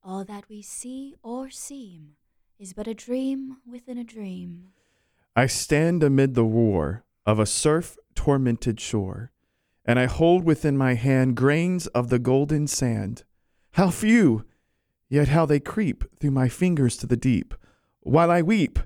All 0.02 0.24
that 0.24 0.48
we 0.48 0.62
see 0.62 1.14
or 1.22 1.50
seem 1.50 2.16
is 2.58 2.72
but 2.72 2.86
a 2.86 2.94
dream 2.94 3.56
within 3.70 3.98
a 3.98 4.04
dream. 4.04 4.68
I 5.34 5.46
stand 5.46 6.02
amid 6.02 6.34
the 6.34 6.44
roar 6.44 7.04
of 7.26 7.38
a 7.38 7.46
surf 7.46 7.96
tormented 8.14 8.80
shore, 8.80 9.32
and 9.84 9.98
I 9.98 10.06
hold 10.06 10.44
within 10.44 10.76
my 10.76 10.94
hand 10.94 11.36
grains 11.36 11.86
of 11.88 12.08
the 12.10 12.18
golden 12.18 12.66
sand. 12.66 13.24
How 13.72 13.90
few, 13.90 14.44
yet 15.08 15.28
how 15.28 15.46
they 15.46 15.60
creep 15.60 16.04
through 16.18 16.32
my 16.32 16.48
fingers 16.48 16.96
to 16.98 17.06
the 17.06 17.16
deep, 17.16 17.54
while 18.00 18.30
I 18.30 18.42
weep, 18.42 18.78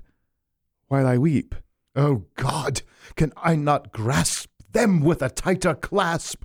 while 0.87 1.07
I 1.07 1.17
weep. 1.17 1.55
Oh 1.95 2.25
God, 2.35 2.81
can 3.15 3.33
I 3.37 3.55
not 3.55 3.91
grasp 3.91 4.49
them 4.71 5.01
with 5.01 5.21
a 5.21 5.29
tighter 5.29 5.73
clasp? 5.73 6.43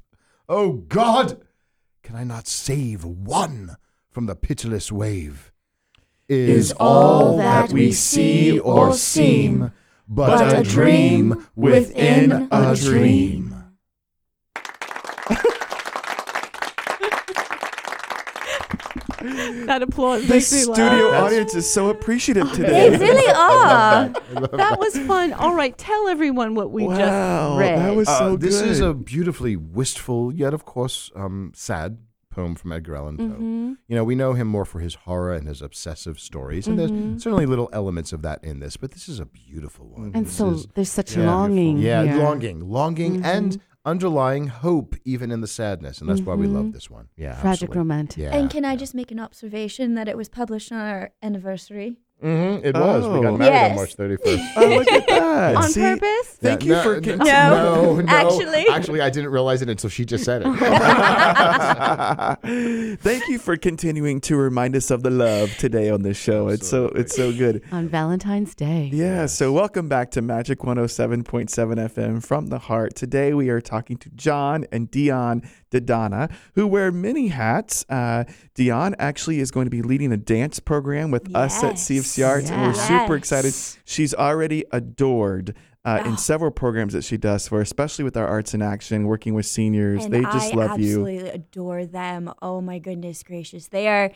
Oh 0.52 0.72
God, 0.72 1.40
can 2.02 2.16
I 2.16 2.24
not 2.24 2.48
save 2.48 3.04
one 3.04 3.76
from 4.10 4.26
the 4.26 4.34
pitiless 4.34 4.90
wave? 4.90 5.52
Is 6.28 6.72
all 6.72 7.36
that 7.36 7.70
we 7.70 7.92
see 7.92 8.58
or 8.58 8.92
seem 8.92 9.70
but 10.08 10.58
a 10.58 10.64
dream 10.64 11.46
within 11.54 12.48
a 12.50 12.74
dream? 12.74 13.59
That 19.66 19.82
applause 19.82 20.26
The 20.26 20.34
makes 20.34 20.52
me 20.52 20.64
laugh. 20.64 20.76
studio 20.76 21.10
audience 21.12 21.54
is 21.54 21.68
so 21.70 21.88
appreciative 21.90 22.50
today. 22.58 22.90
They 22.90 22.96
really 22.98 23.32
are. 23.32 24.08
That 24.56 24.76
was 24.78 24.96
fun. 25.00 25.32
All 25.32 25.54
right, 25.54 25.76
tell 25.76 26.08
everyone 26.08 26.54
what 26.54 26.70
we 26.70 26.84
wow, 26.86 26.96
just 26.96 27.58
read. 27.60 27.78
that 27.78 27.94
was 27.96 28.08
Uh, 28.08 28.18
so 28.18 28.36
this 28.36 28.60
is 28.60 28.80
a 28.80 28.94
beautifully 28.94 29.56
wistful, 29.56 30.32
yet 30.32 30.54
of 30.54 30.64
course 30.64 31.10
um, 31.14 31.52
sad 31.54 31.98
poem 32.30 32.54
from 32.54 32.70
Edgar 32.70 32.94
Allan 32.94 33.16
Poe. 33.16 33.24
Mm-hmm. 33.24 33.72
You 33.88 33.96
know, 33.96 34.04
we 34.04 34.14
know 34.14 34.34
him 34.34 34.46
more 34.46 34.64
for 34.64 34.78
his 34.78 34.94
horror 34.94 35.34
and 35.34 35.48
his 35.48 35.60
obsessive 35.62 36.20
stories, 36.20 36.68
and 36.68 36.78
there's 36.78 37.22
certainly 37.22 37.44
little 37.44 37.68
elements 37.72 38.12
of 38.12 38.22
that 38.22 38.44
in 38.44 38.60
this. 38.60 38.76
But 38.76 38.92
this 38.92 39.08
is 39.08 39.18
a 39.18 39.26
beautiful 39.26 39.86
one. 39.88 40.12
and 40.14 40.26
This 40.26 40.34
so 40.36 40.50
is- 40.50 40.66
there's 40.74 40.90
such 40.92 41.16
yeah, 41.16 41.26
longing 41.26 41.78
yeah, 41.78 42.04
here. 42.04 42.16
longing, 42.22 42.60
longing, 42.68 43.24
and 43.24 43.60
underlying 43.84 44.48
hope, 44.48 44.94
even 45.04 45.30
in 45.30 45.40
the 45.40 45.46
sadness, 45.46 46.00
and 46.00 46.08
that's 46.08 46.20
why 46.20 46.34
we 46.34 46.46
love 46.46 46.64
mm-hmm. 46.66 46.72
this 46.72 46.90
one. 46.90 47.08
Yeah, 47.16 47.40
Tragic 47.40 47.44
absolutely. 47.44 47.78
romantic. 47.78 48.18
Yeah, 48.18 48.36
And 48.36 48.50
can 48.50 48.64
I 48.64 48.76
just 48.76 48.94
make 48.94 49.10
an 49.10 49.20
observation 49.20 49.94
that 49.94 50.08
it 50.08 50.16
was 50.16 50.28
published 50.28 50.70
on 50.70 50.78
our 50.78 51.12
anniversary? 51.22 51.96
Mm-hmm, 52.22 52.64
it 52.66 52.74
was. 52.74 53.04
We 53.06 53.18
Oh. 53.18 53.22
got 53.22 53.38
married 53.38 53.52
Yes. 53.54 53.70
on 53.70 53.76
March 53.76 53.96
31st. 53.96 54.52
oh, 54.56 54.66
look 54.68 54.92
at 54.92 55.06
that. 55.08 55.56
On 55.56 55.62
See? 55.64 55.80
purpose? 55.80 56.26
Thank 56.40 56.64
Yeah, 56.64 56.68
you 56.68 56.74
no, 56.74 56.82
for 56.82 57.00
no, 57.00 57.16
con- 57.16 57.26
no, 57.26 58.00
no, 58.00 58.08
Actually. 58.08 58.66
actually, 58.68 59.00
I 59.00 59.10
didn't 59.10 59.30
realize 59.30 59.62
it 59.62 59.68
until 59.70 59.90
she 59.90 60.04
just 60.04 60.24
said 60.24 60.42
it. 60.44 60.46
Thank 63.00 63.28
you 63.28 63.38
for 63.38 63.56
continuing 63.56 64.20
to 64.22 64.36
remind 64.36 64.76
us 64.76 64.90
of 64.90 65.02
the 65.02 65.10
love 65.10 65.54
today 65.56 65.90
on 65.90 66.02
this 66.02 66.16
show. 66.16 66.48
It's 66.48 66.68
so 66.68 66.86
it's 66.86 67.14
so 67.16 67.32
good. 67.32 67.62
On 67.72 67.88
Valentine's 67.88 68.54
Day. 68.54 68.90
Yeah, 68.92 69.26
so 69.26 69.52
welcome 69.52 69.88
back 69.88 70.10
to 70.12 70.22
Magic 70.22 70.60
107.7 70.60 71.48
FM 71.48 72.24
from 72.24 72.48
the 72.48 72.58
heart. 72.58 72.94
Today 72.94 73.34
we 73.34 73.48
are 73.50 73.60
talking 73.60 73.96
to 73.98 74.10
John 74.10 74.66
and 74.72 74.90
Dion 74.90 75.42
DiDonna, 75.70 76.30
who 76.54 76.66
wear 76.66 76.90
many 76.92 77.28
hats. 77.28 77.84
Uh, 77.88 78.24
Dion 78.54 78.94
actually 78.98 79.40
is 79.40 79.50
going 79.50 79.66
to 79.66 79.70
be 79.70 79.82
leading 79.82 80.12
a 80.12 80.16
dance 80.16 80.60
program 80.60 81.10
with 81.10 81.34
us 81.34 81.62
at 81.62 81.78
Yes. 82.18 82.18
CFC 82.18 82.28
Arts, 82.28 82.50
and 82.50 82.62
we're 82.62 82.74
super 82.74 83.16
excited. 83.16 83.54
She's 83.84 84.14
already 84.14 84.64
adored 84.72 85.54
uh, 85.84 86.02
in 86.04 86.12
Oh. 86.12 86.16
several 86.16 86.50
programs 86.50 86.92
that 86.92 87.04
she 87.04 87.16
does 87.16 87.48
for, 87.48 87.60
especially 87.60 88.04
with 88.04 88.16
our 88.16 88.26
Arts 88.26 88.52
in 88.54 88.60
Action, 88.62 89.06
working 89.06 89.34
with 89.34 89.46
seniors. 89.46 90.04
And 90.04 90.12
they 90.14 90.20
just 90.22 90.52
I 90.52 90.56
love 90.56 90.78
you. 90.80 91.00
absolutely 91.06 91.28
adore 91.30 91.86
them. 91.86 92.32
Oh 92.42 92.60
my 92.60 92.78
goodness 92.78 93.22
gracious. 93.22 93.68
They 93.68 93.88
are 93.88 94.10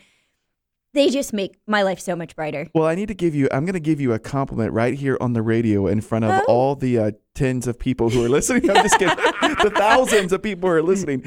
they 0.92 1.10
just 1.10 1.32
make 1.32 1.56
my 1.66 1.82
life 1.82 1.98
so 1.98 2.14
much 2.14 2.36
brighter. 2.36 2.68
Well, 2.72 2.86
I 2.86 2.94
need 2.94 3.08
to 3.08 3.14
give 3.14 3.34
you, 3.34 3.48
I'm 3.50 3.64
going 3.64 3.72
to 3.74 3.80
give 3.80 4.00
you 4.00 4.12
a 4.12 4.20
compliment 4.20 4.72
right 4.72 4.94
here 4.94 5.18
on 5.20 5.32
the 5.32 5.42
radio 5.42 5.88
in 5.88 6.00
front 6.00 6.24
of 6.24 6.30
Oh. 6.30 6.44
all 6.46 6.76
the 6.76 6.98
uh, 6.98 7.10
tens 7.34 7.66
of 7.66 7.80
people 7.80 8.10
who 8.10 8.24
are 8.24 8.28
listening. 8.28 8.70
I'm 8.70 8.76
just 8.84 9.00
kidding. 9.00 9.16
the 9.64 9.72
thousands 9.74 10.32
of 10.32 10.40
people 10.40 10.68
who 10.70 10.76
are 10.76 10.82
listening. 10.82 11.24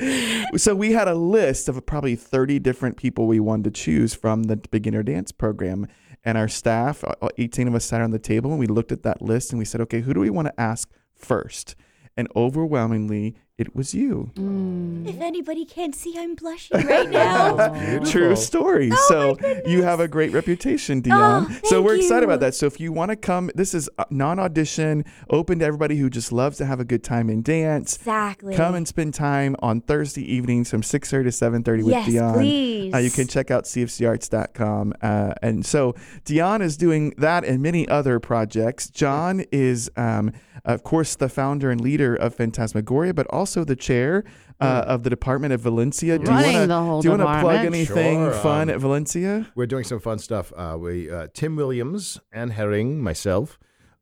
So 0.55 0.73
we 0.73 0.93
had 0.93 1.09
a 1.09 1.15
list 1.15 1.67
of 1.67 1.85
probably 1.85 2.15
30 2.15 2.59
different 2.59 2.95
people 2.95 3.27
we 3.27 3.41
wanted 3.41 3.65
to 3.65 3.71
choose 3.71 4.13
from 4.13 4.43
the 4.43 4.55
beginner 4.55 5.03
dance 5.03 5.33
program. 5.33 5.85
And 6.27 6.37
our 6.37 6.49
staff, 6.49 7.05
uh, 7.05 7.29
18 7.37 7.69
of 7.69 7.75
us 7.75 7.85
sat 7.85 8.01
around 8.01 8.11
the 8.11 8.19
table 8.19 8.51
and 8.51 8.59
we 8.59 8.67
looked 8.67 8.91
at 8.91 9.03
that 9.03 9.21
list 9.21 9.53
and 9.53 9.59
we 9.59 9.63
said, 9.63 9.79
okay, 9.79 10.01
who 10.01 10.13
do 10.13 10.19
we 10.19 10.29
want 10.29 10.49
to 10.49 10.59
ask 10.59 10.91
first? 11.15 11.73
And 12.17 12.27
overwhelmingly, 12.35 13.37
it 13.57 13.75
was 13.75 13.93
you. 13.95 14.31
Mm. 14.35 15.07
If 15.07 15.19
anybody 15.19 15.65
can't 15.65 15.95
see, 15.95 16.13
I'm 16.17 16.35
blushing 16.35 16.85
right 16.85 17.09
now. 17.21 17.99
True 18.03 18.35
story. 18.35 18.91
Oh, 18.93 19.05
so 19.09 19.37
my 19.41 19.61
you 19.65 19.81
have 19.81 19.99
a 19.99 20.07
great 20.07 20.31
reputation, 20.31 21.01
Dion. 21.01 21.47
Oh, 21.49 21.59
so 21.63 21.81
we're 21.81 21.95
excited 21.95 22.23
about 22.23 22.39
that. 22.41 22.53
So 22.53 22.67
if 22.67 22.79
you 22.79 22.91
want 22.91 23.09
to 23.09 23.15
come, 23.15 23.49
this 23.55 23.73
is 23.73 23.89
uh, 23.97 24.05
non-audition, 24.11 25.05
open 25.31 25.57
to 25.59 25.65
everybody 25.65 25.97
who 25.97 26.07
just 26.09 26.31
loves 26.31 26.57
to 26.57 26.65
have 26.67 26.79
a 26.79 26.85
good 26.85 27.03
time 27.03 27.29
and 27.29 27.43
dance. 27.43 27.95
exactly. 27.95 28.55
Come 28.55 28.75
and 28.75 28.87
spend 28.87 29.15
time 29.15 29.55
on 29.59 29.81
Thursday 29.81 30.21
evenings 30.31 30.69
from 30.69 30.81
6.30 30.81 31.09
to 31.09 31.17
7.30 31.29 31.77
with 31.77 31.87
yes, 31.87 32.05
Dion. 32.07 32.33
please. 32.35 32.93
Uh, 32.93 32.97
you 32.99 33.09
can 33.09 33.27
check 33.27 33.49
out 33.49 33.63
cfcarts.com. 33.63 34.93
Uh, 35.01 35.33
and 35.41 35.65
so 35.65 35.95
Dion 36.25 36.61
is 36.61 36.77
doing 36.77 37.11
that 37.17 37.43
and 37.43 37.61
many 37.63 37.87
other 37.87 38.19
projects. 38.19 38.87
John 38.89 39.43
is, 39.51 39.89
um, 39.95 40.31
of 40.63 40.83
course, 40.83 41.15
the 41.15 41.29
founder 41.29 41.71
and 41.71 41.81
leader 41.81 42.13
of 42.15 42.35
Phantasmagoria, 42.35 43.13
but 43.13 43.25
also 43.27 43.46
also 43.47 43.63
the 43.63 43.75
chair 43.75 44.25
uh, 44.59 44.83
of 44.87 45.03
the 45.03 45.09
department 45.09 45.53
at 45.53 45.61
Valencia. 45.61 46.19
Do 46.19 46.29
Running 46.29 46.51
you 46.51 46.53
wanna, 46.55 46.67
the 46.67 46.79
whole 46.79 46.95
want 46.95 47.03
to 47.03 47.15
plug 47.15 47.41
department. 47.41 47.75
anything 47.75 48.17
Sure, 48.17 48.33
fun 48.33 48.63
um, 48.63 48.75
at 48.75 48.79
Valencia? 48.79 49.47
We're 49.55 49.67
doing 49.67 49.85
some 49.85 49.99
fun 49.99 50.19
stuff. 50.19 50.51
Uh, 50.55 50.77
we 50.77 51.09
uh, 51.09 51.27
Tim 51.33 51.55
Williams, 51.55 52.19
Anne 52.33 52.49
Herring, 52.49 53.01
myself. 53.01 53.57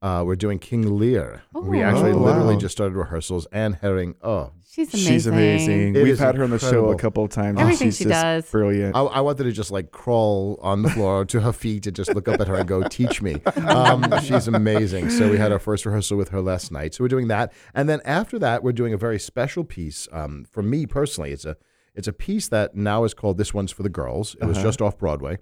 Uh, 0.06 0.24
we're 0.24 0.36
doing 0.36 0.60
King 0.60 0.99
Lear. 0.99 1.41
We 1.51 1.82
Oh. 1.82 1.84
actually 1.84 2.12
Oh, 2.12 2.18
literally 2.20 2.53
wow. 2.53 2.60
just 2.60 2.74
started 2.78 2.95
rehearsals. 2.95 3.47
Anne 3.51 3.74
Herring. 3.82 4.14
Oh, 4.22 4.51
She's 4.72 4.93
amazing. 4.93 5.14
She's 5.14 5.26
amazing. 5.28 5.95
It 5.95 6.03
We've 6.03 6.20
had 6.20 6.36
her 6.36 6.43
on 6.43 6.51
the 6.51 6.60
show 6.60 6.89
a 6.91 6.95
couple 6.97 7.24
of 7.24 7.32
times. 7.32 7.51
and 7.51 7.60
Everything 7.62 7.88
she's 7.88 7.97
she 7.97 8.03
just 8.03 8.22
does. 8.22 8.51
brilliant. 8.51 8.95
I, 8.95 8.99
I 9.01 9.22
wanted 9.22 9.45
to 9.45 9.51
just 9.51 9.72
like 9.72 9.89
crawl 9.91 10.60
on 10.62 10.84
the 10.84 10.89
floor 10.91 11.26
to 11.26 11.39
her 11.41 11.51
feet 11.53 11.88
and 11.88 11.95
just 11.95 12.14
look 12.14 12.28
up 12.28 12.39
at 12.39 12.47
her 12.47 12.56
and 12.56 12.68
go, 12.68 12.84
"Teach 12.84 13.22
me." 13.22 13.41
Um, 13.66 14.06
she's 14.22 14.47
amazing. 14.47 15.10
So 15.10 15.32
we 15.32 15.38
had 15.39 15.51
our 15.51 15.60
first 15.60 15.86
rehearsal 15.88 16.18
with 16.18 16.30
her 16.30 16.41
last 16.41 16.72
night. 16.72 16.93
So 16.93 17.03
we're 17.03 17.08
doing 17.08 17.30
that, 17.30 17.51
and 17.74 17.89
then 17.89 18.01
after 18.06 18.38
that, 18.39 18.64
we're 18.64 18.74
doing 18.74 18.93
a 18.93 18.97
very 18.97 19.18
special 19.18 19.64
piece. 19.64 20.08
Um, 20.12 20.45
for 20.51 20.62
me 20.62 20.86
personally, 20.86 21.32
it's 21.32 21.45
a 21.45 21.56
it's 21.95 22.08
a 22.08 22.14
piece 22.14 22.47
that 22.49 22.76
now 22.76 23.06
is 23.06 23.14
called 23.16 23.38
"This 23.39 23.53
One's 23.56 23.72
for 23.72 23.82
the 23.84 23.89
Girls." 23.89 24.36
It 24.41 24.45
was 24.45 24.58
just 24.62 24.82
off 24.84 24.97
Broadway. 24.99 25.39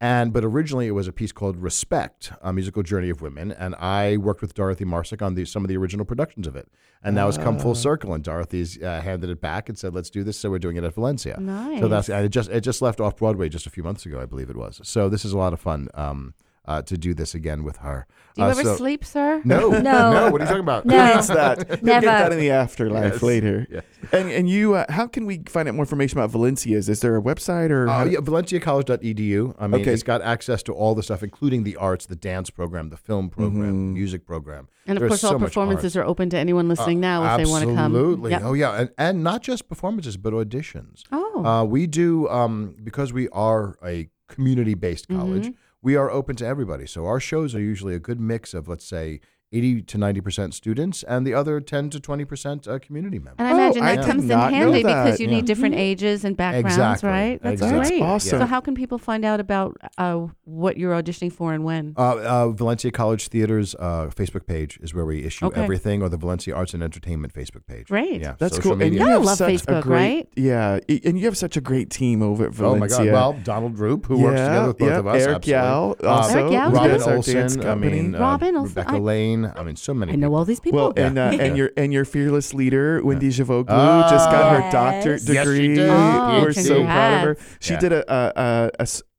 And 0.00 0.32
but 0.32 0.44
originally 0.44 0.86
it 0.86 0.90
was 0.90 1.08
a 1.08 1.12
piece 1.12 1.32
called 1.32 1.56
Respect, 1.56 2.32
a 2.42 2.52
musical 2.52 2.82
journey 2.82 3.10
of 3.10 3.22
women, 3.22 3.52
and 3.52 3.74
I 3.76 4.16
worked 4.16 4.42
with 4.42 4.52
Dorothy 4.52 4.84
Marcic 4.84 5.22
on 5.22 5.34
the, 5.34 5.44
some 5.44 5.64
of 5.64 5.68
the 5.68 5.76
original 5.76 6.04
productions 6.04 6.46
of 6.46 6.56
it. 6.56 6.68
And 7.02 7.14
now 7.14 7.28
it's 7.28 7.38
come 7.38 7.58
full 7.58 7.74
circle, 7.74 8.12
and 8.12 8.24
Dorothy's 8.24 8.82
uh, 8.82 9.00
handed 9.00 9.30
it 9.30 9.40
back 9.40 9.68
and 9.68 9.78
said, 9.78 9.94
"Let's 9.94 10.10
do 10.10 10.24
this." 10.24 10.38
So 10.38 10.50
we're 10.50 10.58
doing 10.58 10.76
it 10.76 10.84
at 10.84 10.94
Valencia. 10.94 11.38
Nice. 11.38 11.80
So 11.80 11.88
that's 11.88 12.08
and 12.08 12.24
it 12.24 12.30
just 12.30 12.50
it 12.50 12.62
just 12.62 12.82
left 12.82 13.00
off 13.00 13.16
Broadway 13.16 13.48
just 13.48 13.66
a 13.66 13.70
few 13.70 13.82
months 13.82 14.04
ago, 14.04 14.20
I 14.20 14.26
believe 14.26 14.50
it 14.50 14.56
was. 14.56 14.80
So 14.84 15.08
this 15.08 15.24
is 15.24 15.32
a 15.32 15.38
lot 15.38 15.52
of 15.52 15.60
fun 15.60 15.88
um, 15.94 16.34
uh, 16.66 16.82
to 16.82 16.96
do 16.96 17.14
this 17.14 17.34
again 17.34 17.62
with 17.64 17.76
her. 17.78 18.06
Do 18.34 18.42
you 18.42 18.48
Uh, 18.48 18.50
ever 18.50 18.62
so- 18.64 18.76
sleep, 18.76 19.04
sir? 19.04 19.40
No, 19.44 19.68
No. 19.68 19.80
no. 19.82 20.30
What 20.30 20.40
are 20.40 20.44
you 20.44 20.48
talking 20.48 20.60
about? 20.60 20.86
No. 20.86 20.98
Who 21.06 21.14
needs 21.14 21.28
that? 21.28 21.58
You'll 21.58 21.78
Never. 21.82 22.00
get 22.00 22.18
that 22.18 22.32
in 22.32 22.38
the 22.38 22.50
afterlife 22.50 23.12
Yes. 23.14 23.22
later. 23.22 23.66
Yes. 23.70 23.84
And 24.12 24.30
and 24.30 24.48
you, 24.48 24.74
uh, 24.74 24.84
how 24.90 25.06
can 25.06 25.24
we 25.26 25.42
find 25.48 25.68
out 25.68 25.74
more 25.74 25.82
information 25.84 26.18
about 26.18 26.30
Valencia's? 26.30 26.88
Is 26.88 27.00
there 27.00 27.16
a 27.16 27.22
website 27.22 27.70
or? 27.70 27.86
how 27.86 28.00
Uh, 28.00 28.04
do- 28.04 28.10
yeah, 28.10 28.18
ValenciaCollege.edu. 28.20 29.54
I 29.58 29.66
mean, 29.66 29.80
Okay. 29.82 29.92
it's 29.92 30.02
got 30.02 30.22
access 30.22 30.62
to 30.64 30.72
all 30.72 30.94
the 30.94 31.02
stuff, 31.02 31.22
including 31.22 31.64
the 31.64 31.76
arts, 31.76 32.06
the 32.06 32.16
dance 32.16 32.50
program, 32.50 32.88
the 32.90 32.96
film 32.96 33.28
program, 33.30 33.62
Mm-hmm. 33.62 33.86
the 33.94 34.00
music 34.00 34.26
program. 34.26 34.68
And 34.86 34.98
of 34.98 35.06
course, 35.08 35.20
so 35.20 35.28
all 35.28 35.38
much 35.38 35.48
performances 35.50 35.96
are 35.96 36.04
open 36.04 36.28
to 36.30 36.36
anyone 36.38 36.68
listening 36.68 37.00
now 37.00 37.24
if 37.34 37.44
they 37.44 37.50
want 37.50 37.62
to 37.64 37.74
come. 37.74 37.78
Absolutely. 37.94 38.30
Yep. 38.32 38.42
Oh 38.44 38.52
yeah, 38.52 38.72
and, 38.80 38.90
and 38.98 39.22
not 39.24 39.42
just 39.42 39.68
performances, 39.68 40.16
but 40.16 40.32
auditions. 40.34 41.04
Oh. 41.12 41.44
Uh, 41.44 41.64
we 41.64 41.86
do 41.86 42.28
um, 42.28 42.74
because 42.82 43.12
we 43.12 43.28
are 43.30 43.76
a 43.84 44.08
community-based 44.28 45.08
college. 45.08 45.44
Mm-hmm. 45.46 45.58
We 45.84 45.96
are 45.96 46.10
open 46.10 46.34
to 46.36 46.46
everybody. 46.46 46.86
So 46.86 47.04
our 47.04 47.20
shows 47.20 47.54
are 47.54 47.60
usually 47.60 47.94
a 47.94 47.98
good 47.98 48.18
mix 48.18 48.54
of, 48.54 48.68
let's 48.68 48.86
say, 48.86 49.20
eighty 49.54 49.82
to 49.82 49.98
ninety 49.98 50.20
percent 50.20 50.54
students, 50.54 51.02
and 51.04 51.26
the 51.26 51.34
other 51.34 51.60
ten 51.60 51.90
to 51.90 52.00
twenty 52.00 52.24
percent 52.24 52.66
uh, 52.66 52.78
community 52.78 53.18
members. 53.18 53.36
And 53.38 53.48
I 53.48 53.52
Oh, 53.52 53.56
imagine 53.56 53.82
I 53.82 53.96
that 53.96 54.02
did 54.04 54.10
comes 54.10 54.24
in 54.24 54.30
handy 54.38 54.82
because 54.82 55.20
you 55.20 55.26
Yeah. 55.28 55.34
need 55.36 55.44
different 55.46 55.74
ages 55.76 56.24
and 56.24 56.36
backgrounds, 56.36 56.74
Exactly. 56.76 57.08
right? 57.08 57.40
That's 57.42 57.62
Exactly. 57.62 57.98
great. 57.98 58.02
awesome. 58.02 58.38
So 58.40 58.46
how 58.46 58.60
can 58.60 58.74
people 58.74 58.98
find 58.98 59.24
out 59.24 59.40
about 59.40 59.76
uh, 59.98 60.26
what 60.44 60.76
you're 60.76 60.92
auditioning 60.94 61.32
for 61.32 61.52
and 61.54 61.64
when? 61.64 61.94
Uh, 61.96 62.00
uh, 62.18 62.48
Valencia 62.50 62.90
College 62.90 63.28
Theater's 63.28 63.74
uh, 63.76 64.10
Facebook 64.14 64.46
page 64.46 64.78
is 64.82 64.92
where 64.94 65.04
we 65.04 65.22
issue 65.24 65.46
Okay. 65.46 65.62
everything, 65.62 66.02
or 66.02 66.08
the 66.08 66.16
Valencia 66.16 66.54
Arts 66.54 66.74
and 66.74 66.82
Entertainment 66.82 67.32
Facebook 67.32 67.66
page. 67.66 67.86
Great. 67.88 68.20
Yeah, 68.20 68.34
That's 68.38 68.56
social 68.56 68.72
cool. 68.72 68.82
And 68.82 68.90
media. 68.92 69.00
you 69.00 69.06
have 69.10 69.24
love 69.24 69.38
such 69.38 69.48
a 69.50 69.52
Facebook, 69.54 69.82
great, 69.82 69.96
right? 70.16 70.28
Yeah, 70.36 70.78
and 71.04 71.18
you 71.18 71.24
have 71.26 71.36
such 71.36 71.56
a 71.56 71.60
great 71.60 71.90
team 71.90 72.22
over 72.22 72.46
at 72.46 72.52
Valencia. 72.52 72.96
Oh 72.96 73.00
my 73.00 73.04
God! 73.06 73.12
Well, 73.12 73.32
Donald 73.44 73.78
Roop, 73.78 74.06
who 74.06 74.18
works 74.18 74.40
together 74.40 74.66
with 74.68 74.78
both 74.78 74.88
yeah, 74.90 74.98
of 74.98 75.06
us, 75.06 75.22
Eric 75.22 75.36
absolutely. 75.36 75.52
Yao 75.52 75.94
Uh, 76.02 76.08
also, 76.08 76.38
Eric 76.40 76.52
Yao, 76.52 76.70
Robin 76.70 76.90
does 76.90 77.02
our 77.06 77.12
dance 77.14 77.28
Olson. 77.28 77.60
I 77.60 77.64
company. 77.64 77.92
mean, 78.02 78.14
uh, 78.14 78.18
Robin 78.20 78.56
Olson, 78.56 78.74
Rebecca 78.74 78.96
I- 78.96 78.98
Lane. 79.44 79.52
I 79.56 79.62
mean, 79.62 79.76
so 79.76 79.94
many. 79.94 80.12
I 80.12 80.16
know 80.16 80.26
people. 80.28 80.36
all 80.36 80.44
these 80.44 80.60
people. 80.60 80.78
Well, 80.78 80.92
and 80.96 81.18
uh, 81.18 81.30
Yeah. 81.32 81.42
and 81.42 81.56
your 81.56 81.70
and 81.76 81.92
your 81.92 82.04
fearless 82.04 82.52
leader 82.54 83.00
Wendy 83.04 83.28
Givoglu 83.28 83.66
Oh, 83.68 84.06
just 84.10 84.30
got 84.30 84.52
her 84.52 84.58
Yes. 84.60 84.72
doctorate 84.72 85.22
Yes, 85.22 85.28
she 85.28 85.34
degree. 85.34 85.74
did. 85.76 85.88
Oh, 85.90 86.40
We're 86.42 86.52
so 86.52 86.84
proud 86.84 87.14
of 87.14 87.20
her. 87.20 87.34
congrats. 87.36 87.56
She 87.60 87.72
Yeah. 87.74 87.78
did 87.80 87.92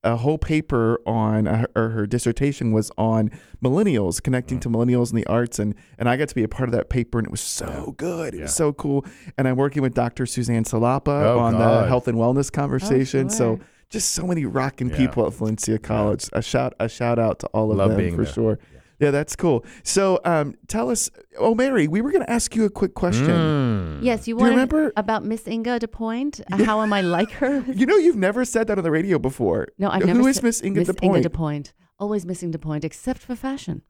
a 0.04 0.18
whole 0.18 0.38
paper 0.38 1.00
on 1.08 1.48
uh, 1.48 1.66
or 1.76 1.90
her 1.90 2.06
dissertation 2.06 2.72
was 2.72 2.92
on 2.98 3.32
millennials 3.64 4.22
connecting 4.22 4.60
to 4.60 4.70
millennials 4.70 5.10
in 5.10 5.16
the 5.16 5.26
arts 5.26 5.58
and 5.58 5.74
and 5.98 6.08
I 6.08 6.16
got 6.16 6.28
to 6.30 6.36
be 6.36 6.44
a 6.44 6.48
part 6.48 6.70
of 6.70 6.74
that 6.74 6.90
paper 6.90 7.18
and 7.18 7.28
it 7.28 7.32
was 7.32 7.42
so 7.42 7.96
good. 7.98 8.36
It 8.36 8.42
was 8.42 8.54
so 8.56 8.72
cool. 8.74 9.04
And 9.38 9.48
I'm 9.48 9.56
working 9.56 9.82
with 9.82 9.96
Dr. 9.96 10.26
Suzanne 10.28 10.64
Salapa 10.64 11.08
Oh, 11.26 11.40
on 11.40 11.54
the 11.58 11.88
health 11.88 12.08
and 12.08 12.18
wellness 12.18 12.52
conversation. 12.52 13.30
So 13.32 13.56
sure. 13.58 13.60
just 13.90 14.12
so 14.12 14.28
many 14.28 14.46
rocking 14.46 14.90
Yeah. 14.92 14.98
people 14.98 15.26
at 15.26 15.34
Valencia 15.34 15.80
College. 15.80 16.30
A 16.34 16.42
shout 16.44 16.74
a 16.80 16.88
shout 16.88 17.18
out 17.18 17.40
to 17.40 17.48
all 17.48 17.72
of 17.72 17.78
Love 17.78 17.90
them 17.90 17.98
being 17.98 18.16
for 18.16 18.26
there. 18.26 18.34
sure. 18.34 18.60
Yeah, 19.00 19.12
that's 19.12 19.36
cool. 19.36 19.66
So, 19.84 20.20
um, 20.24 20.56
tell 20.68 20.90
us, 20.90 21.10
oh 21.38 21.54
Mary, 21.54 21.88
we 21.88 22.02
were 22.02 22.12
going 22.12 22.24
to 22.24 22.30
ask 22.32 22.56
you 22.56 22.64
a 22.66 22.70
quick 22.70 22.94
question. 22.94 23.28
Mm. 23.28 24.00
Yes, 24.02 24.28
you 24.28 24.36
Do 24.36 24.40
you 24.40 24.44
wanted 24.44 24.52
remember- 24.52 24.94
about 24.96 25.26
Miss 25.26 25.48
Inga 25.48 25.80
de 25.80 25.88
DePoint? 25.88 26.42
How 26.66 26.82
am 26.82 26.94
I 26.94 27.02
like 27.02 27.32
her? 27.32 27.60
You 27.74 27.86
know, 27.86 27.98
you've 27.98 28.16
never 28.16 28.46
said 28.46 28.68
that 28.68 28.78
on 28.78 28.84
the 28.84 28.92
radio 28.92 29.20
before. 29.20 29.68
No, 29.78 29.90
I've 29.90 30.02
Who 30.04 30.08
never. 30.14 30.30
is 30.30 30.36
said- 30.38 30.44
Miss 30.46 30.64
Inga 30.64 30.80
Miss 30.80 30.90
DePoint? 30.90 31.18
Inga 31.18 31.30
DePoint. 31.30 31.74
Always 32.00 32.26
missing 32.26 32.52
DePoint, 32.52 32.84
except 32.84 33.20
for 33.20 33.36
fashion. 33.36 33.82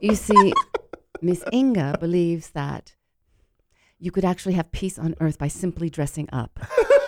you 0.00 0.14
see, 0.14 0.52
Miss 1.22 1.42
Inga 1.52 1.96
believes 2.00 2.50
that 2.50 2.94
you 3.98 4.10
could 4.10 4.24
actually 4.24 4.54
have 4.54 4.70
peace 4.72 4.98
on 4.98 5.14
earth 5.20 5.38
by 5.38 5.48
simply 5.48 5.88
dressing 5.90 6.28
up. 6.32 6.60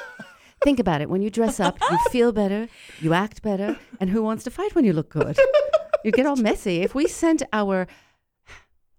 Think 0.65 0.81
about 0.81 1.01
it. 1.01 1.09
When 1.09 1.23
you 1.23 1.31
dress 1.31 1.61
up, 1.61 1.79
you 1.91 1.99
feel 2.11 2.33
better, 2.33 2.67
you 3.01 3.13
act 3.13 3.43
better, 3.43 3.79
and 4.01 4.11
who 4.11 4.23
wants 4.25 4.43
to 4.45 4.51
fight 4.51 4.75
when 4.75 4.85
you 4.85 4.93
look 4.93 5.09
good? 5.11 5.39
You 6.09 6.13
get 6.13 6.25
all 6.25 6.37
messy. 6.37 6.81
If 6.81 6.95
we 6.95 7.07
sent 7.07 7.43
our 7.53 7.87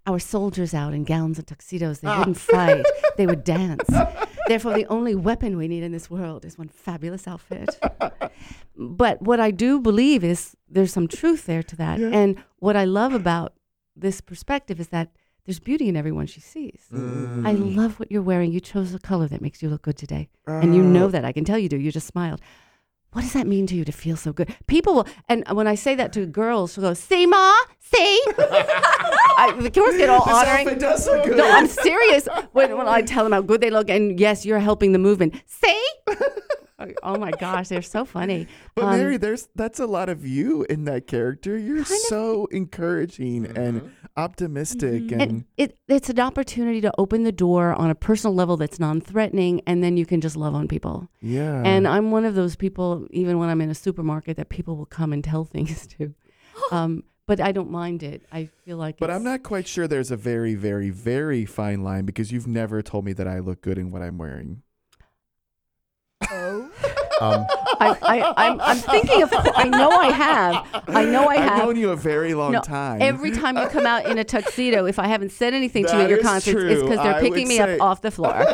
our 0.06 0.20
soldiers 0.20 0.76
out 0.76 0.94
in 0.94 1.04
gowns 1.06 1.40
and 1.40 1.48
tuxedos, 1.48 2.02
they 2.02 2.08
wouldn't 2.08 2.38
fight. 2.54 2.86
They 3.18 3.26
would 3.26 3.44
dance. 3.44 3.84
Therefore, 4.48 4.74
the 4.76 4.86
only 4.88 5.16
weapon 5.16 5.58
we 5.58 5.68
need 5.68 5.82
in 5.82 5.92
this 5.92 6.08
world 6.10 6.46
is 6.46 6.56
one 6.56 6.68
fabulous 6.70 7.28
outfit. 7.28 7.80
But 8.76 9.22
what 9.24 9.40
I 9.40 9.50
do 9.50 9.80
believe 9.80 10.24
is 10.24 10.56
there's 10.70 10.94
some 10.94 11.08
truth 11.08 11.48
there 11.48 11.64
to 11.64 11.76
that. 11.78 11.98
Yeah. 12.00 12.10
And 12.14 12.38
what 12.60 12.76
I 12.76 12.86
love 12.86 13.14
about 13.16 13.54
this 13.96 14.22
perspective 14.22 14.80
is 14.80 14.90
that 14.90 15.10
there's 15.46 15.60
beauty 15.60 15.90
in 15.90 15.98
everyone 15.98 16.28
she 16.28 16.42
sees. 16.42 16.82
Mm. 16.94 17.46
I 17.48 17.54
love 17.54 18.00
what 18.00 18.12
you're 18.12 18.22
wearing. 18.22 18.52
You 18.52 18.60
chose 18.60 18.94
a 18.94 19.00
color 19.00 19.28
that 19.28 19.42
makes 19.42 19.64
you 19.64 19.70
look 19.70 19.82
good 19.82 19.98
today. 19.98 20.30
And 20.46 20.76
you 20.76 20.84
know 20.84 21.06
Oh. 21.06 21.10
that. 21.10 21.26
I 21.26 21.32
can 21.32 21.44
tell 21.44 21.58
you 21.58 21.70
do. 21.70 21.78
You 21.78 21.92
just 21.92 22.06
smiled. 22.08 22.40
What 23.12 23.22
does 23.24 23.34
that 23.34 23.48
mean 23.48 23.66
to 23.68 23.76
you 23.76 23.84
to 23.86 23.92
feel 23.92 24.16
so 24.16 24.32
good? 24.32 24.56
People 24.68 24.94
will, 24.94 25.08
and 25.28 25.44
when 25.52 25.66
I 25.66 25.74
say 25.76 25.96
that 25.96 26.14
to 26.14 26.28
girls, 26.28 26.74
she'll 26.74 26.84
go, 26.84 26.94
see, 26.94 27.26
Ma, 27.26 27.54
see? 27.80 28.22
I, 28.38 29.56
the 29.60 29.72
girls 29.72 29.98
get 29.98 30.10
all 30.10 30.24
This 30.26 30.34
honoring. 30.36 30.78
does 30.78 31.08
look 31.08 31.26
good. 31.26 31.38
No, 31.38 31.50
I'm 31.50 31.66
serious. 31.68 32.28
When, 32.52 32.78
when 32.78 32.88
I 32.88 33.02
tell 33.02 33.24
them 33.24 33.34
how 33.34 33.42
good 33.42 33.62
they 33.62 33.72
look, 33.72 33.90
and 33.90 34.20
yes, 34.20 34.46
you're 34.46 34.60
helping 34.60 34.92
the 34.92 35.00
movement. 35.00 35.42
See? 35.48 35.86
oh 37.04 37.18
my 37.18 37.32
gosh, 37.32 37.68
they're 37.68 37.82
so 37.82 38.06
funny. 38.06 38.48
But 38.76 38.86
Um, 38.86 38.98
Mary, 38.98 39.18
there's 39.18 39.50
that's 39.56 39.80
a 39.80 39.86
lot 39.86 40.10
of 40.10 40.26
you 40.26 40.64
in 40.70 40.86
that 40.86 41.08
character. 41.08 41.58
You're 41.58 41.86
so 41.86 42.46
encouraging 42.52 43.46
and 43.46 43.92
optimistic, 44.18 45.12
and, 45.12 45.22
and 45.22 45.46
it, 45.58 45.78
it's 45.88 46.10
an 46.10 46.20
opportunity 46.20 46.82
to 46.82 46.92
open 46.98 47.24
the 47.24 47.32
door 47.32 47.74
on 47.74 47.90
a 47.90 47.96
personal 47.96 48.36
level 48.36 48.58
that's 48.58 48.80
non-threatening, 48.80 49.62
and 49.68 49.84
then 49.84 49.98
you 49.98 50.06
can 50.06 50.22
just 50.22 50.36
love 50.36 50.56
on 50.56 50.68
people. 50.68 51.10
yeah. 51.22 51.62
And 51.66 51.88
I'm 51.88 52.12
one 52.12 52.26
of 52.26 52.36
those 52.36 52.56
people, 52.56 53.08
even 53.12 53.40
when 53.40 53.50
I'm 53.50 53.62
in 53.62 53.70
a 53.70 53.76
supermarket, 53.76 54.38
that 54.38 54.50
people 54.50 54.76
will 54.78 54.86
come 54.86 55.14
and 55.14 55.24
tell 55.24 55.46
things 55.56 55.88
to. 55.98 56.14
Um, 56.72 57.04
but 57.26 57.40
I 57.40 57.52
don't 57.54 57.72
mind 57.72 58.04
it. 58.04 58.24
I 58.34 58.50
feel 58.66 58.76
like. 58.76 58.98
but 58.98 59.10
it's, 59.10 59.16
I'm 59.16 59.24
not 59.24 59.44
quite 59.44 59.66
sure. 59.68 59.88
There's 59.88 60.12
a 60.12 60.18
very, 60.18 60.56
very, 60.56 60.90
very 60.90 61.46
fine 61.46 61.84
line 61.84 62.04
because 62.06 62.32
you've 62.34 62.48
never 62.48 62.82
told 62.82 63.06
me 63.06 63.14
that 63.14 63.28
I 63.30 63.40
look 63.40 63.62
good 63.62 63.78
in 63.78 63.92
what 63.92 64.02
I'm 64.02 64.18
wearing. 64.18 64.62
Um, 67.22 67.46
I, 67.82 67.98
I, 68.02 68.34
I'm, 68.48 68.62
I'm 68.62 68.78
thinking 68.78 69.24
of. 69.24 69.30
I 69.34 69.66
know 69.66 69.90
I 69.90 70.12
have. 70.12 70.84
I 70.88 71.06
know 71.06 71.26
I 71.30 71.34
I've 71.36 71.40
have. 71.50 71.58
known 71.66 71.76
you 71.78 71.90
a 71.92 71.96
very 71.96 72.34
long 72.34 72.52
No, 72.54 72.62
time. 72.62 73.02
Every 73.02 73.32
time 73.32 73.58
you 73.58 73.68
come 73.68 73.86
out 73.86 74.06
in 74.06 74.18
a 74.18 74.24
tuxedo, 74.24 74.86
if 74.86 75.00
I 75.00 75.08
haven't 75.08 75.32
said 75.32 75.54
anything 75.54 75.86
to 75.86 75.92
you 75.92 75.98
That 75.98 76.04
at 76.06 76.10
your 76.10 76.22
concert, 76.22 76.68
it's 76.70 76.82
because 76.82 76.98
they're 77.04 77.16
I 77.16 77.20
picking 77.22 77.48
me 77.48 77.58
say- 77.58 77.76
up 77.76 77.82
off 77.82 78.02
the 78.02 78.12
floor. 78.12 78.46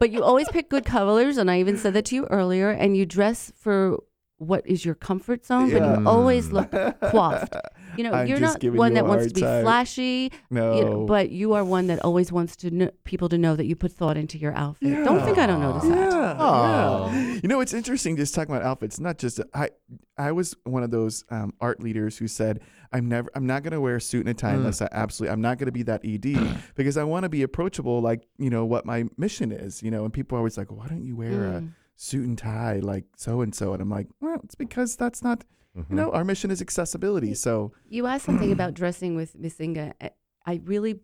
but 0.00 0.10
you 0.10 0.22
always 0.22 0.48
pick 0.48 0.68
good 0.68 0.84
colors, 0.84 1.36
and 1.36 1.50
I 1.50 1.60
even 1.60 1.76
said 1.76 1.94
that 1.94 2.06
to 2.06 2.14
you 2.16 2.26
earlier. 2.26 2.70
And 2.70 2.96
you 2.96 3.06
dress 3.06 3.52
for 3.56 3.98
what 4.38 4.66
is 4.66 4.84
your 4.84 4.96
comfort 4.96 5.46
zone, 5.46 5.70
but 5.70 5.82
you 6.00 6.08
always 6.08 6.50
look 6.50 6.70
coiffed. 7.02 7.54
You 7.96 8.04
know, 8.04 8.12
I'm 8.12 8.26
you're 8.26 8.40
not 8.40 8.62
one 8.64 8.92
you 8.92 8.94
that 8.96 9.06
wants 9.06 9.26
to 9.28 9.34
be 9.34 9.40
time. 9.40 9.62
flashy, 9.62 10.32
no, 10.50 10.76
you 10.76 10.84
know, 10.84 11.06
but 11.06 11.30
you 11.30 11.52
are 11.54 11.64
one 11.64 11.86
that 11.88 12.00
always 12.04 12.30
wants 12.32 12.56
to 12.56 12.70
kn- 12.70 12.90
people 13.04 13.28
to 13.28 13.38
know 13.38 13.54
that 13.56 13.66
you 13.66 13.76
put 13.76 13.92
thought 13.92 14.16
into 14.16 14.38
your 14.38 14.52
outfit. 14.54 15.04
Don't 15.04 15.24
think 15.24 15.38
I 15.38 15.46
don't 15.46 15.60
notice 15.60 15.84
that. 15.88 16.12
Yeah, 16.12 16.36
Aw. 16.38 17.12
yeah. 17.12 17.32
You 17.42 17.48
know, 17.48 17.60
it's 17.60 17.72
interesting 17.74 18.16
just 18.16 18.34
talking 18.34 18.54
about 18.54 18.64
outfits. 18.66 18.98
Not 19.00 19.18
just 19.18 19.40
I. 19.54 19.70
I 20.18 20.30
was 20.32 20.54
one 20.64 20.82
of 20.82 20.90
those 20.90 21.24
um, 21.30 21.54
art 21.60 21.80
leaders 21.82 22.18
who 22.18 22.28
said, 22.28 22.60
"I'm 22.92 23.08
never. 23.08 23.28
I'm 23.34 23.46
not 23.46 23.62
going 23.62 23.72
to 23.72 23.80
wear 23.80 23.96
a 23.96 24.00
suit 24.00 24.20
and 24.20 24.28
a 24.28 24.34
tie 24.34 24.52
unless 24.52 24.80
I 24.82 24.88
absolutely. 24.92 25.32
I'm 25.32 25.40
not 25.40 25.58
going 25.58 25.66
to 25.66 25.72
be 25.72 25.82
that 25.84 26.02
ED 26.04 26.56
because 26.76 26.96
I 26.96 27.04
want 27.04 27.22
to 27.24 27.28
be 27.28 27.42
approachable, 27.42 28.00
like 28.00 28.26
you 28.38 28.50
know 28.50 28.64
what 28.64 28.84
my 28.86 29.04
mission 29.16 29.50
is. 29.52 29.82
You 29.82 29.90
know, 29.90 30.04
and 30.04 30.12
people 30.12 30.36
are 30.36 30.40
always 30.40 30.56
like, 30.58 30.70
"Why 30.70 30.86
don't 30.86 31.04
you 31.04 31.16
wear 31.16 31.30
a 31.32 31.60
Mm. 31.60 31.72
suit 31.96 32.26
and 32.26 32.36
tie 32.38 32.80
like 32.80 33.04
so 33.16 33.40
and 33.40 33.54
so?" 33.54 33.72
And 33.72 33.80
I'm 33.82 33.90
like, 33.90 34.06
"Well, 34.20 34.40
it's 34.44 34.54
because 34.54 34.96
that's 34.96 35.22
not. 35.22 35.44
Mm-hmm. 35.76 35.92
You 35.92 35.96
know, 35.96 36.10
our 36.12 36.24
mission 36.24 36.50
is 36.50 36.60
accessibility. 36.60 37.34
So 37.34 37.72
You 37.88 38.06
asked 38.06 38.24
something 38.26 38.52
about 38.52 38.74
dressing 38.74 39.16
with 39.16 39.38
Miss 39.38 39.58
Inga. 39.60 39.94
I- 40.00 40.10
I 40.44 40.60
really, 40.64 40.98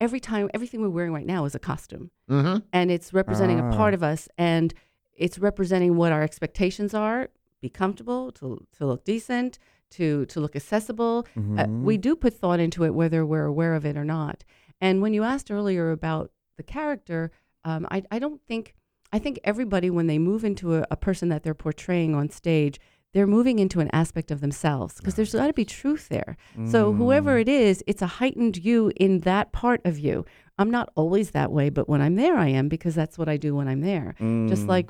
every 0.00 0.18
time 0.20 0.50
everything 0.52 0.80
we're 0.82 0.88
wearing 0.90 1.12
right 1.12 1.24
now 1.26 1.44
is 1.44 1.54
a 1.54 1.58
costume 1.58 2.10
Mm-hmm. 2.30 2.58
and 2.72 2.90
it's 2.90 3.12
representing 3.14 3.60
Ah. 3.60 3.68
a 3.70 3.76
part 3.76 3.94
of 3.94 4.02
us 4.02 4.28
and 4.36 4.74
it's 5.14 5.38
representing 5.38 5.96
what 5.96 6.10
our 6.12 6.22
expectations 6.22 6.92
are 6.94 7.28
be 7.62 7.68
comfortable 7.70 8.32
to, 8.32 8.66
to 8.76 8.84
look 8.86 9.04
decent 9.04 9.58
to 9.92 10.26
to 10.26 10.40
look 10.40 10.56
accessible 10.56 11.26
uh, 11.36 11.40
Mhm. 11.40 11.82
we 11.84 11.96
do 11.96 12.16
put 12.16 12.34
thought 12.34 12.58
into 12.60 12.82
it 12.84 12.92
whether 12.92 13.24
we're 13.24 13.44
aware 13.46 13.74
of 13.74 13.86
it 13.86 13.96
or 13.96 14.04
not 14.04 14.42
and 14.80 15.00
when 15.00 15.14
you 15.14 15.22
asked 15.22 15.48
earlier 15.50 15.92
about 15.92 16.32
the 16.56 16.62
character 16.64 17.30
um, 17.64 17.86
I, 17.90 18.02
I 18.10 18.18
don't 18.18 18.40
think 18.48 18.74
i 19.12 19.18
think 19.20 19.38
everybody 19.44 19.88
when 19.90 20.08
they 20.08 20.18
move 20.18 20.44
into 20.44 20.74
a, 20.74 20.84
a 20.90 20.96
person 20.96 21.28
that 21.30 21.44
they're 21.44 21.54
portraying 21.54 22.14
on 22.16 22.28
stage 22.30 22.80
they're 23.16 23.26
moving 23.26 23.58
into 23.58 23.80
an 23.80 23.88
aspect 23.92 24.30
of 24.30 24.40
themselves 24.42 24.92
because 24.98 25.14
there's 25.14 25.32
got 25.32 25.46
to 25.46 25.52
be 25.54 25.64
truth 25.64 26.08
there 26.10 26.36
so 26.64 26.92
Mm. 26.92 26.96
whoever 26.98 27.38
it 27.38 27.48
is, 27.48 27.82
it's 27.86 28.02
a 28.02 28.06
heightened 28.20 28.56
you 28.68 28.92
in 28.96 29.20
that 29.20 29.52
part 29.52 29.80
of 29.84 29.98
you. 29.98 30.24
I'm 30.58 30.70
not 30.70 30.88
always 30.94 31.30
that 31.32 31.50
way, 31.52 31.68
but 31.70 31.86
when 31.88 32.00
I'm 32.00 32.14
there, 32.16 32.36
I 32.36 32.48
am 32.48 32.68
because 32.68 32.94
that's 32.94 33.16
what 33.18 33.28
I 33.28 33.36
do 33.36 33.54
when 33.54 33.68
I'm 33.68 33.82
there. 33.82 34.14
Just 34.48 34.64
Mm. 34.66 34.68
like 34.74 34.88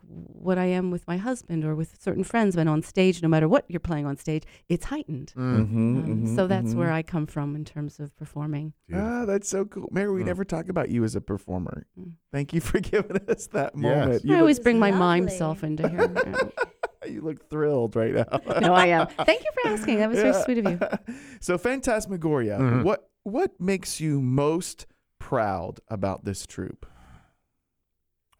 what 0.48 0.58
I 0.58 0.66
am 0.66 0.90
with 0.94 1.04
my 1.08 1.16
husband 1.28 1.64
or 1.64 1.74
with 1.74 1.90
certain 2.00 2.24
friends 2.24 2.56
when 2.56 2.68
on 2.68 2.82
stage, 2.82 3.20
no 3.22 3.28
matter 3.28 3.48
what 3.48 3.64
you're 3.68 3.80
playing 3.90 4.06
on 4.06 4.16
stage, 4.16 4.44
it's 4.68 4.86
heightened. 4.86 5.32
Mhm, 5.36 5.42
Um, 5.42 6.06
mhm, 6.24 6.28
so 6.36 6.46
that's 6.46 6.72
mhm. 6.72 6.76
where 6.78 6.92
I 6.92 7.02
come 7.02 7.26
from 7.26 7.56
in 7.56 7.64
terms 7.64 7.98
of 8.00 8.16
performing. 8.16 8.72
Ah, 8.94 9.24
that's 9.26 9.48
so 9.48 9.64
cool. 9.64 9.88
Mary, 9.90 10.12
we 10.14 10.22
Mm. 10.22 10.26
never 10.32 10.44
talk 10.44 10.68
about 10.68 10.88
you 10.88 11.02
as 11.04 11.14
a 11.16 11.20
performer. 11.20 11.86
Mm. 11.98 12.12
Thank 12.32 12.52
you 12.54 12.60
for 12.60 12.78
giving 12.92 13.18
us 13.28 13.48
that 13.48 13.72
Yes. 13.76 13.82
moment. 13.82 14.22
I 14.30 14.38
always 14.38 14.58
It's 14.58 14.62
bring 14.64 14.78
my 14.78 14.92
mime 14.92 15.28
self 15.28 15.64
into 15.64 15.88
here. 15.88 16.22
look, 17.06 17.14
you 17.14 17.20
look 17.22 17.48
thrilled 17.50 17.96
right 17.96 18.12
now. 18.14 18.26
no, 18.60 18.74
I 18.74 18.86
am. 18.86 19.06
Thank 19.06 19.42
you 19.42 19.50
for 19.62 19.68
asking. 19.70 19.98
That 19.98 20.08
was 20.10 20.18
very 20.20 20.42
sweet 20.44 20.58
of 20.58 20.70
you. 20.70 21.14
so, 21.40 21.58
Phantasmagoria, 21.58 22.58
Mhm. 22.58 22.84
what 22.84 23.08
what 23.24 23.60
makes 23.60 24.00
you 24.00 24.20
most 24.22 24.86
proud 25.18 25.80
about 25.88 26.24
this 26.24 26.46
troupe? 26.46 26.86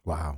Wow. 0.05 0.37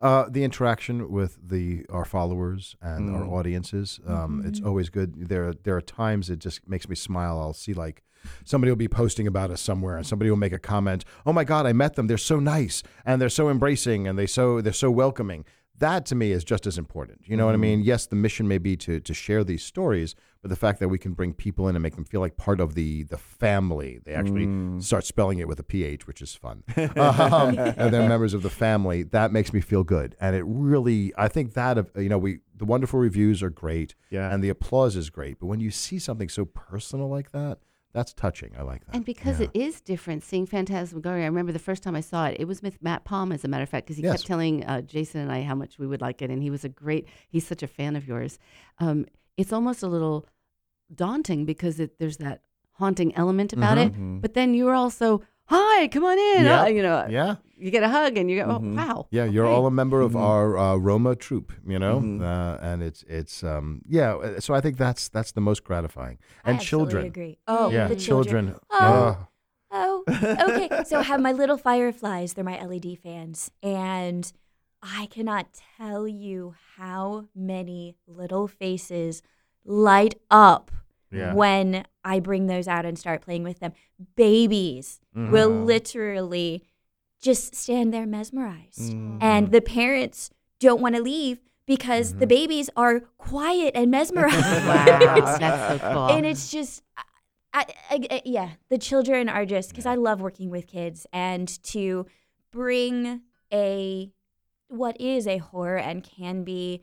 Uh, 0.00 0.26
the 0.28 0.42
interaction 0.42 1.10
with 1.12 1.38
the 1.46 1.84
our 1.88 2.04
followers 2.04 2.74
and 2.80 3.14
our 3.14 3.22
Mm. 3.22 3.30
audiences, 3.32 4.00
um, 4.06 4.42
it's 4.44 4.58
Mhm. 4.60 4.66
always 4.66 4.88
good. 4.90 5.28
There, 5.28 5.52
there 5.52 5.76
are 5.76 5.80
times 5.82 6.28
it 6.28 6.40
just 6.40 6.66
makes 6.68 6.88
me 6.88 6.96
smile. 6.96 7.38
I'll 7.38 7.52
see 7.52 7.72
like 7.74 8.02
somebody 8.44 8.70
will 8.70 8.76
be 8.76 8.88
posting 8.88 9.26
about 9.28 9.50
us 9.50 9.60
somewhere, 9.60 9.96
and 9.96 10.04
somebody 10.06 10.28
will 10.30 10.38
make 10.38 10.52
a 10.52 10.58
comment. 10.58 11.04
Oh 11.26 11.32
my 11.32 11.44
God, 11.44 11.66
I 11.66 11.72
met 11.72 11.94
them. 11.94 12.06
They're 12.08 12.18
so 12.18 12.40
nice, 12.40 12.82
and 13.04 13.20
they're 13.20 13.28
so 13.28 13.48
embracing, 13.48 14.08
and 14.08 14.18
they 14.18 14.26
so 14.26 14.60
they're 14.60 14.72
so 14.72 14.90
welcoming. 14.90 15.44
That 15.82 16.06
to 16.06 16.14
me 16.14 16.30
is 16.30 16.44
just 16.44 16.64
as 16.66 16.78
important. 16.78 17.18
You 17.26 17.36
know 17.36 17.44
what 17.46 17.54
I 17.56 17.58
Mhm. 17.58 17.68
mean? 17.68 17.80
Yes, 17.82 18.06
the 18.06 18.14
mission 18.16 18.46
may 18.46 18.58
be 18.58 18.76
to 18.78 19.00
to 19.00 19.12
share 19.12 19.42
these 19.42 19.64
stories, 19.64 20.14
but 20.40 20.48
the 20.48 20.56
fact 20.64 20.78
that 20.80 20.88
we 20.88 20.98
can 20.98 21.12
bring 21.12 21.32
people 21.34 21.66
in 21.68 21.74
and 21.74 21.82
make 21.82 21.96
them 21.96 22.04
feel 22.04 22.20
like 22.20 22.36
part 22.36 22.60
of 22.60 22.74
the 22.74 23.02
the 23.14 23.18
family. 23.18 23.98
They 24.04 24.14
actually 24.14 24.46
Mm. 24.46 24.80
start 24.82 25.04
spelling 25.04 25.38
it 25.40 25.48
with 25.48 25.58
a 25.58 25.64
ph, 25.64 26.06
which 26.06 26.22
is 26.22 26.34
fun. 26.36 26.62
um, 26.96 27.58
and 27.58 27.92
they're 27.92 28.08
members 28.08 28.32
of 28.32 28.42
the 28.42 28.50
family. 28.66 29.02
That 29.02 29.32
makes 29.32 29.52
me 29.52 29.60
feel 29.60 29.82
good, 29.84 30.14
and 30.20 30.36
it 30.36 30.44
really. 30.46 31.12
I 31.18 31.28
think 31.28 31.54
that 31.54 31.76
of 31.78 31.90
you 31.96 32.08
know 32.08 32.18
we 32.26 32.38
the 32.56 32.64
wonderful 32.64 33.00
reviews 33.00 33.42
are 33.42 33.50
great, 33.50 33.94
Yeah. 34.10 34.32
and 34.32 34.42
the 34.44 34.50
applause 34.50 34.94
is 34.94 35.10
great, 35.10 35.40
but 35.40 35.46
when 35.46 35.58
you 35.60 35.72
see 35.72 35.98
something 35.98 36.28
so 36.28 36.44
personal 36.44 37.08
like 37.08 37.32
that, 37.32 37.58
that's 37.92 38.12
touching. 38.12 38.52
I 38.58 38.62
like 38.62 38.84
that. 38.86 38.94
And 38.96 39.04
because 39.04 39.38
Yeah. 39.40 39.46
it 39.46 39.50
is 39.54 39.80
different, 39.80 40.22
seeing 40.24 40.46
Phantasmagoria, 40.46 41.24
I 41.24 41.26
remember 41.26 41.52
the 41.52 41.58
first 41.58 41.82
time 41.82 41.94
I 41.94 42.00
saw 42.00 42.26
it, 42.26 42.36
it 42.40 42.46
was 42.46 42.62
with 42.62 42.82
Matt 42.82 43.04
Palm, 43.04 43.32
as 43.32 43.44
a 43.44 43.48
matter 43.48 43.62
of 43.62 43.68
fact, 43.68 43.86
because 43.86 43.96
he 43.98 44.02
Yes. 44.02 44.14
kept 44.18 44.26
telling 44.26 44.64
uh, 44.64 44.80
Jason 44.80 45.20
and 45.20 45.30
I 45.30 45.42
how 45.42 45.54
much 45.54 45.78
we 45.78 45.86
would 45.86 46.00
like 46.00 46.22
it. 46.22 46.30
And 46.30 46.42
he 46.42 46.50
was 46.50 46.64
a 46.64 46.68
great, 46.68 47.06
he's 47.28 47.46
such 47.46 47.62
a 47.62 47.66
fan 47.66 47.94
of 47.96 48.06
yours. 48.08 48.38
Um, 48.78 49.06
it's 49.36 49.52
almost 49.52 49.82
a 49.82 49.88
little 49.88 50.26
daunting 50.94 51.44
because 51.44 51.80
it, 51.80 51.98
there's 51.98 52.18
that 52.18 52.42
haunting 52.72 53.14
element 53.14 53.52
about 53.52 53.78
it. 53.78 53.92
Mhm. 53.94 54.20
But 54.20 54.34
then 54.34 54.54
you're 54.54 54.74
also, 54.74 55.22
hi, 55.52 55.88
come 55.88 56.04
on 56.04 56.18
in. 56.18 56.44
Yeah. 56.44 56.62
Uh, 56.62 56.66
you 56.76 56.82
know, 56.82 57.06
yeah, 57.08 57.36
you 57.56 57.70
get 57.70 57.82
a 57.82 57.88
hug 57.88 58.16
and 58.18 58.30
you 58.30 58.36
go, 58.42 58.46
oh, 58.50 58.58
wow. 58.62 59.06
yeah, 59.10 59.24
you're 59.24 59.46
okay. 59.46 59.54
all 59.54 59.66
a 59.66 59.70
member 59.70 60.00
of 60.00 60.12
Mhm. 60.12 60.20
our 60.20 60.46
uh, 60.58 60.76
Roma 60.76 61.14
troupe, 61.14 61.52
you 61.66 61.78
know, 61.78 62.00
Mhm. 62.00 62.20
uh, 62.22 62.58
and 62.68 62.82
it's 62.82 63.02
it's 63.08 63.42
um, 63.44 63.82
yeah. 63.88 64.14
uh, 64.14 64.40
So 64.40 64.54
I 64.54 64.60
think 64.60 64.76
that's 64.78 65.08
that's 65.08 65.32
the 65.32 65.40
most 65.40 65.60
gratifying. 65.64 66.18
I 66.44 66.50
And 66.50 66.58
absolutely 66.60 66.92
children, 66.92 67.06
agree. 67.06 67.38
Oh, 67.46 67.70
yeah, 67.70 67.88
the 67.88 67.96
children. 67.96 68.46
children. 68.46 68.60
Oh. 68.70 68.86
uh, 68.86 69.16
Oh, 69.74 70.04
okay. 70.48 70.68
So 70.84 70.98
I 70.98 71.02
have 71.02 71.20
my 71.22 71.32
little 71.32 71.56
fireflies. 71.56 72.34
They're 72.34 72.44
my 72.44 72.58
LED 72.60 72.94
fans. 73.02 73.50
And 73.62 74.30
I 74.82 75.06
cannot 75.06 75.46
tell 75.78 76.06
you 76.06 76.54
how 76.76 77.24
many 77.34 77.96
little 78.06 78.48
faces 78.48 79.22
light 79.64 80.14
up 80.30 80.70
Yeah. 81.10 81.32
when 81.32 81.86
I 82.04 82.20
bring 82.20 82.46
those 82.46 82.66
out 82.68 82.84
and 82.84 82.98
start 82.98 83.22
playing 83.22 83.42
with 83.44 83.60
them. 83.60 83.72
Babies 84.16 85.00
will 85.14 85.50
Mhm. 85.50 85.64
literally 85.66 86.64
just 87.20 87.54
stand 87.54 87.94
there 87.94 88.06
mesmerized. 88.06 88.92
Mm. 88.92 89.18
And 89.22 89.52
the 89.52 89.60
parents 89.60 90.30
don't 90.58 90.80
want 90.80 90.96
to 90.96 91.02
leave 91.02 91.40
because 91.66 92.14
the 92.14 92.26
Mhm. 92.26 92.28
babies 92.30 92.70
are 92.76 93.00
quiet 93.18 93.72
and 93.76 93.90
mesmerized. 93.98 94.36
Wow, 94.66 95.36
that's 95.38 95.38
so 95.82 95.92
cool. 95.92 96.08
and 96.08 96.26
it's 96.26 96.50
just 96.50 96.82
I, 97.54 97.66
I, 97.90 98.06
I- 98.10 98.22
yeah 98.24 98.50
the 98.70 98.78
children 98.78 99.28
are 99.28 99.44
just 99.44 99.68
because 99.70 99.84
i 99.84 99.94
love 99.94 100.22
working 100.22 100.48
with 100.48 100.66
kids 100.66 101.06
and 101.12 101.46
to 101.64 102.06
bring 102.50 103.20
a 103.52 104.10
what 104.68 104.98
is 104.98 105.26
a 105.26 105.36
horror 105.36 105.76
and 105.76 106.02
can 106.02 106.44
be 106.44 106.82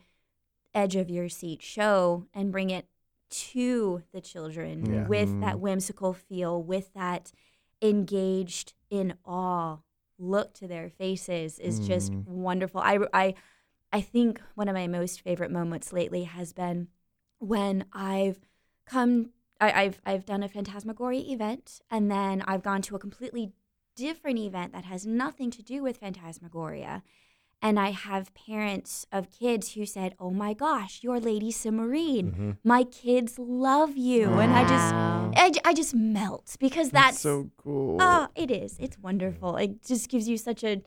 edge 0.72 0.94
of 0.94 1.10
your 1.10 1.28
seat 1.28 1.60
show 1.60 2.26
and 2.32 2.52
bring 2.52 2.70
it 2.70 2.86
to 3.30 4.02
the 4.12 4.20
children 4.20 4.84
Yeah. 4.92 5.06
with 5.06 5.40
that 5.40 5.56
Mhm. 5.56 5.60
whimsical 5.60 6.12
feel 6.12 6.62
with 6.62 6.92
that 6.94 7.32
engaged 7.82 8.74
in 8.90 9.14
awe 9.24 9.78
look 10.18 10.52
to 10.54 10.68
their 10.68 10.90
faces 10.90 11.58
is 11.58 11.80
just 11.80 12.12
Mm. 12.12 12.26
wonderful 12.26 12.80
I, 12.80 12.98
I 13.14 13.34
i 13.92 14.00
think 14.02 14.40
one 14.54 14.68
of 14.68 14.74
my 14.74 14.86
most 14.86 15.22
favorite 15.22 15.50
moments 15.50 15.92
lately 15.92 16.24
has 16.24 16.52
been 16.52 16.88
when 17.38 17.86
i've 17.92 18.40
come 18.84 19.30
I, 19.62 19.72
I've 19.82 20.00
I've 20.06 20.24
done 20.24 20.42
a 20.42 20.48
Phantasmagoria 20.48 21.20
event, 21.30 21.82
and 21.90 22.10
then 22.10 22.40
I've 22.46 22.62
gone 22.62 22.80
to 22.80 22.96
a 22.96 22.98
completely 22.98 23.52
different 23.94 24.38
event 24.38 24.72
that 24.72 24.84
has 24.86 25.04
nothing 25.06 25.50
to 25.50 25.62
do 25.62 25.82
with 25.82 25.98
Phantasmagoria, 25.98 27.02
and 27.62 27.78
I 27.78 27.90
have 27.90 28.32
parents 28.34 29.06
of 29.12 29.30
kids 29.30 29.74
who 29.74 29.84
said, 29.86 30.14
"Oh 30.18 30.30
my 30.30 30.54
gosh, 30.54 31.00
you're 31.02 31.20
Lady 31.20 31.50
Cimarine. 31.52 32.32
mhm. 32.34 32.56
My 32.64 32.84
kids 32.84 33.38
love 33.38 33.96
you," 33.96 34.24
and 34.42 34.52
I 34.52 34.62
just 34.62 34.94
I, 34.94 35.32
I, 35.46 35.50
j- 35.50 35.60
I 35.64 35.72
just 35.74 35.94
melt 35.94 36.56
because 36.58 36.90
that's, 36.90 37.20
so 37.20 37.50
cool. 37.56 37.98
oh, 38.00 38.28
it 38.34 38.50
is. 38.50 38.76
It's 38.78 38.98
wonderful. 38.98 39.56
It 39.56 39.82
just 39.84 40.08
gives 40.08 40.28
you 40.28 40.36
such 40.38 40.64
a 40.64 40.82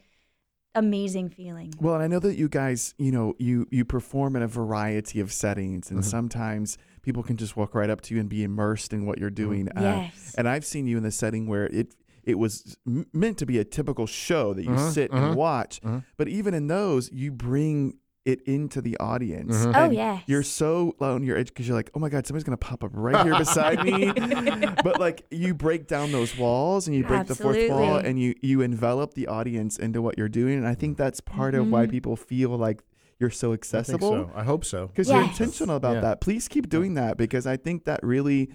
amazing 0.76 1.30
feeling. 1.30 1.72
Well, 1.80 1.94
and 1.96 2.04
I 2.04 2.08
know 2.08 2.20
that 2.20 2.36
you 2.36 2.50
guys, 2.50 2.96
you 2.98 3.12
know, 3.12 3.36
you 3.38 3.68
you 3.70 3.86
perform 3.86 4.36
in 4.36 4.42
a 4.42 4.48
variety 4.48 5.20
of 5.20 5.32
settings, 5.32 5.92
and 5.92 6.00
Mhm. 6.00 6.06
sometimes 6.06 6.78
people 7.04 7.22
can 7.22 7.38
just 7.38 7.56
walk 7.56 7.76
right 7.76 7.90
up 7.90 8.02
to 8.02 8.16
you 8.16 8.20
and 8.20 8.30
be 8.30 8.44
immersed 8.44 8.92
in 8.94 9.06
what 9.06 9.20
you're 9.20 9.30
doing. 9.30 9.70
Uh, 9.70 9.82
yes. 9.82 10.34
and 10.38 10.48
I've 10.50 10.66
seen 10.66 10.88
you 10.88 10.98
in 10.98 11.04
the 11.04 11.12
setting 11.12 11.48
where 11.48 11.68
it 11.68 11.94
it 12.24 12.40
was 12.40 12.78
m- 12.88 13.06
meant 13.14 13.38
to 13.40 13.46
be 13.46 13.58
a 13.60 13.64
typical 13.66 14.06
show 14.08 14.54
that 14.54 14.64
you 14.64 14.72
Mhm, 14.72 14.92
sit 14.92 15.12
mhm, 15.12 15.18
and 15.24 15.36
watch, 15.36 15.82
mhm. 15.82 16.04
but 16.18 16.28
even 16.28 16.54
in 16.54 16.68
those, 16.68 17.12
you 17.12 17.32
bring 17.32 17.98
it 18.26 18.42
into 18.44 18.80
the 18.82 18.96
audience. 19.00 19.66
Oh 19.66 19.72
And 19.74 19.94
yes. 19.94 20.24
You're 20.28 20.44
so 20.44 20.96
on 21.02 21.24
your 21.24 21.36
edge 21.38 21.48
because 21.48 21.68
you're 21.68 21.76
like, 21.76 21.92
oh 21.94 22.00
my 22.00 22.08
god, 22.08 22.26
somebody's 22.26 22.46
gonna 22.46 22.56
pop 22.56 22.82
up 22.82 22.92
right 22.94 23.22
here 23.26 23.38
beside 23.46 23.84
me. 23.84 24.14
But 24.84 25.00
like 25.00 25.26
you 25.30 25.54
break 25.54 25.88
down 25.88 26.12
those 26.14 26.38
walls 26.38 26.88
and 26.88 26.96
you 26.96 27.04
break 27.04 27.28
the 27.28 27.36
fourth 27.36 27.70
wall 27.70 27.98
and 27.98 28.18
you 28.20 28.34
you 28.42 28.62
envelop 28.62 29.14
the 29.14 29.28
audience 29.28 29.78
into 29.78 30.02
what 30.02 30.18
you're 30.18 30.30
doing, 30.30 30.58
and 30.58 30.68
I 30.68 30.74
think 30.76 30.98
that's 30.98 31.20
part 31.22 31.54
of 31.56 31.70
why 31.70 31.86
people 31.88 32.16
feel 32.16 32.52
like 32.58 32.82
you're 33.20 33.30
so 33.30 33.50
I 33.50 33.52
think 33.52 33.60
accessible 33.60 34.10
so. 34.12 34.32
I 34.36 34.44
hope 34.44 34.66
so. 34.66 34.88
because 34.88 35.10
you're 35.10 35.22
intentional 35.22 35.76
about 35.76 35.96
Yeah. 35.96 36.02
that. 36.02 36.22
Please 36.22 36.48
keep 36.48 36.68
doing 36.70 36.94
that 36.96 37.16
because 37.18 37.46
I 37.48 37.58
think 37.58 37.86
that 37.86 38.02
really 38.04 38.50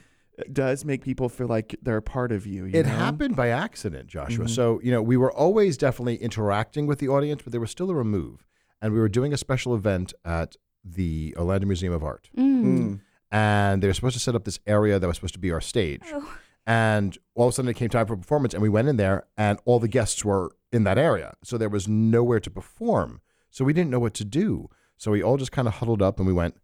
does 0.53 0.85
make 0.85 1.03
people 1.03 1.29
feel 1.29 1.47
like 1.49 1.77
they're 1.83 1.97
a 1.97 2.03
part 2.03 2.33
of 2.33 2.47
you. 2.47 2.65
you 2.65 2.79
It 2.79 2.87
know? 2.87 2.93
happened 2.93 3.37
by 3.37 3.49
accident, 3.49 4.09
Joshua. 4.09 4.45
Mhm. 4.47 4.51
So, 4.51 4.81
you 4.83 4.91
know, 4.91 5.03
we 5.03 5.17
were 5.17 5.33
always 5.33 5.77
definitely 5.77 6.17
interacting 6.17 6.87
with 6.87 6.99
the 6.99 7.09
audience, 7.09 7.43
but 7.43 7.53
there 7.53 7.61
was 7.61 7.71
still 7.71 7.91
a 7.91 7.95
remove. 7.95 8.47
And 8.81 8.93
we 8.93 9.01
were 9.01 9.09
doing 9.09 9.33
a 9.33 9.37
special 9.37 9.75
event 9.75 10.15
at 10.25 10.57
the 10.85 11.35
Orlando 11.37 11.67
Museum 11.67 11.93
of 11.93 12.05
Art. 12.05 12.31
Mm. 12.37 12.63
Mm. 12.65 13.01
And 13.31 13.83
they 13.83 13.89
were 13.89 13.95
supposed 13.95 14.15
to 14.15 14.21
set 14.21 14.35
up 14.35 14.45
this 14.45 14.61
area 14.67 14.99
that 14.99 15.07
was 15.07 15.17
supposed 15.17 15.35
to 15.35 15.41
be 15.41 15.51
our 15.51 15.61
stage. 15.61 16.03
Oh. 16.13 16.39
And 16.67 17.17
all 17.35 17.49
of 17.49 17.53
a 17.53 17.55
sudden 17.55 17.69
it 17.71 17.75
came 17.75 17.89
time 17.89 18.07
for 18.07 18.17
performance, 18.17 18.53
and 18.55 18.63
we 18.63 18.69
went 18.69 18.89
in 18.89 18.97
there, 18.99 19.25
and 19.37 19.59
all 19.65 19.79
the 19.79 19.89
guests 19.89 20.25
were 20.25 20.53
in 20.71 20.85
that 20.85 20.99
area. 20.99 21.35
So 21.43 21.57
there 21.59 21.69
was 21.71 21.89
nowhere 21.89 22.41
to 22.41 22.51
perform. 22.51 23.21
So 23.51 23.65
we 23.65 23.73
didn't 23.73 23.91
know 23.91 23.99
what 23.99 24.15
to 24.15 24.25
do. 24.25 24.69
So 24.99 25.11
we 25.11 25.23
all 25.23 25.37
just 25.39 25.51
kind 25.53 25.67
of 25.67 25.75
huddled 25.75 26.03
up 26.03 26.19
and 26.19 26.27
we 26.27 26.33
went, 26.35 26.57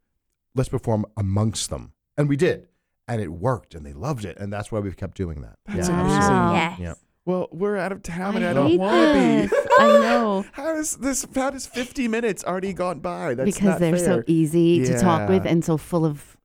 let's 0.54 0.68
perform 0.68 1.06
amongst 1.16 1.70
them. 1.70 1.92
And 2.18 2.28
we 2.28 2.36
did. 2.36 2.68
And 3.06 3.20
it 3.20 3.28
worked, 3.30 3.74
and 3.74 3.84
they 3.84 3.92
loved 3.92 4.24
it. 4.24 4.38
And 4.38 4.52
that's 4.52 4.72
why 4.72 4.80
we've 4.80 4.96
kept 4.96 5.16
doing 5.16 5.42
that. 5.42 5.56
That's 5.66 5.88
yeah, 5.88 6.00
amazing. 6.00 6.18
absolutely. 6.20 6.56
Yes. 6.56 6.78
Yeah. 6.80 6.94
Well, 7.26 7.48
we're 7.52 7.76
out 7.78 7.92
of 7.92 8.02
town, 8.02 8.36
and 8.36 8.44
I, 8.44 8.50
I 8.50 8.54
don't 8.54 8.76
want 8.78 9.14
to 9.14 9.48
be. 9.48 9.56
I 9.78 9.86
know. 9.88 10.44
How 10.52 10.74
is 10.76 10.96
this? 10.96 11.26
How 11.34 11.48
does 11.50 11.66
50 11.66 12.06
minutes 12.08 12.44
already 12.44 12.72
gone 12.74 13.00
by? 13.00 13.34
That's 13.34 13.46
because 13.46 13.62
not 13.62 13.80
they're 13.80 13.96
fair. 13.96 14.04
so 14.04 14.22
easy 14.26 14.84
to 14.84 14.98
talk 15.00 15.28
with 15.28 15.46
and 15.46 15.64
so 15.64 15.76
full 15.78 16.04
of 16.04 16.36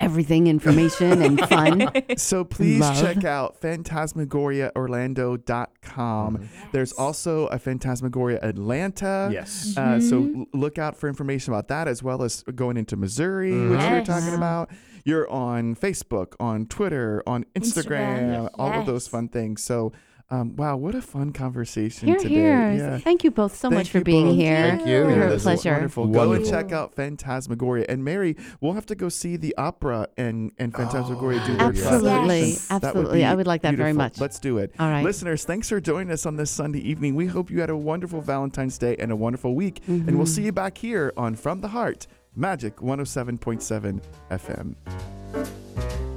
everything 0.00 0.46
information 0.46 1.22
and 1.22 1.40
fun. 1.48 1.90
So 2.16 2.44
please 2.44 2.80
Love. 2.80 3.00
check 3.00 3.24
out 3.24 3.60
phantasmagoriaorlando.com. 3.60 6.48
There's 6.72 6.92
also 6.92 7.46
a 7.46 7.58
Phantasmagoria 7.58 8.38
Atlanta. 8.42 9.28
Yes. 9.32 9.76
Uh, 9.76 10.00
so 10.00 10.46
look 10.52 10.78
out 10.78 10.96
for 10.96 11.08
information 11.08 11.52
about 11.52 11.68
that 11.68 11.88
as 11.88 12.02
well 12.02 12.22
as 12.22 12.42
going 12.54 12.76
into 12.76 12.96
Missouri, 12.96 13.52
which 13.52 13.80
we 13.80 13.90
were 13.90 14.04
talking 14.04 14.28
Wow. 14.30 14.36
about. 14.36 14.70
You're 15.04 15.28
on 15.30 15.74
Facebook, 15.76 16.34
on 16.40 16.66
Twitter, 16.66 17.22
on 17.26 17.44
Instagram, 17.54 18.48
Instagram, 18.48 18.50
all 18.58 18.72
of 18.72 18.86
those 18.86 19.08
fun 19.08 19.28
things. 19.28 19.62
So, 19.62 19.92
um, 20.30 20.56
wow, 20.56 20.76
what 20.76 20.94
a 20.94 21.00
fun 21.00 21.32
conversation 21.32 22.06
Here, 22.08 22.18
today. 22.18 22.28
here. 22.34 22.72
Yeah. 22.72 22.98
Thank 22.98 23.24
you 23.24 23.30
both 23.30 23.56
so 23.56 23.70
Thank 23.70 23.78
much 23.78 23.88
for 23.90 24.02
being 24.02 24.26
both. 24.26 24.36
here. 24.36 24.56
Thank 24.76 24.80
you. 24.86 25.06
We 25.06 25.12
Yeah, 25.14 25.18
were 25.20 25.34
a 25.34 25.38
pleasure. 25.38 25.72
Wonderful. 25.72 26.06
Go 26.08 26.32
and 26.32 26.44
check 26.44 26.70
out 26.70 26.94
Phantasmagoria. 26.94 27.86
And 27.88 28.04
Mary, 28.04 28.36
we'll 28.60 28.74
have 28.74 28.84
to 28.86 28.94
go 28.94 29.08
see 29.08 29.38
the 29.38 29.54
opera 29.56 30.08
and, 30.18 30.52
and 30.58 30.74
Phantasmagoria 30.74 31.40
do 31.46 31.54
their 31.56 31.62
Oh, 31.64 31.68
Absolutely. 31.70 31.98
collaboration. 32.10 32.60
That 32.68 32.74
would 32.82 32.84
Absolutely. 32.84 33.24
I 33.24 33.34
would 33.34 33.46
like 33.46 33.62
that 33.62 33.74
very 33.76 33.94
much. 33.94 34.20
Let's 34.20 34.38
do 34.38 34.58
it. 34.58 34.74
All 34.78 34.90
right. 34.90 35.02
Listeners, 35.02 35.46
thanks 35.46 35.70
for 35.70 35.80
joining 35.80 36.10
us 36.12 36.26
on 36.26 36.36
this 36.36 36.50
Sunday 36.50 36.80
evening. 36.80 37.14
We 37.14 37.24
hope 37.24 37.50
you 37.50 37.60
had 37.60 37.70
a 37.70 37.76
wonderful 37.78 38.20
Valentine's 38.20 38.76
Day 38.76 38.96
and 38.98 39.10
a 39.10 39.16
wonderful 39.16 39.54
week. 39.54 39.80
And 39.86 40.02
Mm-hmm. 40.02 40.16
we'll 40.18 40.26
see 40.26 40.42
you 40.42 40.52
back 40.52 40.76
here 40.76 41.10
on 41.16 41.36
From 41.36 41.62
the 41.62 41.68
Heart, 41.68 42.06
Magic 42.38 42.76
107.7 42.76 44.00
FM. 44.30 46.07